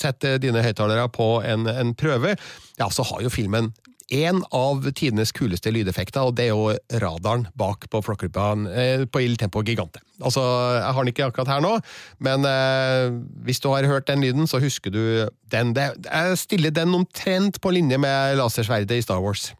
setter 0.00 0.38
dine 0.38 0.62
høyttalere 0.64 1.10
på 1.12 1.28
en, 1.42 1.66
en 1.66 1.96
prøve. 1.98 2.38
Ja, 2.78 2.88
så 2.94 3.04
har 3.10 3.26
jo 3.26 3.32
filmen 3.32 3.72
en 4.12 4.42
av 4.52 4.84
tidenes 4.92 5.32
kuleste 5.32 5.72
lydeffekter, 5.72 6.28
og 6.28 6.36
det 6.36 6.48
er 6.48 6.52
jo 6.52 7.00
radaren 7.02 7.46
bak 7.58 7.86
på 7.90 8.02
Flåklypa 8.04 8.50
eh, 8.68 9.04
på 9.08 9.22
Il 9.24 9.38
Tempo 9.40 9.62
Gigante. 9.64 10.02
Altså, 10.20 10.42
Jeg 10.76 10.92
har 10.92 11.02
den 11.02 11.12
ikke 11.12 11.26
akkurat 11.30 11.52
her 11.54 11.64
nå, 11.64 11.72
men 12.18 12.44
eh, 12.48 13.16
hvis 13.46 13.60
du 13.64 13.70
har 13.72 13.88
hørt 13.88 14.08
den 14.08 14.24
lyden, 14.24 14.46
så 14.50 14.60
husker 14.62 14.92
du 14.92 15.28
den. 15.50 15.74
Det, 15.74 15.90
jeg 16.04 16.38
stiller 16.38 16.74
den 16.74 16.94
omtrent 16.94 17.60
på 17.60 17.72
linje 17.74 17.98
med 17.98 18.36
lasersverdet 18.40 19.00
i 19.00 19.04
Star 19.04 19.22
Wars. 19.24 19.52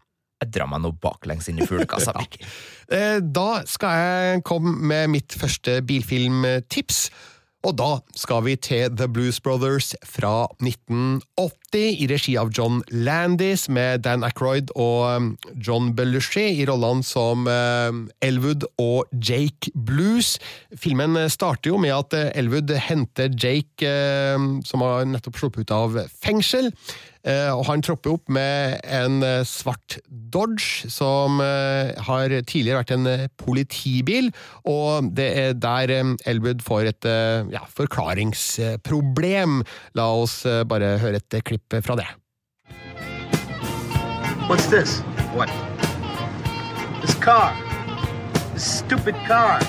Jeg 0.42 0.52
drar 0.52 0.68
meg 0.68 0.82
nå 0.84 0.92
baklengs 1.00 1.48
inn 1.48 1.62
i 1.62 1.66
fuglekassa. 1.68 2.12
ja. 2.20 2.48
Eh, 2.92 3.20
da 3.24 3.62
skal 3.68 4.00
jeg 4.00 4.42
komme 4.44 4.76
med 4.76 5.14
mitt 5.14 5.36
første 5.40 5.80
bilfilmtips. 5.86 7.06
Og 7.64 7.72
da 7.80 7.90
skal 8.18 8.42
vi 8.44 8.56
til 8.60 8.92
The 8.92 9.06
Blues 9.08 9.40
Brothers 9.40 9.94
fra 10.04 10.44
1980, 10.60 11.22
i 11.74 12.06
regi 12.10 12.34
av 12.38 12.52
John 12.54 12.82
Landis, 12.92 13.66
med 13.72 14.04
Dan 14.04 14.22
Ackroyd 14.26 14.68
og 14.76 15.00
um, 15.08 15.30
John 15.56 15.88
Belushi 15.96 16.44
i 16.60 16.66
rollene 16.68 17.02
som 17.06 17.48
um, 17.48 18.04
Elwood 18.22 18.66
og 18.78 19.08
Jake 19.16 19.72
Blues. 19.74 20.36
Filmen 20.76 21.16
starter 21.32 21.72
jo 21.72 21.80
med 21.80 21.96
at 21.96 22.14
uh, 22.14 22.28
Elwood 22.36 22.70
henter 22.84 23.32
Jake, 23.32 23.88
um, 24.36 24.60
som 24.66 24.84
har 24.84 25.08
nettopp 25.08 25.40
sluppet 25.40 25.64
ut 25.64 25.74
av 25.74 25.98
fengsel. 26.12 26.70
Uh, 27.24 27.56
og 27.56 27.62
han 27.70 27.80
tropper 27.80 28.12
opp 28.18 28.28
med 28.36 28.80
en 28.84 29.22
uh, 29.24 29.40
svart 29.48 29.96
Dodge, 30.34 30.90
som 30.92 31.38
har 31.38 32.32
tidligere 32.44 32.80
vært 32.82 32.92
en 32.96 33.06
politibil, 33.38 34.30
og 34.68 35.12
det 35.14 35.28
er 35.38 35.54
der 35.56 35.92
Elwood 36.26 36.62
får 36.66 36.90
et 36.90 37.06
ja, 37.54 37.62
forklaringsproblem. 37.70 39.62
La 39.94 40.08
oss 40.24 40.40
bare 40.68 40.96
høre 41.02 41.22
et 41.22 41.38
klipp 41.46 41.78
fra 41.86 41.96
det. 42.00 42.08
What's 44.50 44.66
this? 44.66 44.98
What? 45.32 45.48
This 47.00 47.14
car. 47.14 47.54
This 48.52 48.78
stupid 48.78 49.14
car. 49.26 49.60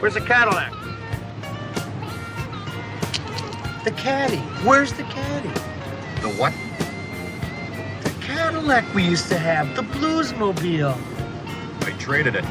Where's 0.00 0.14
the 0.14 0.20
Cadillac? 0.20 0.85
The 3.86 3.92
caddy. 3.92 4.38
Where's 4.66 4.92
the 4.92 5.04
caddy? 5.04 5.48
The 6.20 6.34
what? 6.40 6.52
The 8.02 8.10
Cadillac 8.20 8.84
we 8.96 9.04
used 9.04 9.28
to 9.28 9.38
have. 9.38 9.76
The 9.76 9.82
Bluesmobile. 9.82 10.98
I 11.82 11.90
traded 11.92 12.34
it. 12.34 12.44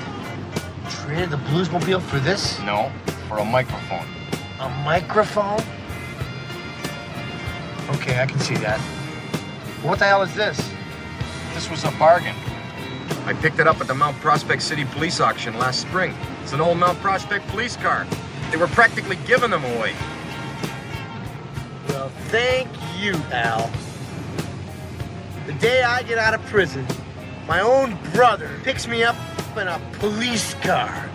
Traded 0.90 1.32
the 1.32 1.38
Bluesmobile 1.52 2.02
for 2.04 2.20
this? 2.20 2.58
No, 2.62 2.90
for 3.28 3.40
a 3.40 3.44
microphone. 3.44 4.08
A 4.62 4.70
microphone? 4.86 5.60
Okay, 7.96 8.22
I 8.22 8.28
can 8.28 8.40
see 8.40 8.56
that. 8.56 8.80
What 9.84 10.00
the 10.00 10.06
hell 10.06 10.22
is 10.22 10.34
this? 10.36 10.58
This 11.54 11.70
was 11.70 11.84
a 11.84 11.92
bargain. 12.00 12.36
I 13.26 13.34
picked 13.34 13.60
it 13.60 13.68
up 13.68 13.82
at 13.82 13.88
the 13.88 13.94
Mount 13.94 14.16
Prospect 14.22 14.62
City 14.62 14.86
Police 14.86 15.20
auction 15.20 15.60
last 15.60 15.82
spring. 15.82 16.16
It's 16.44 16.54
an 16.54 16.62
old 16.62 16.78
Mount 16.78 16.98
Prospect 17.00 17.46
police 17.50 17.76
car. 17.76 18.08
They 18.52 18.58
were 18.58 18.68
practically 18.68 19.18
giving 19.28 19.50
them 19.50 19.66
away. 19.66 19.96
Well, 21.96 22.10
thank 22.28 22.68
you, 23.00 23.14
Al. 23.32 23.72
The 25.46 25.54
day 25.54 25.82
I 25.82 26.04
get 26.04 26.18
out 26.18 26.34
of 26.34 26.46
prison, 26.48 26.86
my 27.48 27.62
own 27.62 27.98
brother 28.14 28.52
picks 28.64 28.86
me 28.86 29.06
up 29.06 29.16
in 29.58 29.70
a 29.70 29.80
police 29.94 30.56
car. 30.56 31.10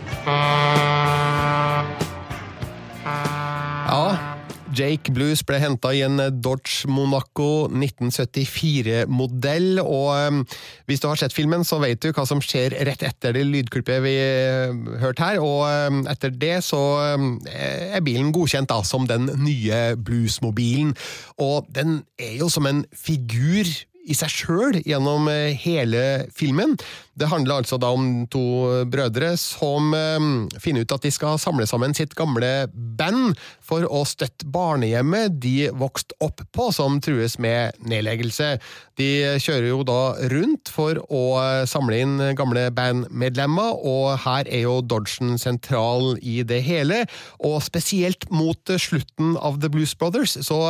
Ja, 4.80 4.86
Jake 4.88 5.12
Blues 5.12 5.42
ble 5.44 5.58
henta 5.60 5.90
i 5.92 6.00
en 6.06 6.16
Dodge 6.40 6.88
Monaco 6.88 7.68
1974-modell, 7.68 9.80
og 9.82 10.14
um, 10.16 10.46
hvis 10.88 11.02
du 11.02 11.08
har 11.10 11.18
sett 11.20 11.34
filmen, 11.36 11.64
så 11.68 11.78
vet 11.82 12.00
du 12.00 12.14
hva 12.16 12.24
som 12.28 12.40
skjer 12.44 12.70
rett 12.88 13.02
etter 13.04 13.32
det 13.36 13.44
lydklippet 13.48 14.00
vi 14.04 14.14
uh, 14.16 14.72
hørte 15.02 15.26
her, 15.26 15.38
og 15.44 15.60
um, 15.68 16.00
etter 16.10 16.30
det 16.32 16.64
så 16.64 16.80
um, 17.16 17.40
er 17.50 18.00
bilen 18.06 18.32
godkjent 18.32 18.70
da 18.72 18.80
som 18.86 19.06
den 19.10 19.24
nye 19.42 19.96
bluesmobilen, 20.00 20.94
og 21.40 21.68
den 21.76 21.90
er 22.20 22.34
jo 22.40 22.48
som 22.52 22.66
en 22.70 22.84
figur 22.96 23.66
i 24.10 24.16
seg 24.16 24.32
sjøl 24.32 24.80
gjennom 24.82 25.28
eh, 25.30 25.54
hele 25.62 26.26
filmen. 26.34 26.76
Det 27.20 27.28
handler 27.28 27.60
altså 27.60 27.76
da 27.80 27.90
om 27.92 28.24
to 28.32 28.42
brødre 28.90 29.34
som 29.38 29.92
eh, 29.96 30.28
finner 30.62 30.86
ut 30.86 30.94
at 30.96 31.04
de 31.04 31.12
skal 31.14 31.40
samle 31.42 31.66
sammen 31.68 31.94
sitt 31.96 32.16
gamle 32.18 32.50
band 32.72 33.38
for 33.64 33.84
å 33.86 34.02
støtte 34.08 34.48
barnehjemmet 34.50 35.36
de 35.42 35.70
vokste 35.76 36.16
opp 36.24 36.42
på, 36.56 36.70
som 36.74 36.98
trues 37.04 37.36
med 37.42 37.76
nedleggelse. 37.86 38.54
De 39.00 39.10
kjører 39.40 39.68
jo 39.70 39.82
da 39.86 40.00
rundt 40.32 40.72
for 40.72 41.00
å 41.06 41.24
eh, 41.42 41.66
samle 41.70 42.00
inn 42.02 42.16
gamle 42.38 42.68
bandmedlemmer, 42.74 43.78
og 43.78 44.18
her 44.24 44.48
er 44.48 44.66
jo 44.66 44.80
Dodgen 44.80 45.36
sentral 45.40 46.16
i 46.22 46.40
det 46.46 46.62
hele. 46.66 47.04
Og 47.46 47.60
spesielt 47.64 48.26
mot 48.32 48.74
slutten 48.80 49.36
av 49.38 49.60
The 49.60 49.70
Blues 49.72 49.94
Brothers 49.98 50.38
så 50.46 50.60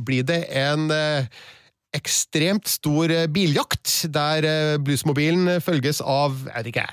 blir 0.00 0.24
det 0.26 0.42
en 0.56 0.88
ekstremt 1.96 2.68
stor 2.70 3.10
biljakt, 3.34 3.92
der 4.14 4.46
bluesmobilen 4.84 5.56
følges 5.64 5.98
av 6.04 6.36
jeg 6.46 6.54
vet 6.54 6.68
ikke, 6.70 6.84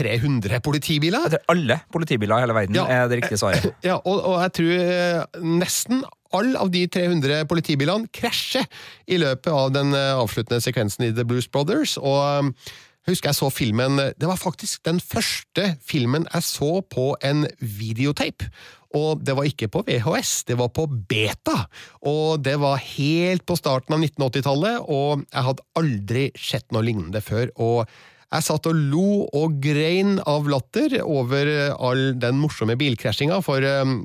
300 0.00 0.60
politibiler. 0.64 1.26
Jeg 1.26 1.34
tror 1.36 1.52
alle 1.56 1.76
politibiler 1.92 2.38
i 2.38 2.46
hele 2.46 2.56
verden 2.56 2.78
Ja. 2.78 2.86
er 2.88 3.08
det 3.12 3.18
riktige 3.22 3.38
svaret. 3.42 3.66
Ja, 3.84 3.98
og, 4.00 4.22
og 4.24 4.38
jeg 4.46 4.52
tror 4.56 4.72
eh, 4.86 5.42
nesten 5.60 6.00
alle 6.36 6.58
av 6.58 6.70
de 6.72 6.86
300 6.88 7.44
politibilene 7.48 8.08
krasjer 8.12 8.64
i 9.08 9.20
løpet 9.20 9.52
av 9.52 9.70
den 9.76 9.92
eh, 9.94 10.14
avsluttende 10.16 10.62
sekvensen 10.64 11.04
i 11.08 11.12
The 11.14 11.24
Blues 11.28 11.46
Brothers. 11.52 11.98
og 12.00 12.18
eh, 12.24 12.72
husker 13.06 13.30
jeg 13.30 13.38
så 13.38 13.50
filmen 13.54 14.00
Det 14.18 14.26
var 14.26 14.40
faktisk 14.40 14.82
den 14.88 14.98
første 14.98 15.76
filmen 15.86 16.24
jeg 16.32 16.42
så 16.42 16.80
på 16.90 17.12
en 17.22 17.44
videotape. 17.60 18.48
Og 18.96 19.22
det 19.26 19.36
var 19.36 19.48
ikke 19.48 19.68
på 19.72 19.84
VHS, 19.86 20.32
det 20.48 20.58
var 20.60 20.72
på 20.74 20.88
beta. 20.88 21.66
Og 22.08 22.42
det 22.44 22.56
var 22.62 22.82
helt 22.96 23.46
på 23.46 23.58
starten 23.58 23.96
av 23.96 24.02
1980-tallet, 24.02 24.82
og 24.88 25.24
jeg 25.26 25.48
hadde 25.50 25.66
aldri 25.80 26.26
sett 26.40 26.68
noe 26.74 26.86
lignende 26.86 27.24
før. 27.24 27.52
og 27.56 27.86
jeg 28.26 28.42
satt 28.42 28.66
og 28.66 28.78
lo 28.92 29.26
og 29.36 29.60
grein 29.62 30.16
av 30.26 30.48
latter 30.50 30.98
over 31.04 31.50
all 31.78 32.08
den 32.18 32.40
morsomme 32.42 32.74
bilkrasjinga, 32.78 33.38
for 33.44 33.62
um, 33.62 34.00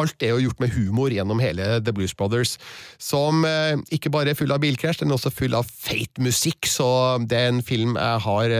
alt 0.00 0.24
er 0.24 0.32
jo 0.32 0.48
gjort 0.48 0.62
med 0.64 0.72
humor 0.74 1.12
gjennom 1.14 1.38
hele 1.42 1.76
The 1.84 1.94
Blues 1.94 2.14
Brothers, 2.18 2.56
som 2.98 3.46
uh, 3.46 3.78
ikke 3.94 4.10
bare 4.12 4.32
er 4.32 4.38
full 4.38 4.50
av 4.54 4.62
bilkrasj, 4.64 5.04
den 5.04 5.12
er 5.12 5.18
også 5.18 5.30
full 5.34 5.54
av 5.54 5.70
feit 5.70 6.18
musikk, 6.22 6.66
så 6.66 6.88
det 7.22 7.38
er 7.38 7.52
en 7.52 7.62
film 7.62 7.94
jeg 7.94 8.24
har 8.26 8.56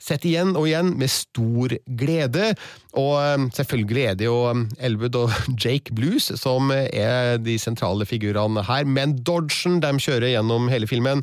sett 0.00 0.24
igjen 0.26 0.56
og 0.56 0.66
igjen 0.66 0.94
med 0.98 1.12
stor 1.12 1.76
glede. 2.00 2.50
Og 2.98 3.46
selvfølgelig 3.54 4.04
er 4.08 4.18
det 4.18 4.26
jo 4.26 4.38
Elwood 4.80 5.18
og 5.20 5.34
Jake 5.62 5.94
Blues 5.94 6.30
som 6.40 6.72
er 6.74 7.36
de 7.38 7.58
sentrale 7.60 8.08
figurene 8.08 8.64
her, 8.66 8.88
men 8.88 9.18
Dodgen 9.20 9.78
de 9.84 9.94
kjører 10.00 10.32
gjennom 10.32 10.70
hele 10.72 10.88
filmen 10.90 11.22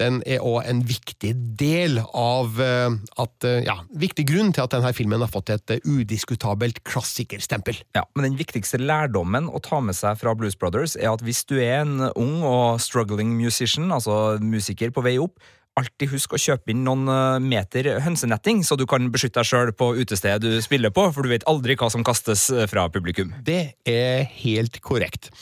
den 0.00 0.20
er 0.26 0.42
òg 0.44 0.64
en 0.68 0.82
viktig 0.86 1.32
del 1.58 2.00
av 2.02 2.60
eh, 2.62 2.96
at 3.22 3.46
eh, 3.46 3.62
Ja, 3.66 3.78
viktig 3.94 4.26
grunn 4.28 4.52
til 4.54 4.64
at 4.66 4.74
denne 4.74 4.92
filmen 4.96 5.22
har 5.22 5.30
fått 5.32 5.52
et 5.54 5.74
eh, 5.76 5.82
udiskutabelt 5.86 6.82
klassikerstempel. 6.86 7.78
Ja, 7.96 8.04
men 8.14 8.28
den 8.30 8.38
viktigste 8.40 8.80
lærdommen 8.82 9.50
å 9.50 9.62
ta 9.64 9.80
med 9.84 9.96
seg 9.98 10.18
fra 10.20 10.34
Blues 10.38 10.58
Brothers 10.58 10.98
er 10.98 11.12
at 11.12 11.24
hvis 11.24 11.44
du 11.48 11.58
er 11.60 11.84
en 11.84 12.08
ung 12.12 12.40
og 12.46 12.80
struggling 12.82 13.36
musician, 13.38 13.92
altså 13.94 14.40
musiker 14.42 14.94
på 14.94 15.04
vei 15.06 15.18
opp, 15.22 15.38
alltid 15.74 16.12
husk 16.12 16.36
å 16.36 16.38
kjøpe 16.38 16.70
inn 16.70 16.84
noen 16.86 17.08
meter 17.42 17.96
hønsenetting, 18.04 18.60
så 18.62 18.76
du 18.78 18.84
kan 18.86 19.08
beskytte 19.10 19.40
deg 19.40 19.48
sjøl 19.48 19.72
på 19.74 19.88
utestedet 19.98 20.52
du 20.52 20.62
spiller 20.62 20.94
på, 20.94 21.08
for 21.10 21.26
du 21.26 21.32
vet 21.32 21.46
aldri 21.50 21.74
hva 21.80 21.88
som 21.90 22.06
kastes 22.06 22.46
fra 22.70 22.86
publikum. 22.94 23.32
Det 23.42 23.74
er 23.90 24.22
helt 24.44 24.78
korrekt. 24.86 25.32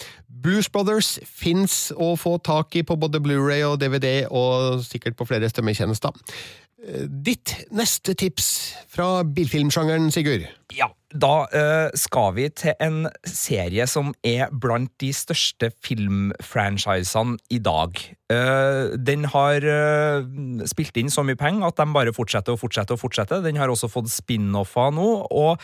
Blues 0.42 0.68
Brothers 0.72 1.18
fins 1.28 1.90
å 1.92 2.14
få 2.18 2.38
tak 2.42 2.74
i 2.78 2.84
på 2.86 2.96
både 2.98 3.20
Blu-ray 3.22 3.62
og 3.68 3.78
DVD, 3.82 4.24
og 4.30 4.82
sikkert 4.86 5.18
på 5.18 5.28
flere 5.28 5.50
strømmetjenester. 5.52 6.16
Eh, 6.82 7.04
Ditt 7.06 7.54
neste 7.70 8.14
tips 8.18 8.48
fra 8.90 9.22
bilfilmsjangeren, 9.22 10.10
Sigurd? 10.14 10.48
Ja, 10.74 10.88
da 11.12 11.44
uh, 11.52 11.92
skal 11.98 12.32
vi 12.38 12.48
til 12.56 12.74
en 12.80 13.06
serie 13.28 13.86
som 13.90 14.14
er 14.24 14.50
blant 14.50 14.90
de 15.02 15.12
største 15.14 15.70
filmfranchisene 15.84 17.36
i 17.52 17.60
dag. 17.62 18.00
Uh, 18.32 18.96
den 18.96 19.28
har 19.30 19.62
uh, 19.62 20.66
spilt 20.68 20.96
inn 20.98 21.12
så 21.12 21.24
mye 21.26 21.38
penger 21.38 21.68
at 21.68 21.78
de 21.78 21.88
bare 21.94 22.16
fortsetter 22.16 22.56
og 22.56 22.62
fortsetter 22.64 22.96
og 22.96 23.04
fortsetter. 23.04 23.44
Den 23.44 23.60
har 23.60 23.70
også 23.70 23.92
fått 23.92 24.10
spin-offer 24.10 24.94
nå. 24.96 25.10
og 25.30 25.60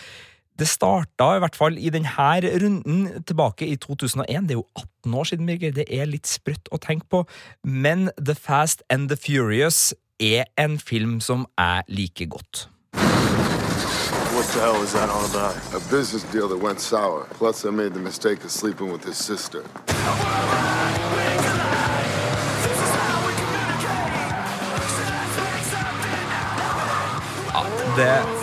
det 0.58 0.68
starta 0.68 1.36
i 1.36 1.42
hvert 1.42 1.56
fall 1.56 1.78
i 1.78 1.90
denne 1.94 2.40
runden 2.62 3.22
tilbake 3.26 3.66
i 3.66 3.76
2001. 3.76 4.48
Det 4.48 4.56
er 4.56 4.60
jo 4.60 4.66
18 4.76 5.14
år 5.14 5.24
siden, 5.24 5.46
Birger. 5.46 5.72
Det 5.72 5.86
er 5.88 6.10
litt 6.10 6.26
sprøtt 6.26 6.68
å 6.72 6.80
tenke 6.82 7.06
på. 7.10 7.24
Men 7.64 8.10
The 8.18 8.34
Fast 8.34 8.82
and 8.90 9.08
the 9.08 9.16
Furious 9.16 9.94
er 10.20 10.44
en 10.58 10.78
film 10.78 11.20
som 11.20 11.46
jeg 11.58 11.82
liker 11.88 12.26
godt. 12.26 12.68
What 14.34 14.46
the 14.54 14.60
hell 14.60 14.82
is 14.82 14.92
that 14.92 15.10
all 15.10 15.24
about? 15.24 15.56
A 15.74 15.80
business 15.90 16.22
deal 16.32 16.48
that 16.48 16.58
went 16.58 16.80
sour. 16.80 17.26
Plus, 17.38 17.64
I 17.64 17.70
made 17.70 17.92
the 17.94 18.00
mistake 18.00 18.44
of 18.44 18.50
sleeping 18.50 18.92
with 18.92 19.04
his 19.04 19.16
sister. 19.16 19.62
Det 27.96 28.37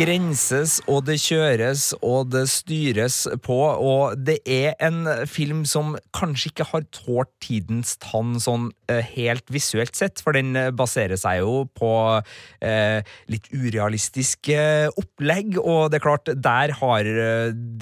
skrenses, 0.00 0.78
og 0.88 1.02
det 1.04 1.18
kjøres, 1.20 1.90
og 2.00 2.30
det 2.32 2.46
styres 2.48 3.26
på, 3.44 3.56
og 3.60 4.14
det 4.16 4.38
er 4.48 4.72
en 4.80 5.02
film 5.28 5.66
som 5.68 5.92
kanskje 6.16 6.48
ikke 6.48 6.66
har 6.70 6.86
tålt 6.96 7.28
tidens 7.44 7.98
tann 8.00 8.38
sånn 8.40 8.70
eh, 8.88 9.04
helt 9.18 9.44
visuelt 9.52 9.98
sett, 9.98 10.22
for 10.24 10.32
den 10.38 10.56
eh, 10.56 10.70
baserer 10.72 11.20
seg 11.20 11.42
jo 11.42 11.66
på 11.76 11.90
eh, 12.64 13.04
litt 13.28 13.50
urealistisk 13.52 14.48
eh, 14.54 14.88
opplegg, 14.88 15.58
og 15.60 15.92
det 15.92 16.00
er 16.00 16.06
klart, 16.06 16.32
der 16.48 16.74
har 16.80 17.12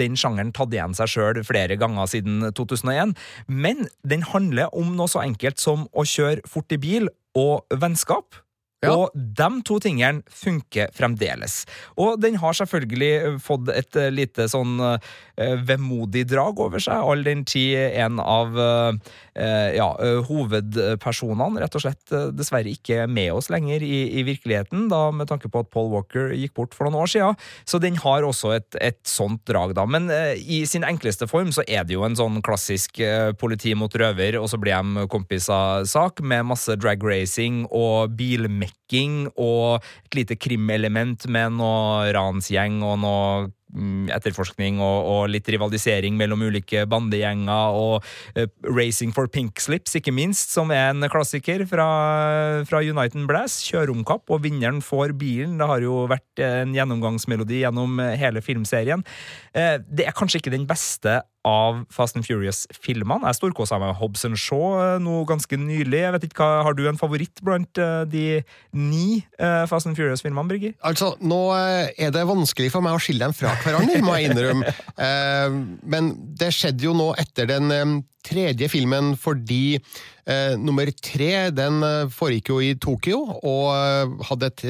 den 0.03 0.19
sjangeren 0.19 0.51
tatt 0.57 0.75
igjen 0.75 0.99
seg 0.99 1.15
sjøl 1.15 1.43
flere 1.47 1.79
ganger 1.79 2.11
siden 2.11 2.51
2001, 2.51 3.15
men 3.47 3.87
den 4.03 4.27
handler 4.33 4.75
om 4.75 4.91
noe 4.99 5.07
så 5.07 5.23
enkelt 5.23 5.63
som 5.63 5.87
å 5.95 6.03
kjøre 6.03 6.51
fort 6.51 6.75
i 6.75 6.83
bil 6.83 7.13
og 7.39 7.79
vennskap. 7.79 8.43
Og 8.87 9.11
de 9.14 9.49
to 9.67 9.81
tingene 9.83 10.23
funker 10.31 10.93
fremdeles. 10.95 11.64
Og 11.99 12.21
den 12.23 12.37
har 12.38 12.55
selvfølgelig 12.55 13.38
fått 13.43 13.73
et 13.75 13.99
eh, 13.99 14.12
lite 14.14 14.47
sånn 14.51 14.79
uh, 14.79 15.01
vemodig 15.67 16.29
drag 16.31 16.61
over 16.62 16.83
seg, 16.83 17.03
all 17.03 17.25
den 17.27 17.43
tid 17.49 17.99
en 17.99 18.23
av 18.23 18.55
uh, 18.55 18.95
ja, 19.75 19.88
eh, 20.03 20.19
hovedpersonene 20.27 21.62
rett 21.62 21.77
og 21.79 21.83
slett 21.85 22.14
eh, 22.14 22.31
dessverre 22.35 22.73
ikke 22.73 23.03
er 23.05 23.11
med 23.11 23.31
oss 23.37 23.51
lenger 23.53 23.85
i, 23.85 24.01
i 24.19 24.25
virkeligheten, 24.27 24.88
da 24.91 25.09
med 25.14 25.31
tanke 25.31 25.51
på 25.53 25.62
at 25.62 25.71
Paul 25.75 25.91
Walker 25.93 26.33
gikk 26.35 26.57
bort 26.59 26.77
for 26.77 26.88
noen 26.88 27.03
år 27.05 27.12
siden. 27.12 27.38
Så 27.69 27.81
den 27.83 27.99
har 28.03 28.27
også 28.27 28.55
et, 28.57 28.79
et 28.83 29.01
sånt 29.09 29.45
drag, 29.49 29.75
da. 29.79 29.87
Men 29.88 30.11
uh, 30.11 30.35
i 30.35 30.64
sin 30.69 30.87
enkleste 30.87 31.29
form 31.31 31.53
så 31.55 31.64
er 31.69 31.87
det 31.87 31.97
jo 31.97 32.05
en 32.07 32.19
sånn 32.19 32.41
klassisk 32.45 33.01
eh, 33.05 33.31
politi 33.38 33.75
mot 33.79 33.93
røver, 33.93 34.38
og 34.41 34.49
så 34.51 34.61
blir 34.61 34.79
de 34.79 35.07
kompiser-sak, 35.11 36.23
med 36.29 36.49
masse 36.51 36.75
drag 36.81 37.03
racing 37.05 37.64
og 37.75 38.17
bilmekking 38.19 38.68
og 39.37 39.85
et 40.07 40.17
lite 40.17 40.37
krimelement 40.41 41.29
med 41.29 41.59
noe 41.59 42.09
ransgjeng 42.15 42.81
og 42.83 42.99
noe 43.03 43.49
mm, 43.75 44.09
etterforskning 44.17 44.81
og, 44.81 44.99
og 45.13 45.23
litt 45.33 45.49
rivalisering 45.53 46.17
mellom 46.17 46.47
ulike 46.49 46.87
bandegjenger, 46.89 47.77
og 47.77 48.05
uh, 48.39 48.47
Racing 48.65 49.13
for 49.13 49.29
Pink 49.29 49.61
Slips, 49.61 49.97
ikke 49.99 50.15
minst, 50.15 50.55
som 50.55 50.73
er 50.73 50.95
en 50.95 51.09
klassiker 51.13 51.67
fra, 51.69 51.89
fra 52.69 52.81
United 52.81 53.29
om 53.93 54.05
kapp, 54.09 54.25
og 54.31 54.43
vinneren 54.47 54.81
får 54.81 55.13
bilen. 55.19 55.59
Det 55.61 55.69
har 55.69 55.85
jo 55.85 56.07
vært 56.09 56.45
en 56.45 56.73
gjennomgangsmelodi 56.77 57.63
gjennom 57.65 58.01
hele 58.17 58.45
filmserien. 58.45 59.05
Uh, 59.53 59.77
det 59.85 60.09
er 60.09 60.17
kanskje 60.17 60.41
ikke 60.41 60.57
den 60.57 60.69
beste 60.69 61.21
av 61.49 61.83
Fast 61.93 62.19
and 62.19 62.27
Furious-filmene. 62.27 63.27
Jeg 63.29 63.39
storkosa 63.39 63.79
meg 63.81 63.93
med 63.93 63.99
Hobson 64.01 64.37
Shaw 64.39 64.77
eh, 64.83 64.95
nå 65.03 65.23
ganske 65.29 65.59
nylig. 65.61 66.03
Jeg 66.03 66.15
vet 66.17 66.27
ikke 66.29 66.45
hva, 66.45 66.63
Har 66.67 66.77
du 66.77 66.85
en 66.91 67.01
favoritt 67.01 67.43
blant 67.45 67.81
eh, 67.81 68.03
de 68.11 68.25
ni 68.77 69.23
eh, 69.39 69.65
Fast 69.71 69.89
and 69.89 69.99
Furious-filmene, 69.99 70.49
Birger? 70.51 70.77
Altså, 70.87 71.15
nå 71.21 71.41
er 71.57 72.13
det 72.15 72.27
vanskelig 72.29 72.73
for 72.75 72.85
meg 72.85 72.97
å 72.97 73.03
skille 73.03 73.25
dem 73.25 73.37
fra 73.37 73.55
hverandre, 73.65 74.01
må 74.05 74.17
jeg 74.19 74.33
innrømme. 74.33 74.75
Men 75.93 76.11
det 76.40 76.53
skjedde 76.55 76.88
jo 76.88 76.94
nå 76.96 77.11
etter 77.20 77.48
den 77.51 77.74
eh, 77.74 77.98
tredje 78.29 78.68
filmen 78.70 79.14
fordi 79.18 79.79
eh, 79.79 80.55
nummer 80.61 80.90
tre 81.03 81.48
den 81.55 81.81
eh, 81.85 82.11
foregikk 82.12 82.53
jo 82.53 82.61
i 82.64 82.74
Tokyo 82.81 83.22
og 83.38 83.64
eh, 83.72 84.14
hadde 84.31 84.53
et, 84.53 84.64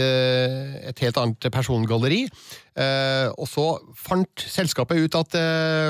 et 0.92 1.04
helt 1.06 1.20
annet 1.20 1.50
persongalleri. 1.54 2.26
Eh, 2.78 3.26
og 3.34 3.48
så 3.50 3.64
fant 3.98 4.44
selskapet 4.46 5.00
ut 5.02 5.16
at 5.18 5.34
eh, 5.38 5.88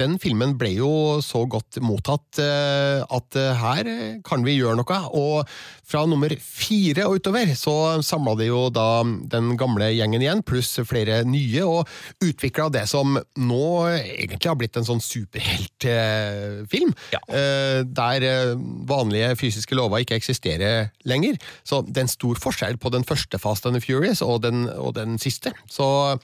den 0.00 0.16
filmen 0.22 0.54
ble 0.60 0.72
jo 0.78 0.92
så 1.24 1.44
godt 1.50 1.82
mottatt 1.84 2.40
at 2.40 3.36
her 3.60 3.88
kan 4.24 4.44
vi 4.46 4.56
gjøre 4.56 4.78
noe. 4.78 5.00
Og 5.16 5.50
fra 5.90 6.04
nummer 6.08 6.32
fire 6.40 7.04
og 7.08 7.20
utover 7.20 7.52
så 7.58 7.74
samla 8.06 8.36
de 8.38 8.48
jo 8.48 8.62
da 8.72 9.02
den 9.04 9.52
gamle 9.60 9.90
gjengen 9.92 10.22
igjen, 10.22 10.44
pluss 10.46 10.72
flere 10.86 11.20
nye, 11.28 11.66
og 11.66 12.24
utvikla 12.24 12.70
det 12.72 12.86
som 12.90 13.18
nå 13.18 13.66
egentlig 13.90 14.48
har 14.48 14.58
blitt 14.60 14.78
en 14.80 14.86
sånn 14.86 15.02
superheltfilm. 15.20 16.94
eh, 17.28 17.82
der 17.84 18.26
eh, 18.26 18.56
vanlige 18.88 19.36
fysiske 19.36 19.76
lover 19.76 20.02
ikke 20.02 20.18
eksisterer 20.20 20.90
lenger. 21.04 21.38
Så 21.64 21.82
det 21.86 21.96
er 21.96 22.08
en 22.08 22.12
stor 22.12 22.40
forskjell 22.40 22.78
på 22.80 22.92
den 22.94 23.04
første 23.04 23.38
Fast 23.38 23.66
and 23.66 23.76
the 23.76 23.84
Furious 23.84 24.22
og 24.22 24.42
den, 24.42 24.68
og 24.68 24.94
den 24.96 25.18
siste. 25.18 25.52
Så 25.70 26.18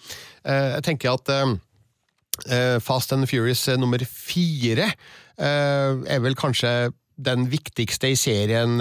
eh, 0.44 0.76
jeg 0.76 0.84
tenker 0.84 1.16
at 1.16 1.32
Fast 2.84 3.12
and 3.12 3.24
the 3.24 3.30
Furious 3.30 3.64
nummer 3.80 4.02
fire 4.04 4.90
eh, 4.92 5.92
er 6.04 6.20
vel 6.20 6.36
kanskje 6.36 6.92
den 7.16 7.46
viktigste 7.48 8.10
i 8.12 8.16
serien 8.20 8.76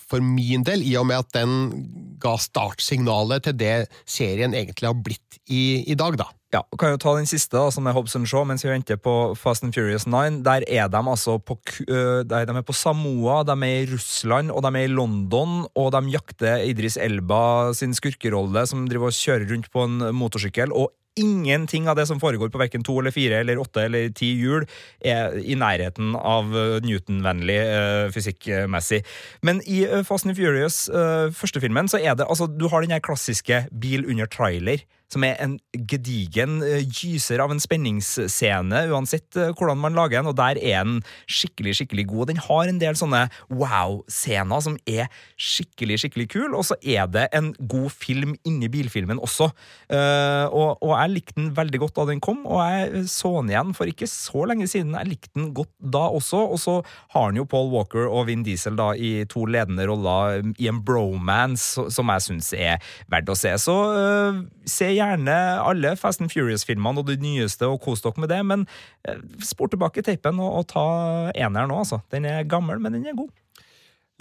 for 0.00 0.24
min 0.24 0.62
del, 0.64 0.80
i 0.80 0.94
og 0.96 1.04
med 1.10 1.18
at 1.20 1.34
den 1.36 2.16
ga 2.22 2.38
startsignalet 2.40 3.44
til 3.44 3.58
det 3.60 3.74
serien 4.08 4.56
egentlig 4.56 4.88
har 4.88 4.96
blitt 4.96 5.36
i, 5.52 5.84
i 5.84 5.94
dag, 5.94 6.16
da. 6.16 6.30
Ja, 6.54 6.60
og 6.70 6.78
kan 6.78 6.92
jo 6.92 6.98
ta 7.02 7.12
den 7.16 7.26
siste, 7.26 7.56
da, 7.58 7.72
som 7.74 7.88
er 7.90 7.94
Hobson 7.96 8.26
Shaw, 8.28 8.44
mens 8.46 8.62
vi 8.62 8.70
venter 8.70 8.98
på 9.02 9.34
Fast 9.34 9.64
and 9.66 9.74
Furious 9.74 10.04
9. 10.06 10.44
Der 10.46 10.62
er 10.62 10.86
de 10.92 11.00
altså 11.02 11.40
på, 11.42 11.56
de 11.82 12.38
er 12.38 12.62
på 12.62 12.76
Samoa, 12.76 13.40
de 13.48 13.56
er 13.66 13.80
i 13.80 13.88
Russland 13.90 14.54
og 14.54 14.62
de 14.62 14.70
er 14.70 14.86
i 14.86 14.92
London, 14.92 15.64
og 15.74 15.90
de 15.96 16.14
jakter 16.14 16.62
Idris 16.62 17.00
Elba 17.02 17.72
sin 17.74 17.96
skurkerolle, 17.98 18.62
som 18.70 18.86
driver 18.86 19.10
og 19.10 19.18
kjører 19.18 19.50
rundt 19.50 19.72
på 19.74 19.88
en 19.88 19.98
motorsykkel. 20.14 20.70
og 20.70 20.94
Ingenting 21.16 21.86
av 21.88 21.96
det 21.96 22.04
som 22.10 22.18
foregår 22.20 22.50
på 22.52 22.60
verken 22.60 22.82
to 22.84 22.98
eller 23.00 23.10
fire 23.10 23.38
eller 23.40 23.56
åtte 23.56 23.86
eller 23.88 24.10
ti 24.12 24.34
hjul, 24.36 24.66
er 25.00 25.32
i 25.40 25.56
nærheten 25.56 26.12
av 26.12 26.52
Newton-vennlig 26.84 27.56
øh, 27.56 28.10
fysikkmessig. 28.12 29.00
Men 29.40 29.62
i 29.64 29.86
Fast 30.04 30.28
and 30.28 30.36
Furious, 30.36 30.84
første 31.32 31.62
filmen, 31.64 31.88
så 31.88 31.98
er 32.04 32.14
det 32.20 32.28
altså 32.28 32.46
Du 32.46 32.68
har 32.68 32.84
den 32.84 32.92
her 32.92 33.00
klassiske 33.00 33.64
bil 33.80 34.04
under 34.04 34.28
trailer 34.28 34.84
som 35.12 35.24
er 35.26 35.38
en 35.42 35.56
gedigen 35.88 36.58
eh, 36.66 36.82
gyser 36.82 37.42
av 37.42 37.52
en 37.54 37.62
spenningsscene, 37.62 38.86
uansett 38.90 39.38
eh, 39.38 39.52
hvordan 39.54 39.78
man 39.78 39.96
lager 39.96 40.18
den, 40.18 40.30
og 40.30 40.36
der 40.38 40.58
er 40.58 40.86
den 40.86 40.98
skikkelig, 41.30 41.76
skikkelig 41.80 42.06
god. 42.10 42.32
Den 42.32 42.42
har 42.42 42.70
en 42.70 42.80
del 42.82 42.98
sånne 42.98 43.26
wow-scener 43.52 44.64
som 44.64 44.78
er 44.90 45.06
skikkelig, 45.38 46.00
skikkelig 46.02 46.28
kul, 46.34 46.56
og 46.58 46.66
så 46.68 46.78
er 46.82 47.06
det 47.12 47.28
en 47.36 47.52
god 47.70 47.90
film 47.94 48.34
inni 48.48 48.70
bilfilmen 48.72 49.22
også. 49.22 49.50
Eh, 49.92 50.46
og, 50.50 50.82
og 50.82 50.96
jeg 50.96 51.14
likte 51.14 51.38
den 51.38 51.52
veldig 51.56 51.82
godt 51.84 52.00
da 52.00 52.08
den 52.10 52.22
kom, 52.24 52.42
og 52.48 52.64
jeg 52.64 53.06
så 53.12 53.36
den 53.38 53.54
igjen 53.54 53.72
for 53.78 53.90
ikke 53.90 54.10
så 54.10 54.46
lenge 54.50 54.66
siden. 54.70 54.96
Jeg 54.98 55.12
likte 55.12 55.32
den 55.38 55.52
godt 55.56 55.72
da 55.78 56.06
også, 56.18 56.42
og 56.50 56.60
så 56.62 56.76
har 57.14 57.30
den 57.30 57.42
jo 57.42 57.48
Paul 57.48 57.70
Walker 57.74 58.10
og 58.10 58.26
Vin 58.30 58.42
Diesel 58.46 58.74
da 58.78 58.90
i 58.98 59.20
to 59.30 59.46
ledende 59.46 59.86
roller 59.86 60.42
i 60.58 60.68
en 60.70 60.82
bromance 60.86 61.86
som 61.94 62.10
jeg 62.10 62.26
syns 62.26 62.50
er 62.56 62.82
verdt 63.12 63.30
å 63.30 63.38
se. 63.38 63.54
Så 63.60 63.74
uh, 63.94 64.42
se 64.66 64.90
gjerne 64.96 65.36
alle 65.62 65.94
Fast 66.00 66.22
and 66.24 66.32
Furious-filmene 66.32 67.02
og 67.02 67.10
de 67.10 67.16
nyeste, 67.22 67.68
og 67.68 67.80
kos 67.84 68.04
dere 68.04 68.22
med 68.22 68.32
det, 68.32 68.42
men 68.46 68.66
øh, 69.08 69.22
spor 69.44 69.70
tilbake 69.72 70.04
teipen 70.06 70.40
og, 70.42 70.60
og 70.60 70.68
ta 70.72 70.86
eneren 71.34 71.72
nå, 71.72 71.82
altså. 71.84 72.02
Den 72.12 72.28
er 72.28 72.46
gammel, 72.48 72.80
men 72.82 72.98
den 72.98 73.06
er 73.06 73.18
god. 73.18 73.30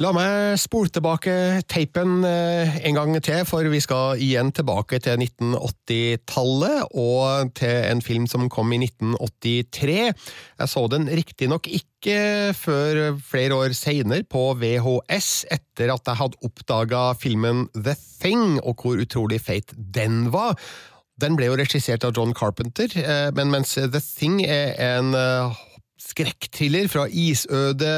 La 0.03 0.09
meg 0.11 0.57
spole 0.59 0.91
tilbake 0.91 1.31
teipen 1.71 2.17
eh, 2.27 2.73
en 2.83 2.97
gang 2.97 3.13
til, 3.23 3.45
for 3.47 3.63
vi 3.71 3.79
skal 3.79 4.19
igjen 4.19 4.49
tilbake 4.51 4.97
til 4.99 5.21
1980-tallet 5.23 6.97
og 6.99 7.53
til 7.55 7.77
en 7.93 8.03
film 8.03 8.25
som 8.27 8.49
kom 8.51 8.73
i 8.75 8.81
1983. 8.83 9.95
Jeg 10.11 10.67
så 10.67 10.83
den 10.91 11.07
riktignok 11.07 11.69
ikke 11.71 12.17
før 12.59 12.99
flere 13.23 13.55
år 13.55 13.77
seinere 13.77 14.27
på 14.27 14.41
VHS, 14.59 15.29
etter 15.55 15.93
at 15.95 16.11
jeg 16.11 16.19
hadde 16.19 16.43
oppdaga 16.43 17.05
filmen 17.15 17.69
The 17.71 17.95
Thing, 17.95 18.59
og 18.67 18.83
hvor 18.83 18.99
utrolig 18.99 19.39
feit 19.47 19.71
den 19.79 20.25
var. 20.35 20.59
Den 21.23 21.39
ble 21.39 21.47
jo 21.53 21.55
regissert 21.61 22.03
av 22.03 22.19
John 22.19 22.35
Carpenter, 22.35 22.91
eh, 22.99 23.31
men 23.31 23.55
mens 23.55 23.77
The 23.79 24.03
Thing 24.03 24.43
er 24.43 24.75
en 24.89 25.15
eh, 25.15 25.63
skrekkthriller 26.03 26.91
fra 26.91 27.07
isøde 27.07 27.95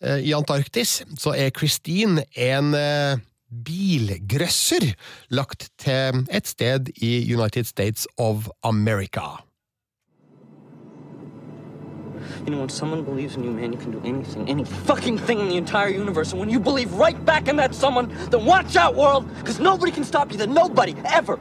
i 0.00 0.34
Antarktis, 0.36 1.02
så 1.18 1.32
er 1.34 1.50
Christine 1.56 2.22
en 2.38 2.74
eh, 2.74 3.18
bilgrøsser 3.48 4.92
lagt 5.34 5.68
til 5.78 6.24
et 6.30 6.46
sted 6.46 6.90
i 6.96 7.34
United 7.34 7.64
States 7.64 8.06
of 8.18 8.48
America. 8.62 9.42
You 12.44 12.52
know, 12.52 12.60
when 12.60 12.68
someone 12.68 13.04
believes 13.04 13.36
in 13.36 13.44
you, 13.44 13.50
man, 13.50 13.72
you 13.72 13.78
can 13.78 13.90
do 13.90 14.00
anything, 14.04 14.48
any 14.48 14.64
fucking 14.64 15.18
thing 15.18 15.40
in 15.40 15.48
the 15.48 15.56
entire 15.56 15.88
universe. 15.88 16.32
And 16.32 16.40
when 16.40 16.50
you 16.50 16.60
believe 16.60 16.92
right 16.94 17.22
back 17.24 17.48
in 17.48 17.56
that 17.56 17.74
someone, 17.74 18.08
then 18.30 18.44
watch 18.44 18.76
out, 18.76 18.94
world, 18.94 19.28
because 19.38 19.60
nobody 19.60 19.92
can 19.92 20.04
stop 20.04 20.30
you. 20.30 20.38
Then 20.38 20.54
nobody, 20.54 20.94
ever. 21.04 21.38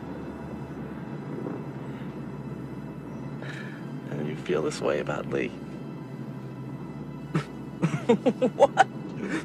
And 4.11 4.27
you 4.27 4.35
feel 4.35 4.61
this 4.63 4.81
way 4.81 4.99
about 4.99 5.29
Lee? 5.29 5.51
what? 8.55 8.87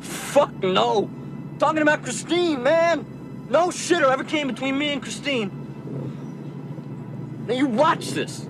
Fuck 0.03 0.63
no. 0.63 1.11
Talking 1.59 1.83
about 1.83 2.03
Christine, 2.03 2.63
man. 2.63 3.47
No 3.51 3.69
shitter 3.69 4.11
ever 4.11 4.25
came 4.25 4.49
between 4.49 4.79
me 4.79 4.91
and 4.91 5.03
Christine. 5.03 5.51
Now 7.47 7.55
you 7.55 7.67
watch 7.67 8.11
this. 8.11 8.47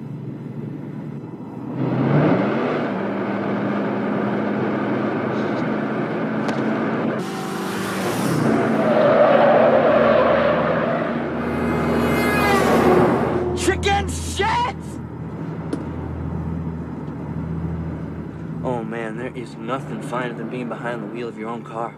Nothing 19.63 20.03
finer 20.03 20.35
than 20.35 20.51
being 20.51 20.69
behind 20.69 21.03
the 21.03 21.11
wheel 21.15 21.29
of 21.29 21.39
your 21.39 21.51
own 21.51 21.65
car. 21.65 21.93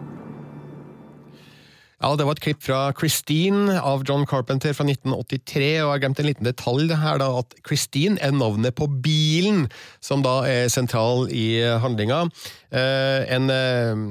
Ja, 2.01 2.15
Det 2.15 2.25
var 2.25 2.35
et 2.35 2.43
klipp 2.43 2.61
fra 2.61 2.91
Christine 2.93 3.79
av 3.81 4.03
John 4.03 4.25
Carpenter 4.27 4.73
fra 4.73 4.83
1983, 4.83 5.81
og 5.81 5.93
jeg 5.93 6.01
glemte 6.03 6.21
en 6.21 6.27
liten 6.27 6.45
detalj 6.45 6.91
her, 6.93 7.17
da, 7.17 7.29
at 7.39 7.55
Christine 7.65 8.19
er 8.21 8.35
navnet 8.35 8.75
på 8.75 8.85
bilen 9.01 9.69
som 10.03 10.21
da 10.21 10.43
er 10.45 10.67
sentral 10.69 11.29
i 11.31 11.63
handlinga. 11.81 12.27
Eh, 12.69 13.23
en 13.33 13.49
eh, 13.49 14.03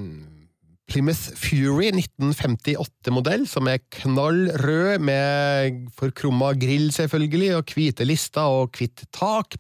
Plymouth 0.91 1.33
Fury 1.41 1.89
1958-modell, 1.95 3.47
som 3.49 3.69
er 3.71 3.83
knall 3.97 4.47
rød 4.61 5.05
med 5.05 5.85
forkrumma 5.97 6.53
grill, 6.61 6.91
selvfølgelig, 6.93 7.51
og 7.57 7.75
hvite 7.75 8.07
lister 8.07 8.57
og 8.61 8.77
hvitt 8.77 9.07
tak. 9.17 9.57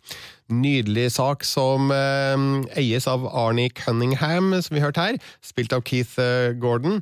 Nydelig 0.52 1.10
sak 1.16 1.46
som 1.48 1.92
eh, 1.94 2.48
eies 2.80 3.08
av 3.10 3.24
Arnie 3.32 3.72
Cunningham, 3.72 4.52
som 4.60 4.76
vi 4.76 4.84
hørte 4.84 5.06
her, 5.06 5.22
spilt 5.44 5.72
av 5.72 5.86
Keith 5.88 6.20
eh, 6.20 6.52
Gordon 6.60 7.00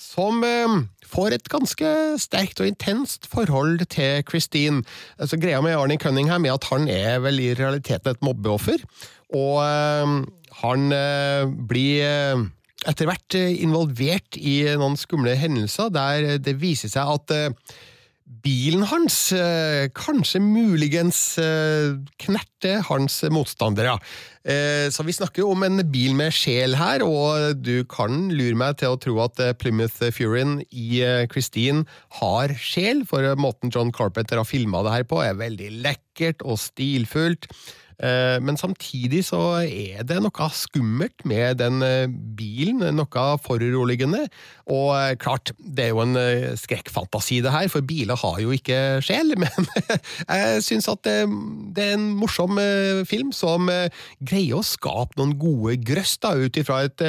som 0.00 0.42
eh, 0.44 0.80
får 1.06 1.36
et 1.36 1.50
ganske 1.50 1.90
sterkt 2.20 2.60
og 2.62 2.70
intenst 2.70 3.28
forhold 3.30 3.84
til 3.94 4.24
Christine. 4.28 4.82
Altså, 5.18 5.38
greia 5.40 5.60
med 5.62 5.76
Arnie 5.78 6.00
Cunningham 6.02 6.46
er 6.46 6.56
at 6.56 6.66
han 6.72 6.88
er 6.90 7.20
vel 7.24 7.40
i 7.42 7.52
realiteten 7.54 8.10
et 8.10 8.24
mobbeoffer, 8.24 8.82
og 9.34 9.62
eh, 9.62 10.16
han 10.62 10.92
eh, 10.94 11.54
blir 11.70 12.04
eh, 12.08 12.44
etter 12.90 13.10
hvert 13.10 13.38
eh, 13.38 13.56
involvert 13.64 14.38
i 14.38 14.62
noen 14.80 14.98
skumle 15.00 15.36
hendelser 15.38 15.90
der 15.94 16.38
det 16.42 16.58
viser 16.60 16.92
seg 16.92 17.16
at 17.16 17.34
eh, 17.34 17.74
bilen 18.24 18.84
hans 18.88 19.16
eh, 19.36 19.90
kanskje 19.96 20.40
muligens 20.40 21.36
eh, 21.40 21.92
knerte 22.20 22.78
hans 22.88 23.18
motstandere. 23.32 23.98
Eh, 24.44 24.88
så 24.92 25.04
vi 25.04 25.14
snakker 25.16 25.44
jo 25.44 25.52
om 25.52 25.64
en 25.66 25.82
bil 25.92 26.16
med 26.16 26.32
sjel 26.36 26.76
her, 26.80 27.04
og 27.04 27.60
du 27.60 27.84
kan 27.88 28.30
lure 28.32 28.56
meg 28.60 28.78
til 28.80 28.94
å 28.94 29.00
tro 29.00 29.18
at 29.24 29.40
eh, 29.44 29.54
Plymouth 29.60 30.00
Furien 30.16 30.58
i 30.70 31.02
eh, 31.04 31.24
Christine 31.32 31.84
har 32.20 32.56
sjel, 32.60 33.04
for 33.08 33.24
eh, 33.24 33.36
måten 33.36 33.72
John 33.72 33.92
Carpenter 33.94 34.40
har 34.40 34.48
filma 34.48 34.84
det 34.84 34.96
her 34.98 35.08
på 35.08 35.20
er 35.24 35.40
veldig 35.40 35.72
lekkert 35.84 36.44
og 36.44 36.60
stilfullt. 36.64 37.48
Eh, 38.02 38.40
Men 38.42 38.56
samtidig 38.56 39.24
så 39.28 39.40
er 39.62 40.02
det 40.06 40.20
noe 40.22 40.48
skummelt 40.54 41.24
med 41.28 41.60
den 41.60 41.82
eh, 41.84 42.08
bilen, 42.08 42.82
noe 42.96 43.26
foruroligende. 43.44 44.24
Og 44.70 44.90
eh, 44.96 45.14
klart, 45.20 45.52
det 45.58 45.86
er 45.88 45.92
jo 45.94 46.02
en 46.04 46.18
skrekkfantasi 46.58 47.40
det 47.44 47.54
her, 47.54 47.68
for 47.72 47.86
biler 47.86 48.18
har 48.18 48.40
jo 48.42 48.54
ikke 48.54 49.00
sjel. 49.04 49.34
Men 49.42 49.70
jeg 50.28 50.64
syns 50.66 50.90
at 50.90 51.04
det, 51.04 51.84
er 51.84 51.96
en 51.96 52.10
morsom 52.18 52.58
film 53.08 53.32
som 53.34 53.68
greier 54.24 54.58
å 54.58 54.66
skape 54.66 55.18
noen 55.18 55.36
gode 55.38 55.78
grøss 55.84 56.16
ut 56.24 56.56
ifra 56.56 56.84
et 56.86 57.02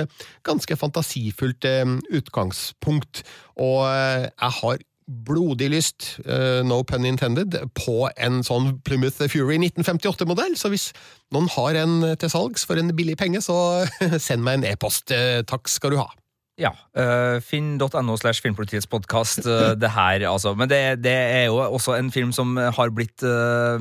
ganske 0.44 0.76
fantasifullt 0.80 1.68
utgangspunkt. 2.16 3.22
Og 3.62 3.86
jeg 3.86 4.52
har 4.60 4.82
blodig 5.06 5.70
lyst, 5.70 6.20
eh, 6.26 6.64
no 6.66 6.82
pun 6.84 7.06
intended, 7.06 7.58
på 7.78 8.10
en 8.18 8.42
sånn 8.44 8.80
Plymouth 8.88 9.22
Fury 9.30 9.58
1958-modell. 9.62 10.58
Så 10.58 10.72
hvis 10.74 10.92
noen 11.36 11.50
har 11.54 11.78
en 11.84 12.16
til 12.18 12.32
salgs 12.32 12.66
for 12.66 12.82
en 12.82 12.94
billig 12.96 13.18
penge, 13.18 13.42
så 13.46 13.86
send 14.28 14.46
meg 14.46 14.60
en 14.60 14.70
e-post. 14.74 15.12
Eh, 15.14 15.44
Takk 15.46 15.70
skal 15.70 15.96
du 15.96 16.02
ha. 16.02 16.10
Ja. 16.56 16.72
Uh, 16.96 17.42
Finn.no 17.44 18.16
slash 18.16 18.40
Filmpolitiets 18.44 18.88
podkast. 18.88 19.44
Uh, 19.44 19.74
det 19.82 19.92
her, 19.92 20.24
altså. 20.30 20.54
Men 20.56 20.70
det, 20.72 21.04
det, 21.04 21.12
er 21.12 21.46
jo 21.50 21.60
også 21.60 21.98
en 21.98 22.12
film 22.16 22.32
som 22.36 22.56
har 22.56 22.94
blitt 22.96 23.24
uh, 23.28 23.76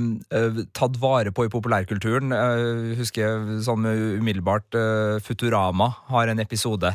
tatt 0.75 0.99
vare 1.03 1.31
på 1.31 1.47
i 1.47 1.53
populærkulturen. 1.53 2.35
Jeg 2.35 2.99
husker 2.99 3.61
sånn 3.64 3.87
umiddelbart 4.18 4.75
Futurama 5.22 5.93
har 6.11 6.33
en 6.33 6.43
episode 6.43 6.91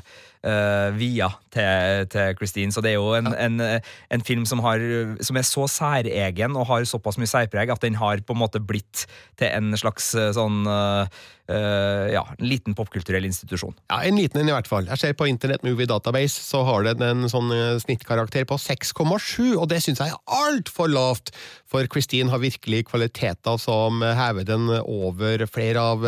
uh, 0.46 0.90
via 0.96 1.30
til, 1.54 2.06
til, 2.12 2.36
Christine. 2.40 2.74
Så 2.74 2.84
det 2.86 2.94
er 2.94 3.00
jo 3.00 3.16
en, 3.18 3.32
en, 3.34 3.60
en 3.60 4.26
film 4.26 4.46
som, 4.50 4.62
har, 4.64 4.84
som, 5.26 5.40
er 5.40 5.48
så 5.48 5.66
særegen 5.72 6.56
og 6.60 6.70
har 6.70 6.86
såpass 6.88 7.20
mye 7.20 7.30
særpreg 7.30 7.74
at 7.74 7.84
den 7.84 7.98
har 8.00 8.24
på 8.24 8.36
en 8.36 8.42
måte 8.44 8.62
blitt 8.62 9.06
til 9.40 9.50
en 9.50 9.74
slags 9.80 10.12
eh, 10.18 10.32
sånn 10.36 10.62
uh, 10.68 11.08
ja, 11.50 12.22
en 12.36 12.46
liten 12.46 12.76
popkulturell 12.78 13.26
institusjon. 13.26 13.74
Ja, 13.90 14.04
En 14.06 14.20
liten 14.20 14.38
en 14.38 14.52
i 14.52 14.54
hvert 14.54 14.70
fall. 14.70 14.86
Jeg 14.92 15.02
ser 15.02 15.16
På 15.18 15.26
Internet 15.26 15.64
Movie 15.66 15.90
Database 15.90 16.44
så 16.46 16.62
har 16.68 16.86
den 16.86 17.02
en 17.02 17.32
sånn 17.32 17.50
snittkarakter 17.82 18.46
på 18.46 18.60
6,7, 18.62 19.56
og 19.56 19.66
det 19.72 19.82
syns 19.82 20.04
jeg 20.04 20.14
er 20.14 20.38
altfor 20.46 20.92
lavt, 20.94 21.34
for 21.70 21.90
Christine 21.90 22.30
har 22.30 22.44
virkelig 22.44 22.84
kvaliteter 22.92 23.58
som 23.58 24.04
hever 24.06 24.46
den 24.46 24.70
over 24.84 25.48
flere 25.50 25.88
av 25.96 26.06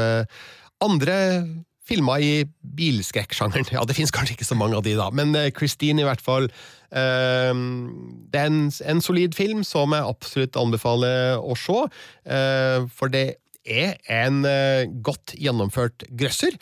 andre 0.86 1.18
filma 1.88 2.18
i 2.22 2.46
bilskrekksjangeren. 2.78 3.72
Ja, 3.74 3.84
det 3.88 3.98
fins 3.98 4.14
kanskje 4.14 4.38
ikke 4.38 4.48
så 4.48 4.58
mange 4.58 4.78
av 4.78 4.86
de, 4.86 4.96
da, 5.00 5.10
men 5.14 5.34
eh, 5.38 5.52
Christine 5.56 6.04
i 6.04 6.08
hvert 6.08 6.24
fall. 6.24 6.50
Uh, 6.92 7.56
det 8.32 8.42
er 8.42 8.50
en, 8.50 8.66
en, 8.68 9.00
solid 9.00 9.36
film 9.38 9.62
som 9.64 9.94
jeg 9.96 10.04
absolutt 10.04 10.58
anbefaler 10.60 11.40
å 11.40 11.56
se, 11.56 11.86
uh, 11.88 12.88
for 12.92 13.14
det 13.14 13.40
er 13.62 13.94
en 14.10 14.42
godt 15.06 15.36
gjennomført 15.38 16.08
grøsser. 16.18 16.56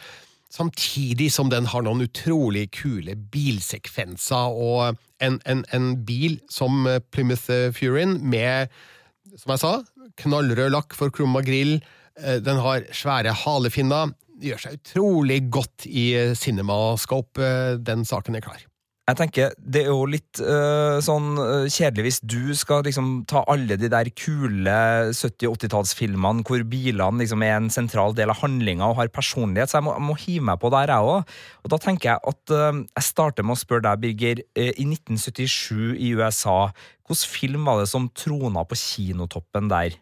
Samtidig 0.51 1.29
som 1.31 1.47
den 1.47 1.69
har 1.71 1.85
noen 1.85 2.03
utrolig 2.03 2.65
kule 2.75 3.15
bilsekvenser, 3.31 4.51
og 4.51 4.99
en, 5.23 5.37
en, 5.47 5.63
en 5.71 5.87
bil 6.03 6.35
som 6.51 6.83
Plymouth 7.15 7.47
Furin 7.77 8.17
med, 8.19 8.67
som 9.31 9.55
jeg 9.55 9.63
sa, 9.63 9.71
knallrød 10.19 10.75
lakk 10.75 10.97
for 10.99 11.15
krumma 11.15 11.39
grill. 11.47 11.77
Den 12.19 12.59
har 12.65 12.83
svære 12.91 13.31
halefinner 13.45 14.11
gjør 14.43 14.63
seg 14.63 14.79
utrolig 14.79 15.43
godt 15.51 15.87
i 15.89 16.33
Cinemascope. 16.37 17.39
Eh, 17.43 17.77
den 17.81 18.05
saken 18.07 18.37
er 18.37 18.45
klar. 18.45 18.65
Jeg 19.09 19.17
tenker, 19.17 19.53
Det 19.57 19.81
er 19.81 19.87
jo 19.89 20.05
litt 20.05 20.37
øh, 20.37 20.99
sånn 21.01 21.31
kjedelig 21.73 22.03
hvis 22.05 22.19
du 22.29 22.53
skal 22.53 22.83
liksom 22.85 23.23
ta 23.29 23.41
alle 23.49 23.73
de 23.81 23.89
der 23.89 24.11
kule 24.13 24.75
70-80-tallsfilmene 25.17 26.45
hvor 26.45 26.61
bilene 26.69 27.23
liksom 27.23 27.41
er 27.41 27.55
en 27.55 27.71
sentral 27.73 28.13
del 28.13 28.29
av 28.29 28.37
handlinga 28.43 28.85
og 28.85 28.99
har 28.99 29.09
personlighet, 29.09 29.71
så 29.71 29.79
jeg 29.79 29.87
må, 29.87 29.95
må 30.11 30.17
hive 30.21 30.45
meg 30.51 30.61
på 30.61 30.69
der, 30.75 30.93
jeg 30.93 31.09
òg. 31.15 31.33
Og 31.65 31.73
da 31.73 31.81
tenker 31.81 32.11
jeg 32.11 32.35
at 32.35 32.55
øh, 32.59 32.83
jeg 32.85 33.07
starter 33.09 33.47
med 33.47 33.57
å 33.57 33.63
spørre 33.63 33.87
deg, 33.89 34.05
Birger. 34.05 34.45
I 34.53 34.85
1977 34.85 35.97
i 35.97 36.13
USA, 36.13 36.59
hvilken 37.09 37.33
film 37.33 37.65
var 37.65 37.81
det 37.81 37.89
som 37.89 38.11
trona 38.13 38.61
på 38.69 38.77
kinotoppen 38.77 39.73
der? 39.73 39.97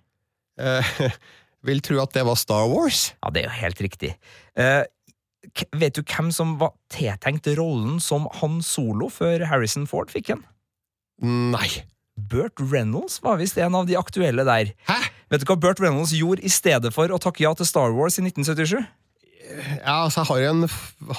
vil 1.68 1.84
tro 1.86 2.00
at 2.04 2.16
det 2.16 2.26
var 2.28 2.40
Star 2.40 2.68
Wars. 2.72 3.12
Ja, 3.22 3.32
det 3.34 3.44
er 3.44 3.50
jo 3.50 3.58
helt 3.62 3.84
riktig. 3.84 4.14
Uh, 4.58 4.84
vet 5.78 5.98
du 5.98 6.04
hvem 6.04 6.32
som 6.36 6.56
var 6.62 6.74
tiltenkt 6.94 7.48
rollen 7.60 8.02
som 8.04 8.28
Han 8.42 8.62
Solo 8.66 9.12
før 9.14 9.46
Harrison 9.52 9.88
Ford 9.90 10.12
fikk 10.14 10.34
den? 10.34 10.44
Nei. 11.54 11.70
Burt 12.18 12.58
Reynolds 12.58 13.20
var 13.22 13.38
visst 13.38 13.60
en 13.62 13.76
av 13.78 13.86
de 13.90 13.98
aktuelle 13.98 14.46
der. 14.48 14.74
Hæ? 14.90 14.98
Vet 15.30 15.44
du 15.44 15.50
hva 15.50 15.58
Burt 15.62 15.82
Reynolds 15.84 16.16
gjorde 16.18 16.46
i 16.46 16.52
stedet 16.52 16.90
for 16.96 17.12
å 17.14 17.20
takke 17.22 17.46
ja 17.46 17.54
til 17.58 17.70
Star 17.70 17.94
Wars 17.94 18.18
i 18.18 18.26
1977? 18.26 18.80
Ja, 19.48 20.04
altså, 20.04 20.24
jeg 20.24 20.28
har 20.32 20.42
jo 20.42 20.50
en, 20.52 20.70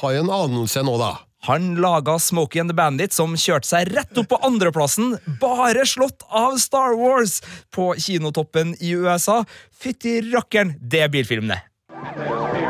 har 0.02 0.18
en 0.18 0.32
anelse 0.34 0.82
nå, 0.84 0.96
da. 1.00 1.12
Han 1.46 1.76
laga 1.78 2.18
Smokey 2.18 2.60
and 2.60 2.70
the 2.70 2.74
Bandit, 2.74 3.12
som 3.14 3.36
kjørte 3.38 3.68
seg 3.68 3.92
rett 3.94 4.18
opp 4.18 4.28
på 4.32 4.40
andreplassen, 4.42 5.14
bare 5.40 5.86
slått 5.86 6.24
av 6.28 6.58
Star 6.58 6.96
Wars 6.98 7.38
på 7.74 7.92
kinotoppen 7.94 8.74
i 8.82 8.90
USA. 8.98 9.44
Fytti 9.70 10.18
rakkeren, 10.32 10.74
det 10.80 11.04
er 11.06 11.12
bilfilmene! 11.14 11.60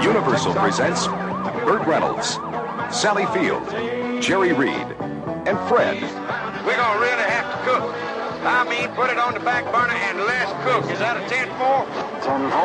Universal 0.04 0.54
presents 0.54 1.08
Burt 1.64 1.86
Reynolds, 1.88 2.36
Sally 2.92 3.26
Field, 3.32 3.64
Jerry 4.22 4.52
Reed 4.52 4.88
and 5.48 5.58
Fred. 5.68 6.00
We're 6.64 6.76
gonna 6.76 7.00
really 7.00 7.28
have 7.28 7.48
to 7.50 7.58
cook. 7.64 7.97
I 8.42 8.64
mean, 8.68 8.88
put 8.94 9.10
it 9.10 9.18
on 9.18 9.34
the 9.34 9.40
back 9.40 9.64
burner 9.72 9.94
and 9.94 10.18
let's 10.20 10.52
cook. 10.64 10.90
Is 10.90 10.98
that 11.00 11.16
a 11.16 11.28
10 11.28 11.48
4? 11.58 11.86
10 12.22 12.50
4. 12.50 12.60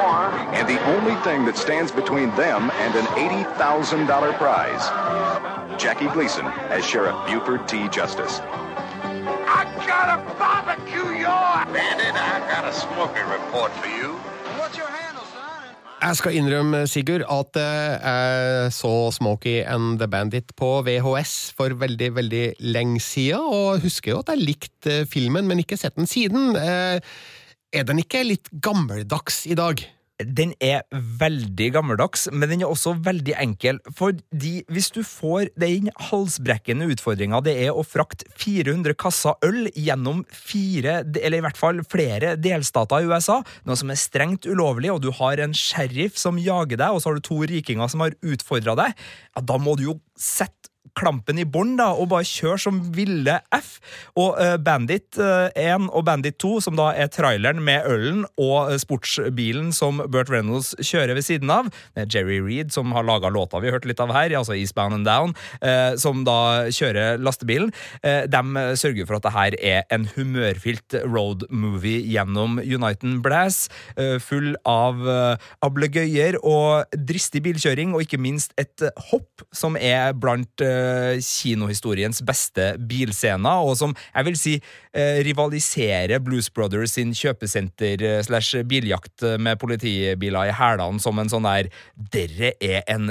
And 0.53 0.67
the 0.67 0.81
only 0.95 1.15
thing 1.23 1.45
that 1.45 1.57
stands 1.57 1.91
between 1.91 2.29
them 2.35 2.71
and 2.71 2.95
an 2.95 3.05
$80,000 3.17 4.37
prize 4.37 5.81
Jackie 5.81 6.07
Gleason 6.09 6.45
as 6.45 6.85
Sheriff 6.85 7.15
Buford 7.25 7.67
T. 7.67 7.87
Justice. 7.89 8.39
I 8.39 9.65
gotta 9.87 10.23
barbecue 10.37 11.19
your 11.19 11.65
bandit. 11.73 12.13
I 12.15 12.39
got 12.51 12.65
a 12.65 12.73
smoking 12.73 13.27
report 13.27 13.71
for 13.73 13.87
you. 13.87 14.13
What's 14.57 14.77
your 14.77 14.87
handle, 14.87 15.01
son? 15.01 15.02
Jeg 16.03 16.17
skal 16.19 16.35
innrømme, 16.35 16.81
Sigurd, 16.91 17.21
at 17.31 17.55
eh, 17.61 17.93
jeg 17.95 18.71
så 18.75 18.91
Smokey 19.15 19.61
and 19.63 20.01
the 20.01 20.07
Bandit 20.11 20.51
på 20.59 20.81
VHS 20.83 21.53
for 21.55 21.71
veldig, 21.79 22.09
veldig 22.17 22.41
lenge 22.75 22.99
siden, 22.99 23.39
og 23.39 23.79
husker 23.85 24.11
jo 24.11 24.19
at 24.19 24.33
jeg 24.33 24.43
likte 24.43 24.97
filmen, 25.07 25.47
men 25.47 25.61
ikke 25.63 25.77
sett 25.79 25.95
den 25.95 26.09
siden. 26.09 26.57
Eh, 26.59 26.99
er 27.71 27.87
den 27.87 28.03
ikke 28.03 28.25
litt 28.27 28.51
gammeldags 28.51 29.45
i 29.47 29.55
dag? 29.55 29.79
Den 30.25 30.53
er 30.63 30.83
veldig 30.91 31.69
gammeldags, 31.75 32.27
men 32.31 32.49
den 32.51 32.63
er 32.63 32.71
også 32.71 32.95
veldig 33.05 33.35
enkel. 33.41 33.79
Fordi 33.97 34.55
hvis 34.71 34.91
du 34.95 35.01
får 35.05 35.51
den 35.59 35.89
halsbrekkende 36.09 36.87
utfordringa 36.93 37.41
det 37.45 37.55
er 37.65 37.75
å 37.75 37.85
frakte 37.87 38.27
400 38.39 38.97
kasser 38.99 39.37
øl 39.45 39.69
gjennom 39.75 40.23
fire, 40.31 41.01
eller 41.19 41.39
i 41.39 41.45
hvert 41.45 41.59
fall 41.59 41.83
flere 41.89 42.35
delstater 42.39 43.03
i 43.03 43.09
USA, 43.09 43.41
noe 43.67 43.79
som 43.79 43.93
er 43.93 44.01
strengt 44.01 44.47
ulovlig, 44.49 44.91
og 44.93 45.03
du 45.03 45.11
har 45.19 45.41
en 45.43 45.55
sheriff 45.57 46.19
som 46.19 46.41
jager 46.41 46.79
deg, 46.79 46.89
og 46.91 47.03
så 47.03 47.11
har 47.11 47.19
du 47.19 47.25
to 47.27 47.41
rikinger 47.49 47.91
som 47.91 48.05
har 48.05 48.17
utfordra 48.23 48.77
deg, 48.79 48.99
ja, 49.33 49.47
da 49.53 49.59
må 49.61 49.77
du 49.79 49.87
jo 49.91 49.97
sette 50.19 50.72
klampen 50.97 51.39
i 51.41 51.45
bånn 51.45 51.73
og 51.83 52.09
bare 52.11 52.27
kjøre 52.27 52.59
som 52.61 52.79
ville 52.93 53.39
F. 53.55 53.77
Og 54.19 54.37
uh, 54.37 54.55
Bandit 54.61 55.17
uh, 55.19 55.49
eh, 55.57 55.73
1 55.73 55.89
og 55.89 56.05
Bandit 56.07 56.37
2, 56.41 56.53
som 56.67 56.77
da 56.77 56.91
er 56.93 57.09
traileren 57.13 57.61
med 57.65 57.87
ølen 57.89 58.23
og 58.41 58.71
uh, 58.71 58.77
sportsbilen 58.81 59.71
som 59.75 60.01
Burt 60.11 60.31
Reynolds 60.33 60.73
kjører 60.81 61.17
ved 61.17 61.25
siden 61.25 61.51
av, 61.53 61.69
med 61.97 62.13
Jerry 62.13 62.39
Reed, 62.43 62.73
som 62.75 62.93
har 62.95 63.07
laga 63.07 63.31
låta 63.33 63.61
vi 63.63 63.71
hørte 63.73 63.89
litt 63.89 64.01
av 64.03 64.13
her, 64.13 64.33
altså 64.37 64.55
Eastbound 64.57 64.99
and 64.99 65.07
Down, 65.07 65.33
som 65.99 66.23
da 66.27 66.69
kjører 66.73 67.19
lastebilen, 67.21 67.71
de 68.03 68.63
sørger 68.79 69.07
for 69.07 69.17
at 69.17 69.25
det 69.25 69.33
her 69.33 69.55
er 69.59 69.85
en 69.93 70.05
humørfylt 70.15 70.97
road 71.05 71.45
movie 71.49 72.01
gjennom 72.09 72.59
Uniten 72.61 73.19
Blass, 73.23 73.67
full 74.23 74.53
av 74.69 75.01
ablegøyer 75.65 76.39
og 76.41 76.97
dristig 77.09 77.43
bilkjøring, 77.47 77.93
og 77.95 78.05
ikke 78.05 78.21
minst 78.21 78.55
et 78.61 78.85
hopp 79.11 79.45
som 79.55 79.77
er 79.79 80.13
blant 80.17 80.63
Eh, 80.83 81.19
kinohistoriens 81.23 82.21
beste 82.25 82.73
bilscener, 82.89 83.63
og 83.63 83.75
som 83.79 83.93
jeg 83.93 84.27
vil 84.27 84.37
si 84.39 84.53
uh, 84.59 85.19
rivaliserer 85.25 86.21
Blues 86.23 86.49
Brothers 86.53 86.95
sin 86.97 87.13
kjøpesenter 87.17 88.03
eh, 88.03 89.37
med 89.39 89.59
politibiler 89.61 90.49
i 90.49 90.55
hælene 90.57 91.01
som 91.03 91.19
en 91.19 91.31
sånn 91.31 91.47
der 91.47 91.69
Dere 92.13 92.53
er 92.61 92.83
en 92.91 93.09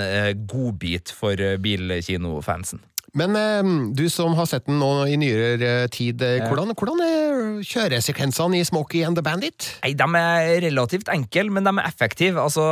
godbit 0.49 1.13
for 1.15 1.39
bilkinofansen. 1.63 2.81
Men 3.19 3.37
eh, 3.37 3.71
du 3.93 4.07
som 4.09 4.33
har 4.39 4.47
sett 4.49 4.65
den 4.69 4.79
nå 4.81 4.91
i 5.05 5.19
nyere 5.21 5.87
tid, 5.93 6.23
eh, 6.25 6.47
hvordan, 6.49 6.73
hvordan, 6.73 7.03
er 7.05 7.65
kjøresekvensene 7.69 8.57
i 8.57 8.65
Smokie 8.65 9.05
and 9.05 9.19
the 9.19 9.25
Bandit? 9.25 9.69
Nei, 9.85 9.93
De 9.99 10.09
er 10.17 10.63
relativt 10.65 11.13
enkle, 11.13 11.51
men 11.53 11.69
de 11.69 11.75
er 11.77 11.89
effektive. 11.91 12.41
Altså, 12.41 12.65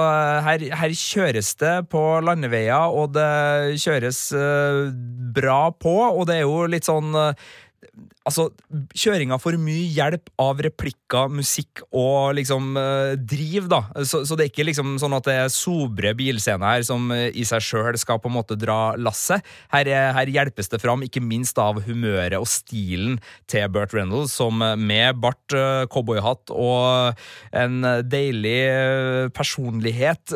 her, 0.47 0.65
her, 0.81 0.97
kjøres 0.97 1.53
det 1.61 1.75
på 1.93 2.05
landeveier, 2.25 2.89
og 2.89 3.13
det 3.17 3.81
kjøres 3.85 4.23
bra 5.37 5.63
på, 5.77 5.97
og 6.09 6.25
det 6.31 6.41
er 6.41 6.47
jo 6.49 6.65
litt 6.73 6.89
sånn 6.89 7.13
Altså, 8.29 8.51
kjøringa 9.01 9.39
får 9.41 9.57
mye 9.57 9.87
hjelp 9.97 10.29
av 10.43 10.59
replikker, 10.61 11.31
musikk 11.33 11.81
og 11.89 12.35
liksom 12.37 12.75
eh, 12.77 13.15
driv, 13.17 13.65
da. 13.73 13.79
Så, 14.05 14.27
så, 14.29 14.37
det 14.37 14.45
er 14.45 14.51
ikke 14.51 14.67
liksom 14.69 14.99
sånn 15.01 15.17
at 15.17 15.25
det 15.25 15.37
er 15.41 15.55
sobre 15.55 16.13
bilscener 16.19 16.77
her 16.77 16.85
som 16.85 17.09
uh, 17.15 17.31
i 17.33 17.47
seg 17.49 17.65
sjøl 17.65 17.97
skal 17.97 18.21
på 18.21 18.29
en 18.29 18.37
måte 18.37 18.59
dra 18.61 18.93
lasset. 19.01 19.41
Her, 19.73 19.89
her, 20.19 20.33
hjelpes 20.37 20.69
det 20.69 20.83
fram, 20.83 21.07
ikke 21.07 21.23
minst 21.25 21.57
av 21.63 21.81
humøret 21.87 22.37
og 22.37 22.45
stilen 22.51 23.17
til 23.49 23.65
Burt 23.73 23.97
Reynolds, 23.97 24.37
som 24.37 24.61
uh, 24.61 24.77
med 24.77 25.17
bart, 25.25 25.57
cowboyhatt 25.91 26.53
og 26.53 27.17
en 27.57 27.81
deilig 28.07 29.33
personlighet 29.35 30.33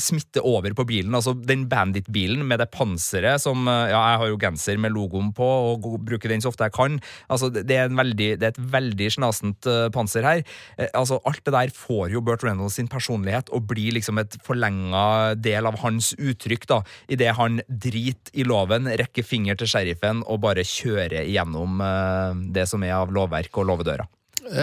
smitter 0.00 0.44
over 0.46 0.72
på 0.74 0.86
bilen. 0.88 1.14
Altså 1.14 1.34
den 1.36 1.66
Bandit-bilen 1.70 2.42
med 2.48 2.58
det 2.62 2.70
panseret 2.74 3.42
som 3.42 3.68
Ja, 3.68 4.00
jeg 4.00 4.20
har 4.22 4.30
jo 4.32 4.40
genser 4.40 4.80
med 4.80 4.94
logoen 4.96 5.30
på 5.36 5.46
og 5.46 5.86
bruker 6.06 6.32
den 6.32 6.42
så 6.42 6.50
ofte 6.50 6.66
jeg 6.66 6.74
kan. 6.74 6.85
Altså, 7.32 7.50
det, 7.52 7.64
er 7.76 7.92
veldig, 7.92 8.30
det 8.40 8.48
er 8.48 8.54
et 8.54 8.62
veldig 8.76 9.10
snasent 9.16 9.68
uh, 9.70 9.86
panser 9.94 10.26
her. 10.26 10.42
Eh, 10.78 10.90
altså, 10.96 11.20
alt 11.28 11.42
det 11.46 11.54
der 11.54 11.74
får 11.74 12.14
jo 12.14 12.22
Burt 12.24 12.44
Reynolds 12.46 12.78
sin 12.80 12.90
personlighet 12.92 13.50
og 13.54 13.68
blir 13.70 13.96
liksom 13.96 14.20
et 14.22 14.38
forlenga 14.46 15.34
del 15.38 15.68
av 15.68 15.80
hans 15.82 16.12
uttrykk, 16.16 16.68
da, 16.70 16.82
idet 17.12 17.34
han 17.38 17.60
driter 17.68 18.34
i 18.36 18.46
loven, 18.46 18.90
rekker 19.00 19.26
finger 19.26 19.58
til 19.58 19.70
sheriffen 19.70 20.22
og 20.26 20.42
bare 20.46 20.66
kjører 20.66 21.24
igjennom 21.24 21.80
uh, 21.82 22.34
det 22.54 22.68
som 22.70 22.84
er 22.86 22.96
av 22.98 23.14
lovverk 23.14 23.62
og 23.62 23.72
låvedører. 23.72 24.12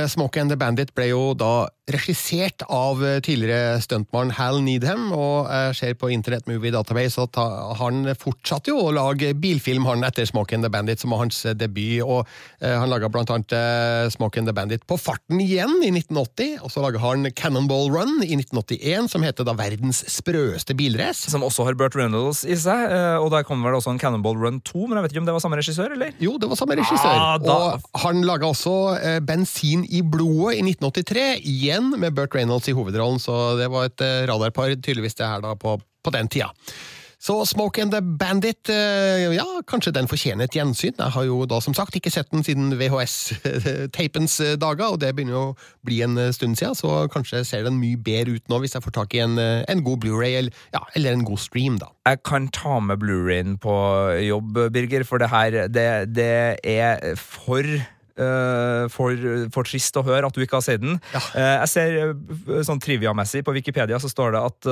Smoke 0.08 0.40
and 0.40 0.48
the 0.48 0.56
Bandit 0.56 0.94
ble 0.96 1.10
jo 1.10 1.34
da 1.36 1.68
regissert 1.92 2.64
av 2.72 3.02
eh, 3.04 3.20
tidligere 3.20 3.82
stuntmann 3.84 4.32
Hal 4.38 4.62
Needham, 4.64 5.10
og 5.12 5.50
jeg 5.52 5.76
ser 5.76 5.98
på 6.00 6.08
Internet 6.16 6.48
Movie 6.48 6.72
Database 6.72 7.20
at 7.26 7.36
han 7.80 8.08
fortsatte 8.20 8.72
jo 8.72 8.86
å 8.86 8.94
lage 8.96 9.34
bilfilm 9.36 9.84
han 9.90 10.06
etter 10.08 10.28
Smoke 10.30 10.56
and 10.56 10.64
the 10.64 10.72
Bandit, 10.72 11.02
som 11.04 11.12
var 11.12 11.26
hans 11.26 11.42
eh, 11.44 11.56
debut, 11.58 12.00
og 12.04 12.24
han 12.64 12.88
laga 12.88 13.10
blant 13.12 13.32
annet 13.34 13.52
Smokey 14.14 14.40
and 14.40 14.48
the 14.48 14.54
Bandit 14.56 14.86
på 14.88 14.96
farten 15.00 15.42
igjen 15.44 15.76
i 15.84 15.90
1980, 15.92 16.62
og 16.64 16.72
så 16.72 16.84
laga 16.84 17.02
han 17.04 17.28
Cannonball 17.36 17.90
Run 17.92 18.22
i 18.24 18.38
1981, 18.38 19.10
som 19.12 19.26
heter 19.26 19.48
da 19.48 19.56
verdens 19.58 20.00
sprøeste 20.12 20.76
bilrace. 20.78 21.28
Som 21.32 21.44
også 21.46 21.66
har 21.68 21.76
Burt 21.80 21.98
Reynolds 22.00 22.44
i 22.48 22.56
seg, 22.60 22.94
og 23.20 23.30
der 23.34 23.44
kom 23.48 23.64
vel 23.66 23.76
også 23.76 23.92
en 23.94 24.00
Cannonball 24.02 24.40
Run 24.40 24.62
2, 24.64 24.86
men 24.88 25.00
jeg 25.00 25.06
vet 25.06 25.16
ikke 25.16 25.24
om 25.24 25.28
det 25.28 25.36
var 25.36 25.44
samme 25.44 25.60
regissør, 25.60 25.98
eller? 25.98 26.16
Jo, 26.24 26.38
det 26.40 26.50
var 26.52 26.60
samme 26.60 26.78
regissør, 26.80 27.20
ah, 27.20 27.36
og 27.44 28.00
han 28.06 28.24
laga 28.28 28.50
også 28.50 28.76
Bensin 29.28 29.84
i 29.92 30.04
blodet 30.06 30.62
i 30.62 30.64
1983, 30.64 31.28
igjen 31.44 31.73
med 31.82 32.14
Burt 32.18 32.36
Reynolds 32.36 32.70
i 32.70 32.76
hovedrollen, 32.78 33.22
så 33.22 33.56
det 33.60 33.70
var 33.74 33.90
et 33.90 34.04
radarpar 34.30 34.76
tydeligvis 34.76 35.18
det 35.20 35.30
her 35.30 35.42
da 35.44 35.56
på, 35.60 35.78
på 35.80 36.14
den 36.14 36.30
tida. 36.30 36.52
Så 37.24 37.46
Smoke 37.46 37.82
and 37.82 37.94
the 37.94 38.02
Bandit, 38.02 38.68
ja, 39.32 39.46
kanskje 39.68 39.94
den 39.96 40.10
fortjener 40.12 40.44
et 40.50 40.56
gjensyn. 40.58 40.98
Jeg 40.98 41.14
har 41.16 41.24
jo 41.24 41.46
da 41.48 41.62
som 41.64 41.72
sagt 41.78 41.96
ikke 41.96 42.12
sett 42.12 42.28
den 42.34 42.44
siden 42.44 42.74
VHS-tapens 42.76 44.36
dager, 44.60 44.90
og 44.90 45.00
det 45.00 45.14
begynner 45.16 45.38
jo 45.38 45.44
å 45.54 45.88
bli 45.88 46.02
en 46.04 46.20
stund 46.36 46.60
siden, 46.60 46.76
så 46.76 47.06
kanskje 47.14 47.46
ser 47.48 47.64
den 47.64 47.80
mye 47.80 47.96
bedre 47.96 48.36
ut 48.36 48.52
nå 48.52 48.60
hvis 48.60 48.76
jeg 48.76 48.84
får 48.84 48.96
tak 49.00 49.16
i 49.16 49.24
en, 49.24 49.40
en 49.40 49.86
god 49.88 50.04
Blu-ray, 50.04 50.36
eller, 50.42 50.66
ja, 50.76 50.84
eller, 51.00 51.16
en 51.16 51.24
god 51.24 51.40
stream, 51.40 51.80
da. 51.80 51.94
Jeg 52.12 52.20
kan 52.28 52.52
ta 52.52 52.82
med 52.84 53.00
Blu-rayen 53.00 53.56
på 53.64 53.78
jobb, 54.20 54.60
Birger, 54.76 55.08
for 55.08 55.24
det 55.24 55.32
her, 55.32 55.62
det, 55.72 55.90
det 56.12 56.32
er 56.60 57.16
for 57.16 57.64
Uh, 58.14 58.86
for, 58.94 59.18
for, 59.50 59.66
trist 59.66 59.96
å 59.98 60.04
høre 60.06 60.28
at 60.30 60.36
du 60.36 60.44
ikke 60.44 60.60
har 60.60 60.66
sett 60.66 60.84
den. 60.84 61.00
Ja. 61.16 61.22
Uh, 61.34 61.54
jeg 61.64 61.70
ser 61.72 61.96
uh, 62.14 62.60
sånn 62.62 62.82
trivia-messig 62.84 63.42
på 63.48 63.56
Wikipedia 63.56 63.98
så 63.98 64.12
står 64.12 64.36
det 64.36 64.44
at 64.52 64.68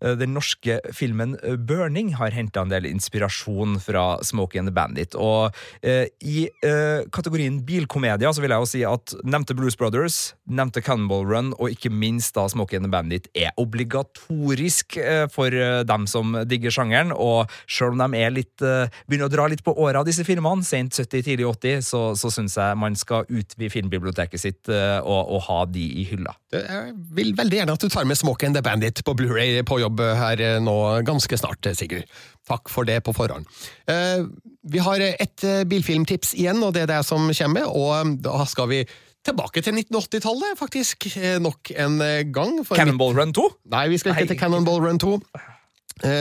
den 0.00 0.34
norske 0.36 0.78
filmen 0.94 1.36
eh, 1.42 1.56
Burning 1.56 2.14
har 2.18 2.34
henta 2.34 2.62
en 2.62 2.72
del 2.72 2.86
inspirasjon 2.88 3.78
fra 3.82 4.18
Smokey 4.24 4.60
and 4.60 4.70
the 4.70 4.74
Bandit. 4.74 5.16
Og 5.18 5.54
eh, 5.82 6.06
i 6.22 6.46
eh, 6.64 7.06
kategorien 7.14 7.60
bilkomedier 7.66 8.32
så 8.34 8.44
vil 8.44 8.54
jeg 8.54 8.64
jo 8.64 8.70
si 8.70 8.82
at 8.86 9.14
nevnte 9.26 9.56
Blues 9.58 9.76
Brothers, 9.78 10.34
nevnte 10.46 10.82
Cannonball 10.84 11.26
Run 11.28 11.52
og 11.58 11.72
ikke 11.74 11.92
minst 11.92 12.36
da 12.38 12.46
Smokey 12.50 12.78
and 12.78 12.88
the 12.88 12.92
Bandit 12.92 13.28
er 13.34 13.54
obligatorisk 13.60 14.98
eh, 15.02 15.26
for 15.32 15.54
eh, 15.54 15.82
dem 15.88 16.06
som 16.10 16.36
digger 16.48 16.74
sjangeren. 16.74 17.14
Og 17.14 17.50
sjøl 17.66 17.96
om 17.96 18.04
de 18.04 18.22
er 18.22 18.34
litt, 18.34 18.54
begynner 18.58 19.28
å 19.28 19.32
dra 19.32 19.48
litt 19.50 19.64
på 19.66 19.74
åra, 19.78 20.04
disse 20.06 20.24
filmene, 20.26 20.64
sent 20.66 20.96
70, 20.96 21.24
tidlig 21.26 21.46
80, 21.48 21.82
så, 21.84 22.02
så 22.18 22.30
syns 22.32 22.56
jeg 22.58 22.78
man 22.78 22.96
skal 22.98 23.26
utvide 23.28 23.72
filmbiblioteket 23.72 24.40
sitt 24.40 24.70
og, 24.70 25.32
og 25.34 25.42
ha 25.48 25.60
de 25.70 25.84
i 26.00 26.04
hylla. 26.08 26.32
Jeg 26.52 26.94
vil 27.14 27.34
veldig 27.36 27.58
gjerne 27.60 27.74
at 27.76 27.84
du 27.84 27.92
tar 27.92 28.06
med 28.08 28.18
Smokey 28.18 28.48
and 28.48 28.56
the 28.56 28.62
Bandit 28.64 29.02
på 29.04 29.14
Blu-ray 29.18 29.60
på 29.68 29.80
jobb 29.82 29.87
jobb 29.88 30.04
her 30.20 30.60
nå 30.62 30.78
ganske 31.08 31.40
snart, 31.40 31.66
Sigurd. 31.74 32.06
Takk 32.48 32.70
for 32.72 32.88
det 32.88 33.02
på 33.04 33.14
forhånd. 33.16 33.48
Eh, 33.88 34.24
vi 34.68 34.80
har 34.84 35.02
et 35.08 35.44
eh, 35.44 35.66
bilfilmtips 35.68 36.34
igjen, 36.38 36.62
og 36.64 36.74
det 36.76 36.86
er 36.86 36.94
det 36.94 37.02
som 37.08 37.28
kommer, 37.28 37.68
og 37.68 37.92
eh, 37.98 38.16
da 38.24 38.40
skal 38.48 38.70
vi 38.72 38.80
tilbake 39.26 39.60
til 39.60 39.76
1980-tallet, 39.76 40.56
faktisk, 40.56 41.10
nok 41.42 41.72
en 41.76 41.98
gang. 42.32 42.60
Cannonball 42.64 43.16
Run 43.18 43.34
2? 43.36 43.44
Nei, 43.74 43.88
vi 43.92 43.98
skal 44.00 44.14
ikke 44.14 44.30
til 44.30 44.40
Cannonball 44.40 44.80
Run 44.80 45.00
2. 45.02 45.18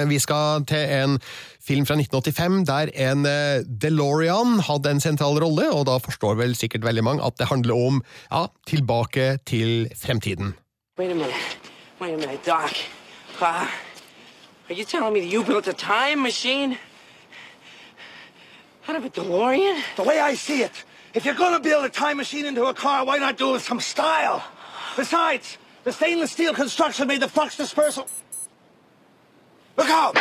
Vi 0.09 0.17
skal 0.19 0.65
til 0.67 0.91
en 0.97 1.19
film 1.61 1.85
fra 1.85 1.93
1985 2.01 2.65
der 2.65 2.89
en 3.05 3.21
DeLorean 3.79 4.57
hadde 4.65 4.95
en 4.95 5.03
sentral 5.03 5.37
rolle, 5.45 5.69
og 5.69 5.85
da 5.87 5.99
forstår 6.01 6.41
vel 6.41 6.57
sikkert 6.57 6.83
veldig 6.89 7.05
mange 7.05 7.23
at 7.23 7.37
det 7.39 7.51
handler 7.53 7.77
om 7.77 8.01
ja, 8.01 8.47
tilbake 8.67 9.37
til 9.45 9.85
fremtiden. 9.95 10.55
Wait 10.97 11.13
a 11.13 11.15
minute. 11.15 11.61
Wait 12.01 12.17
a 12.17 12.17
minute, 12.17 12.43
Doc. 12.43 12.96
Are 13.41 13.69
you 14.69 14.83
telling 14.83 15.13
me 15.13 15.19
that 15.19 15.27
you 15.27 15.43
built 15.43 15.67
a 15.67 15.73
time 15.73 16.23
machine? 16.23 16.77
Out 18.87 18.95
of 18.95 19.05
a 19.05 19.09
DeLorean? 19.09 19.81
The 19.95 20.03
way 20.03 20.19
I 20.19 20.33
see 20.33 20.63
it, 20.63 20.71
if 21.13 21.23
you're 21.23 21.35
gonna 21.35 21.59
build 21.59 21.85
a 21.85 21.89
time 21.89 22.17
machine 22.17 22.45
into 22.45 22.65
a 22.65 22.73
car, 22.73 23.05
why 23.05 23.17
not 23.17 23.37
do 23.37 23.49
it 23.49 23.53
with 23.53 23.63
some 23.63 23.79
style? 23.79 24.43
Besides, 24.95 25.57
the 25.83 25.91
stainless 25.91 26.31
steel 26.31 26.53
construction 26.53 27.07
made 27.07 27.21
the 27.21 27.27
flux 27.27 27.57
dispersal. 27.57 28.07
Look 29.77 29.89
out! 29.89 30.17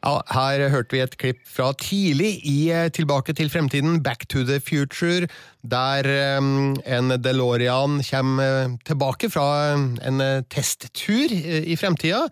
Ja, 0.00 0.22
her 0.32 0.62
hørte 0.72 0.94
vi 0.96 1.02
et 1.04 1.16
klipp 1.20 1.40
fra 1.44 1.74
tidlig 1.76 2.38
i 2.48 2.70
eh, 2.72 2.86
Tilbake 2.88 3.34
til 3.36 3.50
fremtiden, 3.52 3.98
Back 4.02 4.24
to 4.32 4.46
the 4.48 4.56
Future, 4.64 5.28
der 5.60 6.08
um, 6.38 6.78
en 6.88 7.12
DeLorean 7.20 7.98
kommer 8.08 8.62
eh, 8.64 8.78
tilbake 8.88 9.28
fra 9.28 9.74
en 9.76 10.22
testtur 10.48 11.28
i 11.34 11.76
fremtida. 11.76 12.22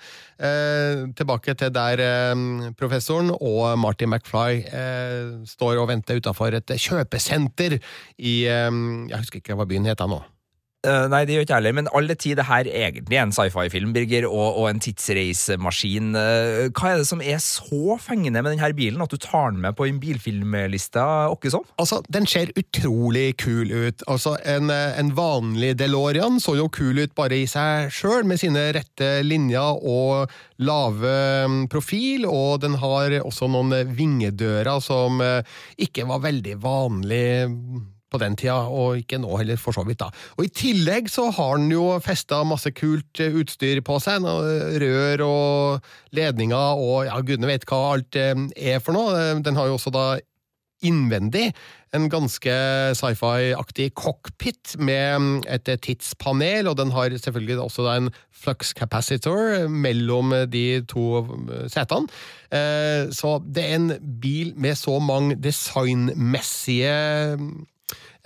Tilbake 1.18 1.54
til 1.58 1.74
der 1.74 2.00
professoren 2.78 3.32
og 3.34 3.78
Marty 3.78 4.06
McFly 4.06 4.62
står 5.50 5.82
og 5.82 5.88
venter 5.90 6.22
utafor 6.22 6.54
et 6.54 6.70
kjøpesenter 6.78 7.80
i 8.18 8.34
Jeg 8.46 9.18
husker 9.18 9.42
ikke 9.42 9.58
hva 9.58 9.66
byen 9.66 9.90
heter 9.90 10.06
nå. 10.06 10.22
Uh, 10.86 11.08
nei, 11.10 11.24
det 11.26 11.34
gjør 11.34 11.42
ikke 11.42 11.56
jeg 11.56 11.58
heller, 11.58 11.74
men 11.74 11.88
alle 11.98 12.14
tid 12.14 12.36
det 12.38 12.44
her 12.46 12.68
egentlig 12.70 13.16
er 13.18 13.24
en 13.26 13.32
sci-fi-film, 13.34 13.90
Birger, 13.96 14.28
og, 14.28 14.60
og, 14.60 14.68
en 14.70 14.78
tidsreisemaskin. 14.78 16.12
Uh, 16.14 16.68
hva 16.70 16.92
er 16.92 17.00
det 17.00 17.08
som 17.08 17.18
er 17.18 17.40
så 17.42 17.96
fengende 17.98 18.44
med 18.46 18.54
denne 18.54 18.68
bilen 18.78 19.02
at 19.02 19.10
du 19.10 19.18
tar 19.18 19.50
den 19.50 19.58
med 19.64 19.74
på 19.74 19.88
en 19.88 19.98
bilfilmliste? 19.98 21.02
Åkkesom? 21.34 21.66
Altså, 21.82 21.98
Den 22.06 22.30
ser 22.30 22.54
utrolig 22.54 23.32
kul 23.42 23.74
ut. 23.74 24.06
Altså, 24.06 24.36
en, 24.46 24.70
eh, 24.70 24.94
en, 25.02 25.10
vanlig 25.18 25.72
DeLorean 25.80 26.38
så 26.38 26.54
jo 26.54 26.68
kul 26.70 27.02
ut 27.02 27.14
bare 27.18 27.42
i 27.42 27.50
seg 27.50 27.90
sjøl, 27.90 28.22
med 28.22 28.38
sine 28.38 28.68
rette 28.78 29.10
linjer 29.26 29.82
og 29.82 30.30
lave 30.62 31.18
mm, 31.50 31.60
profil, 31.74 32.30
og 32.30 32.62
den 32.62 32.78
har 32.78 33.18
også 33.24 33.50
noen 33.50 33.74
vingedører 33.98 34.78
som 34.84 35.18
ikke 35.74 36.06
var 36.06 36.22
veldig 36.28 36.58
vanlig 36.62 37.26
på 38.10 38.20
den 38.22 38.36
tida, 38.38 38.58
og 38.68 39.02
ikke 39.02 39.20
nå 39.20 39.36
heller, 39.40 39.60
for 39.60 39.76
så 39.76 39.84
vidt. 39.86 40.00
da. 40.00 40.10
Og 40.38 40.46
I 40.46 40.52
tillegg 40.54 41.10
så 41.12 41.28
har 41.34 41.58
den 41.60 41.72
jo 41.72 41.90
festa 42.04 42.42
masse 42.48 42.72
kult 42.76 43.20
eh, 43.22 43.34
utstyr 43.42 43.82
på 43.84 43.98
seg. 44.02 44.24
Rør 44.82 45.24
og 45.26 45.90
ledninger 46.16 46.80
og 46.80 47.08
ja, 47.08 47.18
gudene 47.20 47.52
vet 47.52 47.68
hva 47.68 47.84
alt 47.94 48.18
eh, 48.18 48.34
er 48.56 48.80
for 48.84 48.96
noe. 48.96 49.12
Eh, 49.16 49.36
den 49.44 49.58
har 49.58 49.68
jo 49.68 49.78
også 49.78 49.94
da 49.94 50.08
innvendig 50.78 51.48
en 51.96 52.04
ganske 52.12 52.52
sci-fi-aktig 52.94 53.88
cockpit 53.98 54.76
med 54.78 55.06
mm, 55.18 55.30
et 55.50 55.70
tidspanel, 55.82 56.68
og 56.70 56.76
den 56.78 56.92
har 56.94 57.10
selvfølgelig 57.10 57.56
også 57.64 57.88
en 57.90 58.10
flux 58.30 58.70
capacitor 58.78 59.66
mellom 59.66 60.36
de 60.52 60.84
to 60.86 61.24
setene. 61.72 62.06
Så 63.10 63.32
det 63.42 63.64
er 63.64 63.74
en 63.80 63.90
bil 64.22 64.52
med 64.54 64.78
så 64.78 65.00
mange 65.02 65.34
designmessige 65.42 66.94
mm, 67.40 67.66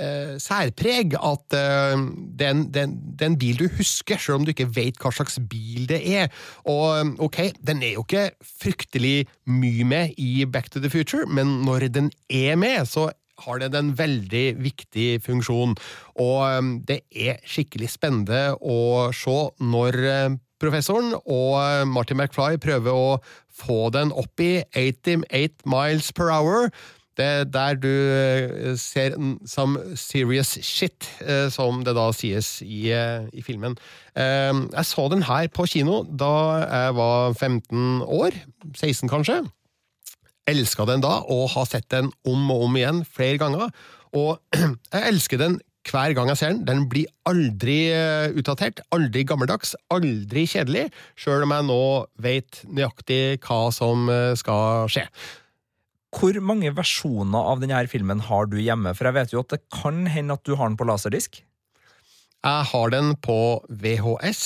eh, 0.00 0.34
særpreg 0.42 1.16
at 1.18 1.56
eh, 1.58 2.04
det, 2.38 2.48
er 2.48 3.26
en, 3.26 3.38
bil 3.40 3.58
du 3.60 3.66
husker, 3.78 4.20
selv 4.20 4.40
om 4.40 4.46
du 4.46 4.52
ikke 4.54 4.70
vet 4.74 5.00
hva 5.02 5.12
slags 5.14 5.38
bil 5.50 5.88
det 5.90 6.02
er. 6.14 6.30
Og 6.68 7.16
ok, 7.26 7.40
den 7.60 7.82
er 7.82 7.96
jo 7.96 8.06
ikke 8.06 8.30
fryktelig 8.62 9.26
mye 9.50 9.88
med 9.88 10.14
i 10.18 10.44
Back 10.44 10.70
to 10.70 10.80
the 10.80 10.90
Future, 10.92 11.26
men 11.26 11.60
når 11.66 11.88
den 11.92 12.12
er 12.30 12.56
med, 12.56 12.86
så 12.86 13.10
har 13.42 13.58
den 13.62 13.74
en 13.74 13.92
veldig 13.98 14.46
viktig 14.62 15.08
funksjon. 15.24 15.76
Og 16.20 16.70
det 16.88 17.02
er 17.10 17.42
skikkelig 17.48 17.90
spennende 17.96 18.52
å 18.60 19.10
se 19.16 19.38
når 19.64 20.00
eh, 20.06 20.38
professoren 20.62 21.14
og 21.22 21.58
eh, 21.60 21.84
Martin 21.88 22.20
McFly 22.20 22.60
prøver 22.62 22.94
å 22.94 23.20
få 23.52 23.90
den 23.94 24.12
opp 24.14 24.42
i 24.42 24.62
88 24.72 25.66
miles 25.68 26.12
per 26.16 26.32
hour 26.32 26.70
det 27.18 27.24
er 27.24 27.44
der 27.44 27.76
du 27.76 27.88
eh, 27.88 28.76
ser 28.80 29.16
some 29.46 29.96
serious 29.96 30.56
shit, 30.64 31.08
eh, 31.20 31.50
som 31.52 31.82
det 31.84 31.92
da 31.96 32.06
sies 32.16 32.62
i, 32.64 32.88
eh, 32.92 33.26
i 33.32 33.42
filmen. 33.44 33.76
Jeg 34.16 34.84
så 34.84 35.08
den 35.08 35.24
her 35.24 35.48
på 35.52 35.66
kino 35.68 36.02
da 36.04 36.32
jeg 36.60 36.94
var 36.96 37.32
15 37.32 38.02
år. 38.02 38.36
16, 38.76 39.08
kanskje. 39.08 39.42
Elska 40.48 40.84
den 40.88 41.04
da, 41.04 41.20
og 41.28 41.50
har 41.54 41.68
sett 41.68 41.90
den 41.90 42.10
om 42.24 42.50
og 42.50 42.64
om 42.68 42.76
igjen 42.76 43.04
flere 43.04 43.38
ganger. 43.38 43.68
Og 44.12 44.40
jeg 44.92 45.12
elsker 45.12 45.40
den 45.40 45.60
hver 45.88 46.14
gang 46.14 46.28
jeg 46.28 46.38
ser 46.38 46.52
den. 46.52 46.64
Den 46.66 46.88
blir 46.88 47.08
aldri 47.28 47.92
utdatert, 48.38 48.80
aldri 48.92 49.24
gammeldags, 49.28 49.74
aldri 49.90 50.46
kjedelig, 50.46 50.88
sjøl 51.16 51.44
om 51.44 51.56
jeg 51.56 51.68
nå 51.68 51.84
vet 52.22 52.64
nøyaktig 52.68 53.40
hva 53.44 53.62
som 53.74 54.08
skal 54.38 54.92
skje. 54.92 55.08
Hvor 56.12 56.36
mange 56.44 56.72
versjoner 56.76 57.48
av 57.52 57.62
denne 57.62 57.80
filmen 57.88 58.20
har 58.28 58.50
du 58.52 58.58
hjemme? 58.60 58.92
For 58.96 59.08
jeg 59.08 59.16
vet 59.16 59.32
jo 59.32 59.42
at 59.42 59.54
det 59.54 59.62
kan 59.72 60.04
hende 60.12 60.36
at 60.36 60.44
du 60.44 60.54
har 60.58 60.68
den 60.68 60.76
på 60.80 60.88
laserdisk. 60.88 61.40
Jeg 62.42 62.66
har 62.72 62.90
den 62.90 63.14
på 63.22 63.38
VHS, 63.70 64.42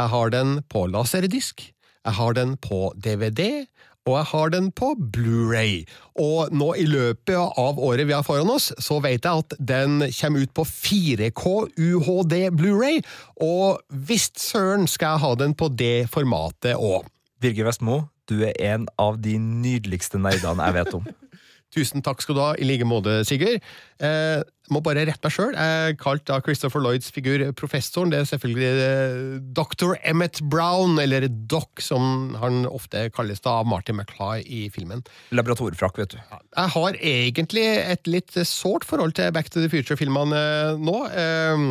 jeg 0.00 0.08
har 0.08 0.32
den 0.32 0.62
på 0.72 0.86
laserdisk, 0.88 1.66
jeg 2.06 2.16
har 2.16 2.36
den 2.38 2.54
på 2.56 2.94
DVD, 2.96 3.66
og 4.08 4.14
jeg 4.16 4.28
har 4.30 4.52
den 4.54 4.70
på 4.72 4.94
Blu-ray. 4.96 5.82
Og 6.16 6.52
nå 6.56 6.70
i 6.80 6.86
løpet 6.88 7.36
av 7.36 7.78
året 7.78 8.08
vi 8.08 8.16
har 8.16 8.24
foran 8.24 8.50
oss, 8.50 8.70
så 8.80 8.98
vet 9.04 9.28
jeg 9.28 9.44
at 9.44 9.56
den 9.60 10.00
kommer 10.16 10.46
ut 10.46 10.54
på 10.56 10.64
4K 10.64 11.52
UHD 11.76 12.36
Blu-ray, 12.56 13.02
og 13.44 13.84
visst 13.92 14.40
søren 14.40 14.88
skal 14.88 15.14
jeg 15.14 15.24
ha 15.26 15.34
den 15.44 15.54
på 15.54 15.68
det 15.76 16.08
formatet 16.10 16.80
òg. 16.80 17.04
Birger 17.40 17.68
Vestmo, 17.68 18.02
du 18.30 18.38
er 18.46 18.54
en 18.72 18.86
av 19.00 19.18
de 19.22 19.36
nydeligste 19.40 20.20
nerdene 20.22 20.70
jeg 20.70 20.78
vet 20.80 20.96
om. 21.00 21.10
Tusen 21.70 22.02
takk 22.02 22.22
skal 22.22 22.34
du 22.34 22.40
ha, 22.42 22.52
i 22.58 22.66
like 22.66 22.86
måte, 22.88 23.20
Sigurd. 23.26 23.62
Eh, 24.02 24.40
må 24.74 24.80
bare 24.82 25.04
rette 25.06 25.22
meg 25.22 25.34
sjøl. 25.34 25.54
Jeg 25.54 25.98
kalte 26.02 26.32
da 26.32 26.40
Christopher 26.42 26.82
Lloyds 26.82 27.10
figur 27.14 27.42
professoren. 27.58 28.10
Det 28.10 28.20
er 28.20 28.28
selvfølgelig 28.30 28.70
eh, 28.86 29.20
dr. 29.54 29.94
Emmett 30.06 30.40
Brown, 30.50 30.98
eller 31.02 31.28
Doc, 31.50 31.82
som 31.82 32.34
han 32.42 32.64
ofte 32.66 33.06
kalles 33.14 33.42
da 33.44 33.60
av 33.60 33.70
Martin 33.70 33.98
McClay 33.98 34.42
i 34.46 34.64
filmen. 34.74 35.04
Laboratorfrakk, 35.34 36.02
vet 36.02 36.16
du. 36.16 36.18
Jeg 36.18 36.74
har 36.74 36.98
egentlig 37.12 37.66
et 37.82 38.10
litt 38.10 38.34
sårt 38.50 38.86
forhold 38.86 39.14
til 39.18 39.30
Back 39.34 39.50
to 39.54 39.62
the 39.62 39.70
Future-filmene 39.70 40.42
nå. 40.82 40.96
Eh, 41.10 41.68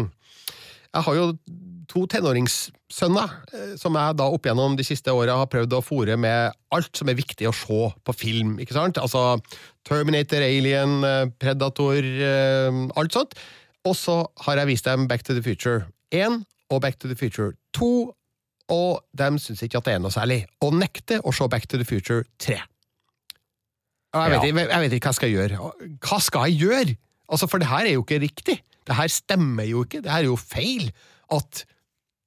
jeg 0.90 1.06
har 1.06 1.20
jo 1.20 1.32
to 1.90 2.04
tenåringssønner 2.12 3.32
eh, 3.54 3.72
som 3.82 3.96
jeg 3.98 4.18
da 4.20 4.28
opp 4.30 4.46
gjennom 4.46 4.76
de 4.78 4.86
siste 4.86 5.10
åra 5.16 5.40
har 5.42 5.50
prøvd 5.50 5.74
å 5.74 5.82
fòre 5.82 6.18
med 6.22 6.54
alt 6.76 6.92
som 7.00 7.10
er 7.10 7.18
viktig 7.18 7.48
å 7.50 7.54
se 7.56 7.80
på 8.06 8.14
film. 8.18 8.56
ikke 8.62 8.76
sant? 8.78 9.00
Altså 9.02 9.40
Terminator, 9.90 10.44
Alien, 10.46 11.00
eh, 11.04 11.26
Predator, 11.42 11.98
eh, 12.06 12.80
alt 13.00 13.16
sånt. 13.18 13.34
Og 13.90 13.96
så 13.98 14.20
har 14.46 14.62
jeg 14.62 14.68
vist 14.74 14.86
dem 14.86 15.08
Back 15.10 15.24
to 15.26 15.34
the 15.34 15.42
Future 15.42 15.88
1 16.14 16.44
og 16.70 16.82
Back 16.84 17.00
to 17.02 17.08
the 17.10 17.16
Future 17.18 17.54
2, 17.74 18.14
og 18.70 19.00
de 19.18 19.30
syns 19.42 19.64
ikke 19.66 19.80
at 19.82 19.88
det 19.90 19.94
er 19.96 20.02
noe 20.04 20.14
særlig. 20.14 20.44
Og 20.62 20.76
nekter 20.78 21.24
å 21.26 21.34
se 21.34 21.48
Back 21.50 21.66
to 21.72 21.78
the 21.82 21.88
Future 21.90 22.22
3. 22.38 22.60
Og 24.14 24.22
jeg, 24.26 24.32
vet, 24.34 24.44
ikke- 24.50 24.70
jeg 24.70 24.82
vet 24.82 24.94
ikke 24.94 25.06
hva 25.06 25.14
jeg 25.14 25.20
skal 25.22 25.34
gjøre. 25.34 25.58
Hva 26.06 26.20
skal 26.22 26.46
jeg 26.50 26.60
gjøre? 26.62 26.98
Altså, 27.30 27.48
For 27.50 27.58
det 27.60 27.68
her 27.70 27.86
er 27.86 27.94
jo 27.94 28.04
ikke 28.04 28.22
riktig. 28.22 28.62
Det 28.86 28.96
her 28.96 29.08
stemmer 29.08 29.66
jo 29.70 29.84
ikke. 29.86 30.02
Det 30.02 30.10
her 30.12 30.20
er 30.24 30.30
jo 30.30 30.36
feil. 30.36 30.92
At 31.32 31.64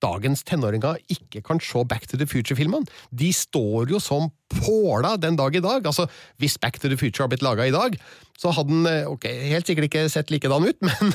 dagens 0.03 0.45
tenåringer 0.49 1.01
ikke 1.13 1.43
kan 1.47 1.61
se 1.63 1.85
Back 1.89 2.09
to 2.11 2.19
the 2.19 2.27
Future-filmene. 2.27 2.87
De 3.11 3.33
står 3.33 3.91
jo 3.95 4.03
som 4.03 4.31
påla 4.61 5.17
den 5.21 5.39
dag 5.39 5.57
i 5.57 5.63
dag. 5.65 5.87
Altså, 5.87 6.09
Hvis 6.41 6.59
Back 6.59 6.79
to 6.81 6.89
the 6.89 6.99
Future 7.01 7.25
har 7.25 7.33
blitt 7.33 7.45
laga 7.45 7.67
i 7.67 7.75
dag, 7.75 7.97
så 8.43 8.51
hadde 8.55 8.73
den 8.73 8.87
eh, 8.89 9.07
ok, 9.07 9.27
helt 9.53 9.69
sikkert 9.69 9.87
ikke 9.87 10.05
sett 10.11 10.33
likedan 10.33 10.65
ut, 10.67 10.79
men 10.89 11.13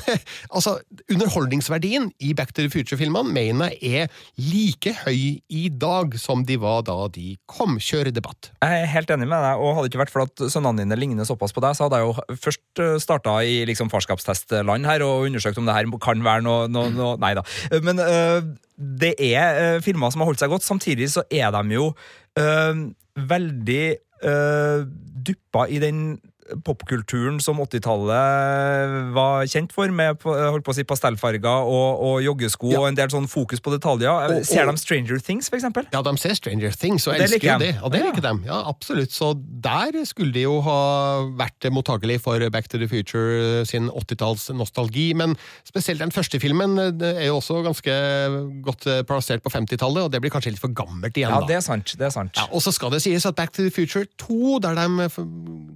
altså, 0.48 0.78
underholdningsverdien 1.10 2.10
i 2.24 2.32
Back 2.36 2.54
to 2.54 2.64
the 2.64 2.72
Future-filmene 2.72 3.34
mener 3.34 3.74
jeg 3.76 4.06
er 4.06 4.12
like 4.40 4.94
høy 5.04 5.40
i 5.48 5.64
dag 5.68 6.16
som 6.20 6.44
de 6.48 6.58
var 6.60 6.84
da 6.88 6.96
de 7.12 7.34
kom. 7.50 7.76
Kjør 7.82 8.12
debatt. 8.14 8.50
Jeg 8.62 8.84
er 8.84 8.92
helt 8.94 9.10
enig 9.12 9.28
med 9.28 9.44
deg, 9.44 9.60
og 9.60 9.76
hadde 9.76 9.88
det 9.88 9.92
ikke 9.92 10.04
vært 10.04 10.14
for 10.14 10.24
at 10.24 10.46
sønnene 10.54 10.84
dine 10.84 10.98
ligner 10.98 11.28
såpass 11.28 11.54
på 11.56 11.64
deg, 11.64 11.76
så 11.76 11.86
hadde 11.86 12.00
jeg 12.00 12.08
jo 12.08 12.38
først 12.46 12.84
starta 13.02 13.38
i 13.44 13.60
liksom 13.68 13.90
farskapstestland 13.92 14.88
her 14.88 15.04
og 15.06 15.28
undersøkt 15.28 15.60
om 15.60 15.68
det 15.68 15.76
her 15.76 15.90
kan 16.02 16.24
være 16.24 16.44
noe, 16.46 16.68
noe, 16.72 16.92
noe 16.94 17.16
Nei 17.18 17.34
da. 17.36 17.42
Men 17.82 18.00
øh, 18.02 18.42
det 18.78 19.14
er 19.18 19.76
øh, 19.76 19.82
filmer 19.82 20.12
som 20.12 20.22
har 20.22 20.30
holdt 20.30 20.42
seg 20.42 20.52
godt. 20.52 20.66
Samtidig 20.66 21.10
så 21.10 21.24
er 21.30 21.50
de 21.54 21.74
jo 21.74 21.90
øh, 22.38 22.84
veldig 23.18 23.84
uh, 24.24 24.86
duppa 25.26 25.66
i 25.68 25.80
den 25.82 26.18
popkulturen 26.64 27.38
som 27.42 27.58
80-tallet 27.60 29.12
var 29.14 29.46
kjent 29.50 29.72
for, 29.74 29.90
med 29.94 30.22
holdt 30.24 30.64
på 30.66 30.72
å 30.72 30.76
si 30.76 30.84
pastellfarger 30.88 31.46
og, 31.68 32.02
og 32.08 32.16
joggesko 32.24 32.70
og 32.78 32.86
en 32.90 32.98
del 32.98 33.10
sånn 33.12 33.28
fokus 33.30 33.60
på 33.64 33.72
detaljer. 33.74 34.36
Og- 34.38 34.46
Ser 34.48 34.66
de 34.68 34.76
Stranger 34.80 35.18
Things, 35.20 35.48
for 35.50 35.58
eksempel? 35.58 35.86
Ja, 35.92 36.02
de 36.02 36.14
ser 36.20 36.34
Stranger 36.38 36.72
Things 36.76 37.06
og 37.08 37.14
Og 37.14 37.20
elsker 37.26 37.44
jo 37.52 37.58
de. 37.58 37.66
det. 37.72 37.82
Og 37.82 37.92
det 37.92 38.00
Ja. 38.00 38.06
liker 38.10 38.22
de. 38.28 38.32
Ja, 38.48 38.62
absolutt. 38.68 39.10
Så 39.12 39.32
der 39.36 39.92
skulle 40.08 40.32
de 40.32 40.42
jo 40.46 40.60
ha 40.60 40.78
vært 41.36 41.68
mottakelig 41.72 42.20
for 42.20 42.38
Back 42.50 42.68
to 42.68 42.78
the 42.78 42.88
Future 42.88 43.64
sin 43.66 43.88
80-talls 43.90 44.48
nostalgi. 44.54 45.14
Men 45.14 45.36
spesielt 45.66 45.98
den 45.98 46.10
første 46.14 46.40
filmen 46.40 46.78
er 46.78 47.26
jo 47.26 47.38
også 47.40 47.62
ganske 47.64 47.92
godt 48.64 48.86
eh, 48.86 49.02
plassert 49.02 49.42
på 49.42 49.50
50-tallet, 49.50 50.04
og 50.04 50.10
det 50.12 50.20
blir 50.22 50.30
kanskje 50.30 50.52
litt 50.54 50.60
for 50.62 50.68
gammelt 50.72 51.14
igjen, 51.18 51.30
Ja, 51.34 51.40
det 51.46 51.56
er 51.56 51.60
sant. 51.64 51.94
det 51.98 52.06
er 52.06 52.10
sant. 52.14 52.36
Ja, 52.36 52.46
og 52.52 52.62
så 52.62 52.72
skal 52.72 52.90
det 52.90 53.02
sies 53.02 53.26
at 53.26 53.34
Back 53.36 53.52
to 53.52 53.62
the 53.62 53.70
Future 53.70 54.06
2, 54.18 54.60
der 54.60 54.74
de 54.74 55.08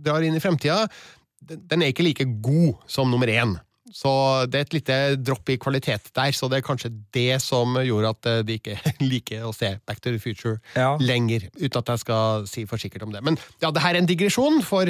drar 0.05 0.23
inn 0.23 0.35
i 0.35 0.41
fremtida, 0.43 0.61
den 0.63 1.61
den 1.69 1.83
er 1.83 1.91
ikke 1.91 2.05
like 2.07 2.25
god 2.41 2.77
som 2.87 3.11
nummer 3.11 3.27
én. 3.27 3.57
Så 3.93 4.09
det 4.49 4.57
er 4.61 4.63
et 4.65 4.75
lite 4.77 4.99
dropp 5.21 5.51
i 5.53 5.57
kvalitet 5.61 6.07
der, 6.17 6.31
så 6.33 6.49
det 6.49 6.61
er 6.61 6.65
kanskje 6.65 6.89
det 7.13 7.41
som 7.43 7.75
gjorde 7.83 8.13
at 8.15 8.29
eh, 8.31 8.43
de 8.47 8.55
ikke 8.61 8.77
liker 9.13 9.43
å 9.45 9.51
se 9.53 9.75
Back 9.87 10.01
to 10.01 10.13
the 10.15 10.21
Future 10.23 10.61
Ja. 10.79 10.95
lenger, 11.03 11.49
uten 11.59 11.81
at 11.83 11.91
jeg 11.93 11.99
skal 12.05 12.47
si 12.49 12.65
for 12.71 12.79
sikkert 12.81 13.03
om 13.05 13.13
det. 13.13 13.21
Men 13.27 13.37
ja, 13.61 13.71
det 13.75 13.83
her 13.83 13.95
er 13.95 14.01
en 14.01 14.09
digresjon, 14.09 14.63
for 14.65 14.89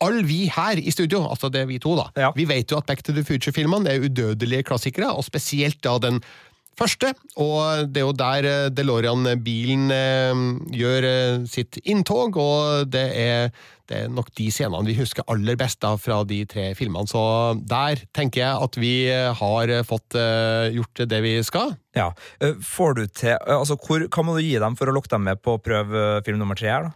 alle 0.00 0.22
vi 0.24 0.46
her 0.48 0.78
i 0.80 0.90
studio, 0.94 1.26
altså 1.28 1.50
det 1.52 1.60
er 1.60 1.66
vi 1.68 1.78
to, 1.82 1.92
da, 1.98 2.30
vi 2.38 2.46
vet 2.48 2.70
jo 2.72 2.78
at 2.80 2.86
Back 2.88 3.02
to 3.04 3.12
the 3.12 3.24
Future-filmene 3.26 3.90
er 3.92 4.06
udødelige 4.06 4.62
klassikere, 4.70 5.10
og 5.12 5.26
spesielt 5.26 5.82
da 5.84 5.98
den 6.00 6.22
første, 6.80 7.12
og 7.40 7.90
det 7.92 8.02
er 8.02 8.06
jo 8.06 8.16
der 8.16 8.48
eh, 8.48 8.70
DeLorean-bilen 8.74 9.90
eh, 9.94 10.46
gjør 10.76 11.06
eh, 11.08 11.44
sitt 11.50 11.80
inntog, 11.84 12.38
og 12.40 12.88
det 12.92 13.04
er, 13.20 13.52
det 13.90 14.04
er 14.04 14.12
nok 14.12 14.32
de 14.38 14.48
scenene 14.52 14.86
vi 14.88 14.96
husker 14.98 15.26
aller 15.30 15.58
best 15.60 15.80
da 15.84 15.94
fra 16.00 16.22
de 16.28 16.42
tre 16.48 16.70
filmene. 16.78 17.10
Så 17.10 17.22
der 17.68 18.04
tenker 18.16 18.44
jeg 18.44 18.64
at 18.66 18.80
vi 18.80 18.94
har 19.10 19.72
fått 19.88 20.16
gjort 20.74 21.02
det 21.10 21.20
vi 21.24 21.34
skal. 21.46 21.74
Ja. 21.96 22.12
Får 22.62 22.94
du 22.94 23.06
til 23.06 23.34
Altså, 23.50 23.74
hvor, 23.74 24.04
Hva 24.06 24.22
må 24.22 24.36
du 24.36 24.44
gi 24.44 24.54
dem 24.62 24.76
for 24.78 24.90
å 24.90 24.94
lokke 24.94 25.10
dem 25.10 25.26
med 25.26 25.40
på 25.42 25.56
eh, 25.58 26.20
film 26.26 26.38
nummer 26.38 26.58
tre? 26.58 26.70
her 26.70 26.86
da? 26.86 26.92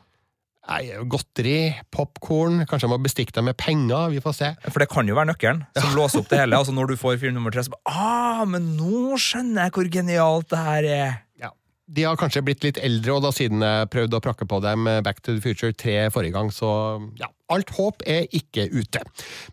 Nei, 0.65 0.95
godteri, 1.13 1.75
popkorn, 1.93 2.63
kanskje 2.65 2.87
jeg 2.87 2.93
må 2.95 2.97
bestikke 3.05 3.35
dem 3.37 3.51
med 3.51 3.59
penger, 3.61 4.09
vi 4.15 4.23
får 4.25 4.37
se. 4.39 4.49
For 4.71 4.81
det 4.81 4.89
kan 4.93 5.09
jo 5.09 5.17
være 5.19 5.35
nøkkelen 5.35 5.61
som 5.77 5.93
låser 5.99 6.23
opp 6.23 6.31
det 6.33 6.41
hele. 6.41 6.57
Altså 6.57 6.73
Når 6.73 6.95
du 6.95 6.97
får 7.01 7.21
film 7.21 7.37
nummer 7.37 7.53
tre, 7.53 7.67
så 7.67 7.75
bare 7.75 7.93
ah, 7.93 8.47
men 8.49 8.73
nå 8.79 9.19
skjønner 9.21 9.67
jeg 9.67 9.77
hvor 9.77 9.93
genialt 9.93 10.49
det 10.55 10.65
her 10.65 10.89
er! 10.89 11.15
Ja. 11.43 11.53
De 11.85 12.09
har 12.09 12.17
kanskje 12.17 12.41
blitt 12.47 12.65
litt 12.65 12.81
eldre, 12.81 13.19
og 13.19 13.27
da 13.27 13.35
siden 13.37 13.61
jeg 13.61 13.93
prøvde 13.93 14.17
å 14.17 14.25
prakke 14.25 14.49
på 14.49 14.63
dem 14.65 14.89
Back 15.05 15.21
to 15.21 15.37
the 15.37 15.45
Future 15.45 15.77
3 15.77 16.09
forrige 16.15 16.33
gang, 16.39 16.49
så 16.49 16.73
ja, 17.21 17.29
alt 17.53 17.69
håp 17.77 18.01
er 18.09 18.25
ikke 18.33 18.65
ute. 18.73 19.05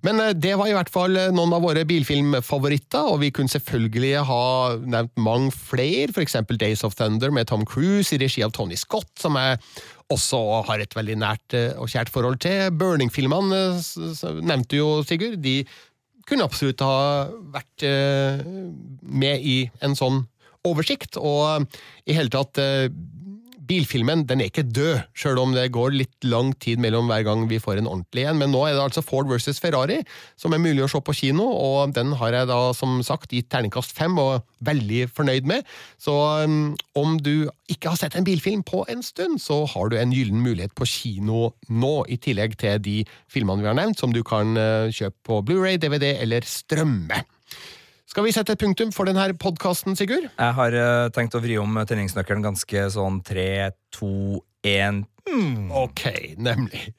Men 0.08 0.24
eh, 0.24 0.32
det 0.32 0.56
var 0.56 0.72
i 0.72 0.76
hvert 0.80 0.92
fall 0.94 1.20
noen 1.36 1.60
av 1.60 1.68
våre 1.68 1.84
bilfilmfavoritter, 1.92 3.12
og 3.12 3.20
vi 3.26 3.34
kunne 3.36 3.52
selvfølgelig 3.52 4.24
ha 4.32 4.44
nevnt 4.80 5.20
mange 5.20 5.52
flere, 5.52 6.16
eksempel 6.24 6.62
Days 6.62 6.88
of 6.88 6.96
Thunder 6.96 7.36
med 7.36 7.52
Tom 7.52 7.68
Cruise 7.68 8.16
i 8.16 8.24
regi 8.24 8.48
av 8.48 8.56
Tony 8.56 8.80
Scott, 8.80 9.12
som 9.20 9.36
jeg 9.36 9.60
også 10.12 10.42
har 10.68 10.82
et 10.84 10.96
veldig 10.96 11.18
nært 11.22 11.56
eh, 11.58 11.72
og 11.80 11.90
kjært 11.92 12.12
forhold 12.14 12.42
til. 12.44 12.68
Burning-filmene 12.78 13.62
eh, 13.78 14.42
nevnte 14.42 14.80
jo 14.80 14.90
Sigurd. 15.08 15.40
De 15.44 15.62
kunne 16.28 16.46
absolutt 16.48 16.84
ha 16.86 17.30
vært 17.54 17.88
eh, 17.88 18.44
med 19.02 19.48
i 19.48 19.58
en 19.84 19.98
sånn 19.98 20.24
oversikt, 20.68 21.18
og 21.18 21.66
i 22.06 22.14
hele 22.14 22.30
tatt 22.30 22.60
Bilfilmen 23.68 24.24
den 24.26 24.42
er 24.42 24.50
ikke 24.50 24.66
død, 24.66 25.04
sjøl 25.14 25.40
om 25.42 25.52
det 25.54 25.68
går 25.76 25.94
litt 25.94 26.26
lang 26.26 26.50
tid 26.64 26.82
mellom 26.82 27.10
hver 27.12 27.26
gang 27.28 27.44
vi 27.50 27.60
får 27.62 27.78
en 27.82 27.90
ordentlig 27.90 28.26
en. 28.26 28.40
Men 28.42 28.54
nå 28.54 28.64
er 28.66 28.74
det 28.74 28.84
altså 28.84 29.04
Ford 29.06 29.30
versus 29.30 29.62
Ferrari 29.62 30.00
som 30.40 30.56
er 30.56 30.64
mulig 30.64 30.82
å 30.86 30.90
se 30.90 31.02
på 31.06 31.16
kino, 31.18 31.46
og 31.46 31.94
den 31.94 32.16
har 32.18 32.34
jeg 32.34 32.50
da 32.50 32.60
som 32.78 33.00
sagt 33.06 33.36
gitt 33.36 33.52
terningkast 33.54 33.94
fem 33.98 34.18
og 34.22 34.48
veldig 34.66 35.04
fornøyd 35.14 35.50
med. 35.50 35.68
Så 36.02 36.16
um, 36.46 36.74
om 36.98 37.20
du 37.22 37.52
ikke 37.72 37.94
har 37.94 38.00
sett 38.02 38.18
en 38.18 38.26
bilfilm 38.28 38.64
på 38.68 38.82
en 38.92 39.06
stund, 39.06 39.38
så 39.44 39.62
har 39.70 39.92
du 39.92 39.98
en 40.00 40.16
gyllen 40.16 40.42
mulighet 40.42 40.74
på 40.78 40.90
kino 40.90 41.52
nå, 41.70 41.94
i 42.10 42.18
tillegg 42.22 42.58
til 42.62 42.82
de 42.82 42.98
filmene 43.32 43.62
vi 43.62 43.70
har 43.70 43.78
nevnt, 43.78 44.02
som 44.02 44.16
du 44.16 44.24
kan 44.26 44.58
uh, 44.58 44.90
kjøpe 44.90 45.22
på 45.28 45.44
Blu-ray, 45.46 45.78
DVD 45.82 46.16
eller 46.18 46.46
strømme. 46.48 47.22
Skal 48.12 48.26
vi 48.28 48.32
sette 48.36 48.52
et 48.52 48.60
punktum 48.60 48.90
for 48.92 49.08
denne 49.08 49.24
podkasten, 49.40 49.96
Sigurd? 49.96 50.26
Jeg 50.28 50.56
har 50.58 50.76
uh, 50.76 51.08
tenkt 51.16 51.38
å 51.38 51.40
vri 51.40 51.56
om 51.62 51.78
tenningsnøkkelen 51.88 52.44
ganske 52.44 52.82
sånn 52.92 53.22
tre, 53.24 53.72
to, 53.96 54.42
én 54.68 55.06
Ok, 55.72 56.04
nemlig. 56.36 56.90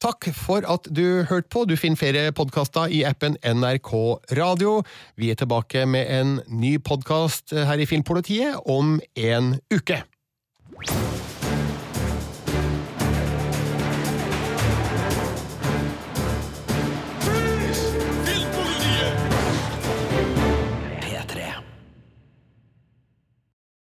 Takk 0.00 0.28
for 0.36 0.62
at 0.70 0.86
du 0.94 1.26
hørte 1.26 1.50
på. 1.50 1.64
Du 1.66 1.74
finner 1.74 1.98
flere 1.98 2.22
podkaster 2.30 2.86
i 2.86 3.02
appen 3.08 3.34
NRK 3.42 3.90
Radio. 4.38 4.76
Vi 5.18 5.32
er 5.34 5.40
tilbake 5.42 5.82
med 5.90 6.06
en 6.06 6.36
ny 6.46 6.76
podkast 6.78 7.50
her 7.50 7.82
i 7.82 7.88
Filmpolitiet 7.90 8.62
om 8.70 9.00
en 9.18 9.56
uke. 9.74 10.04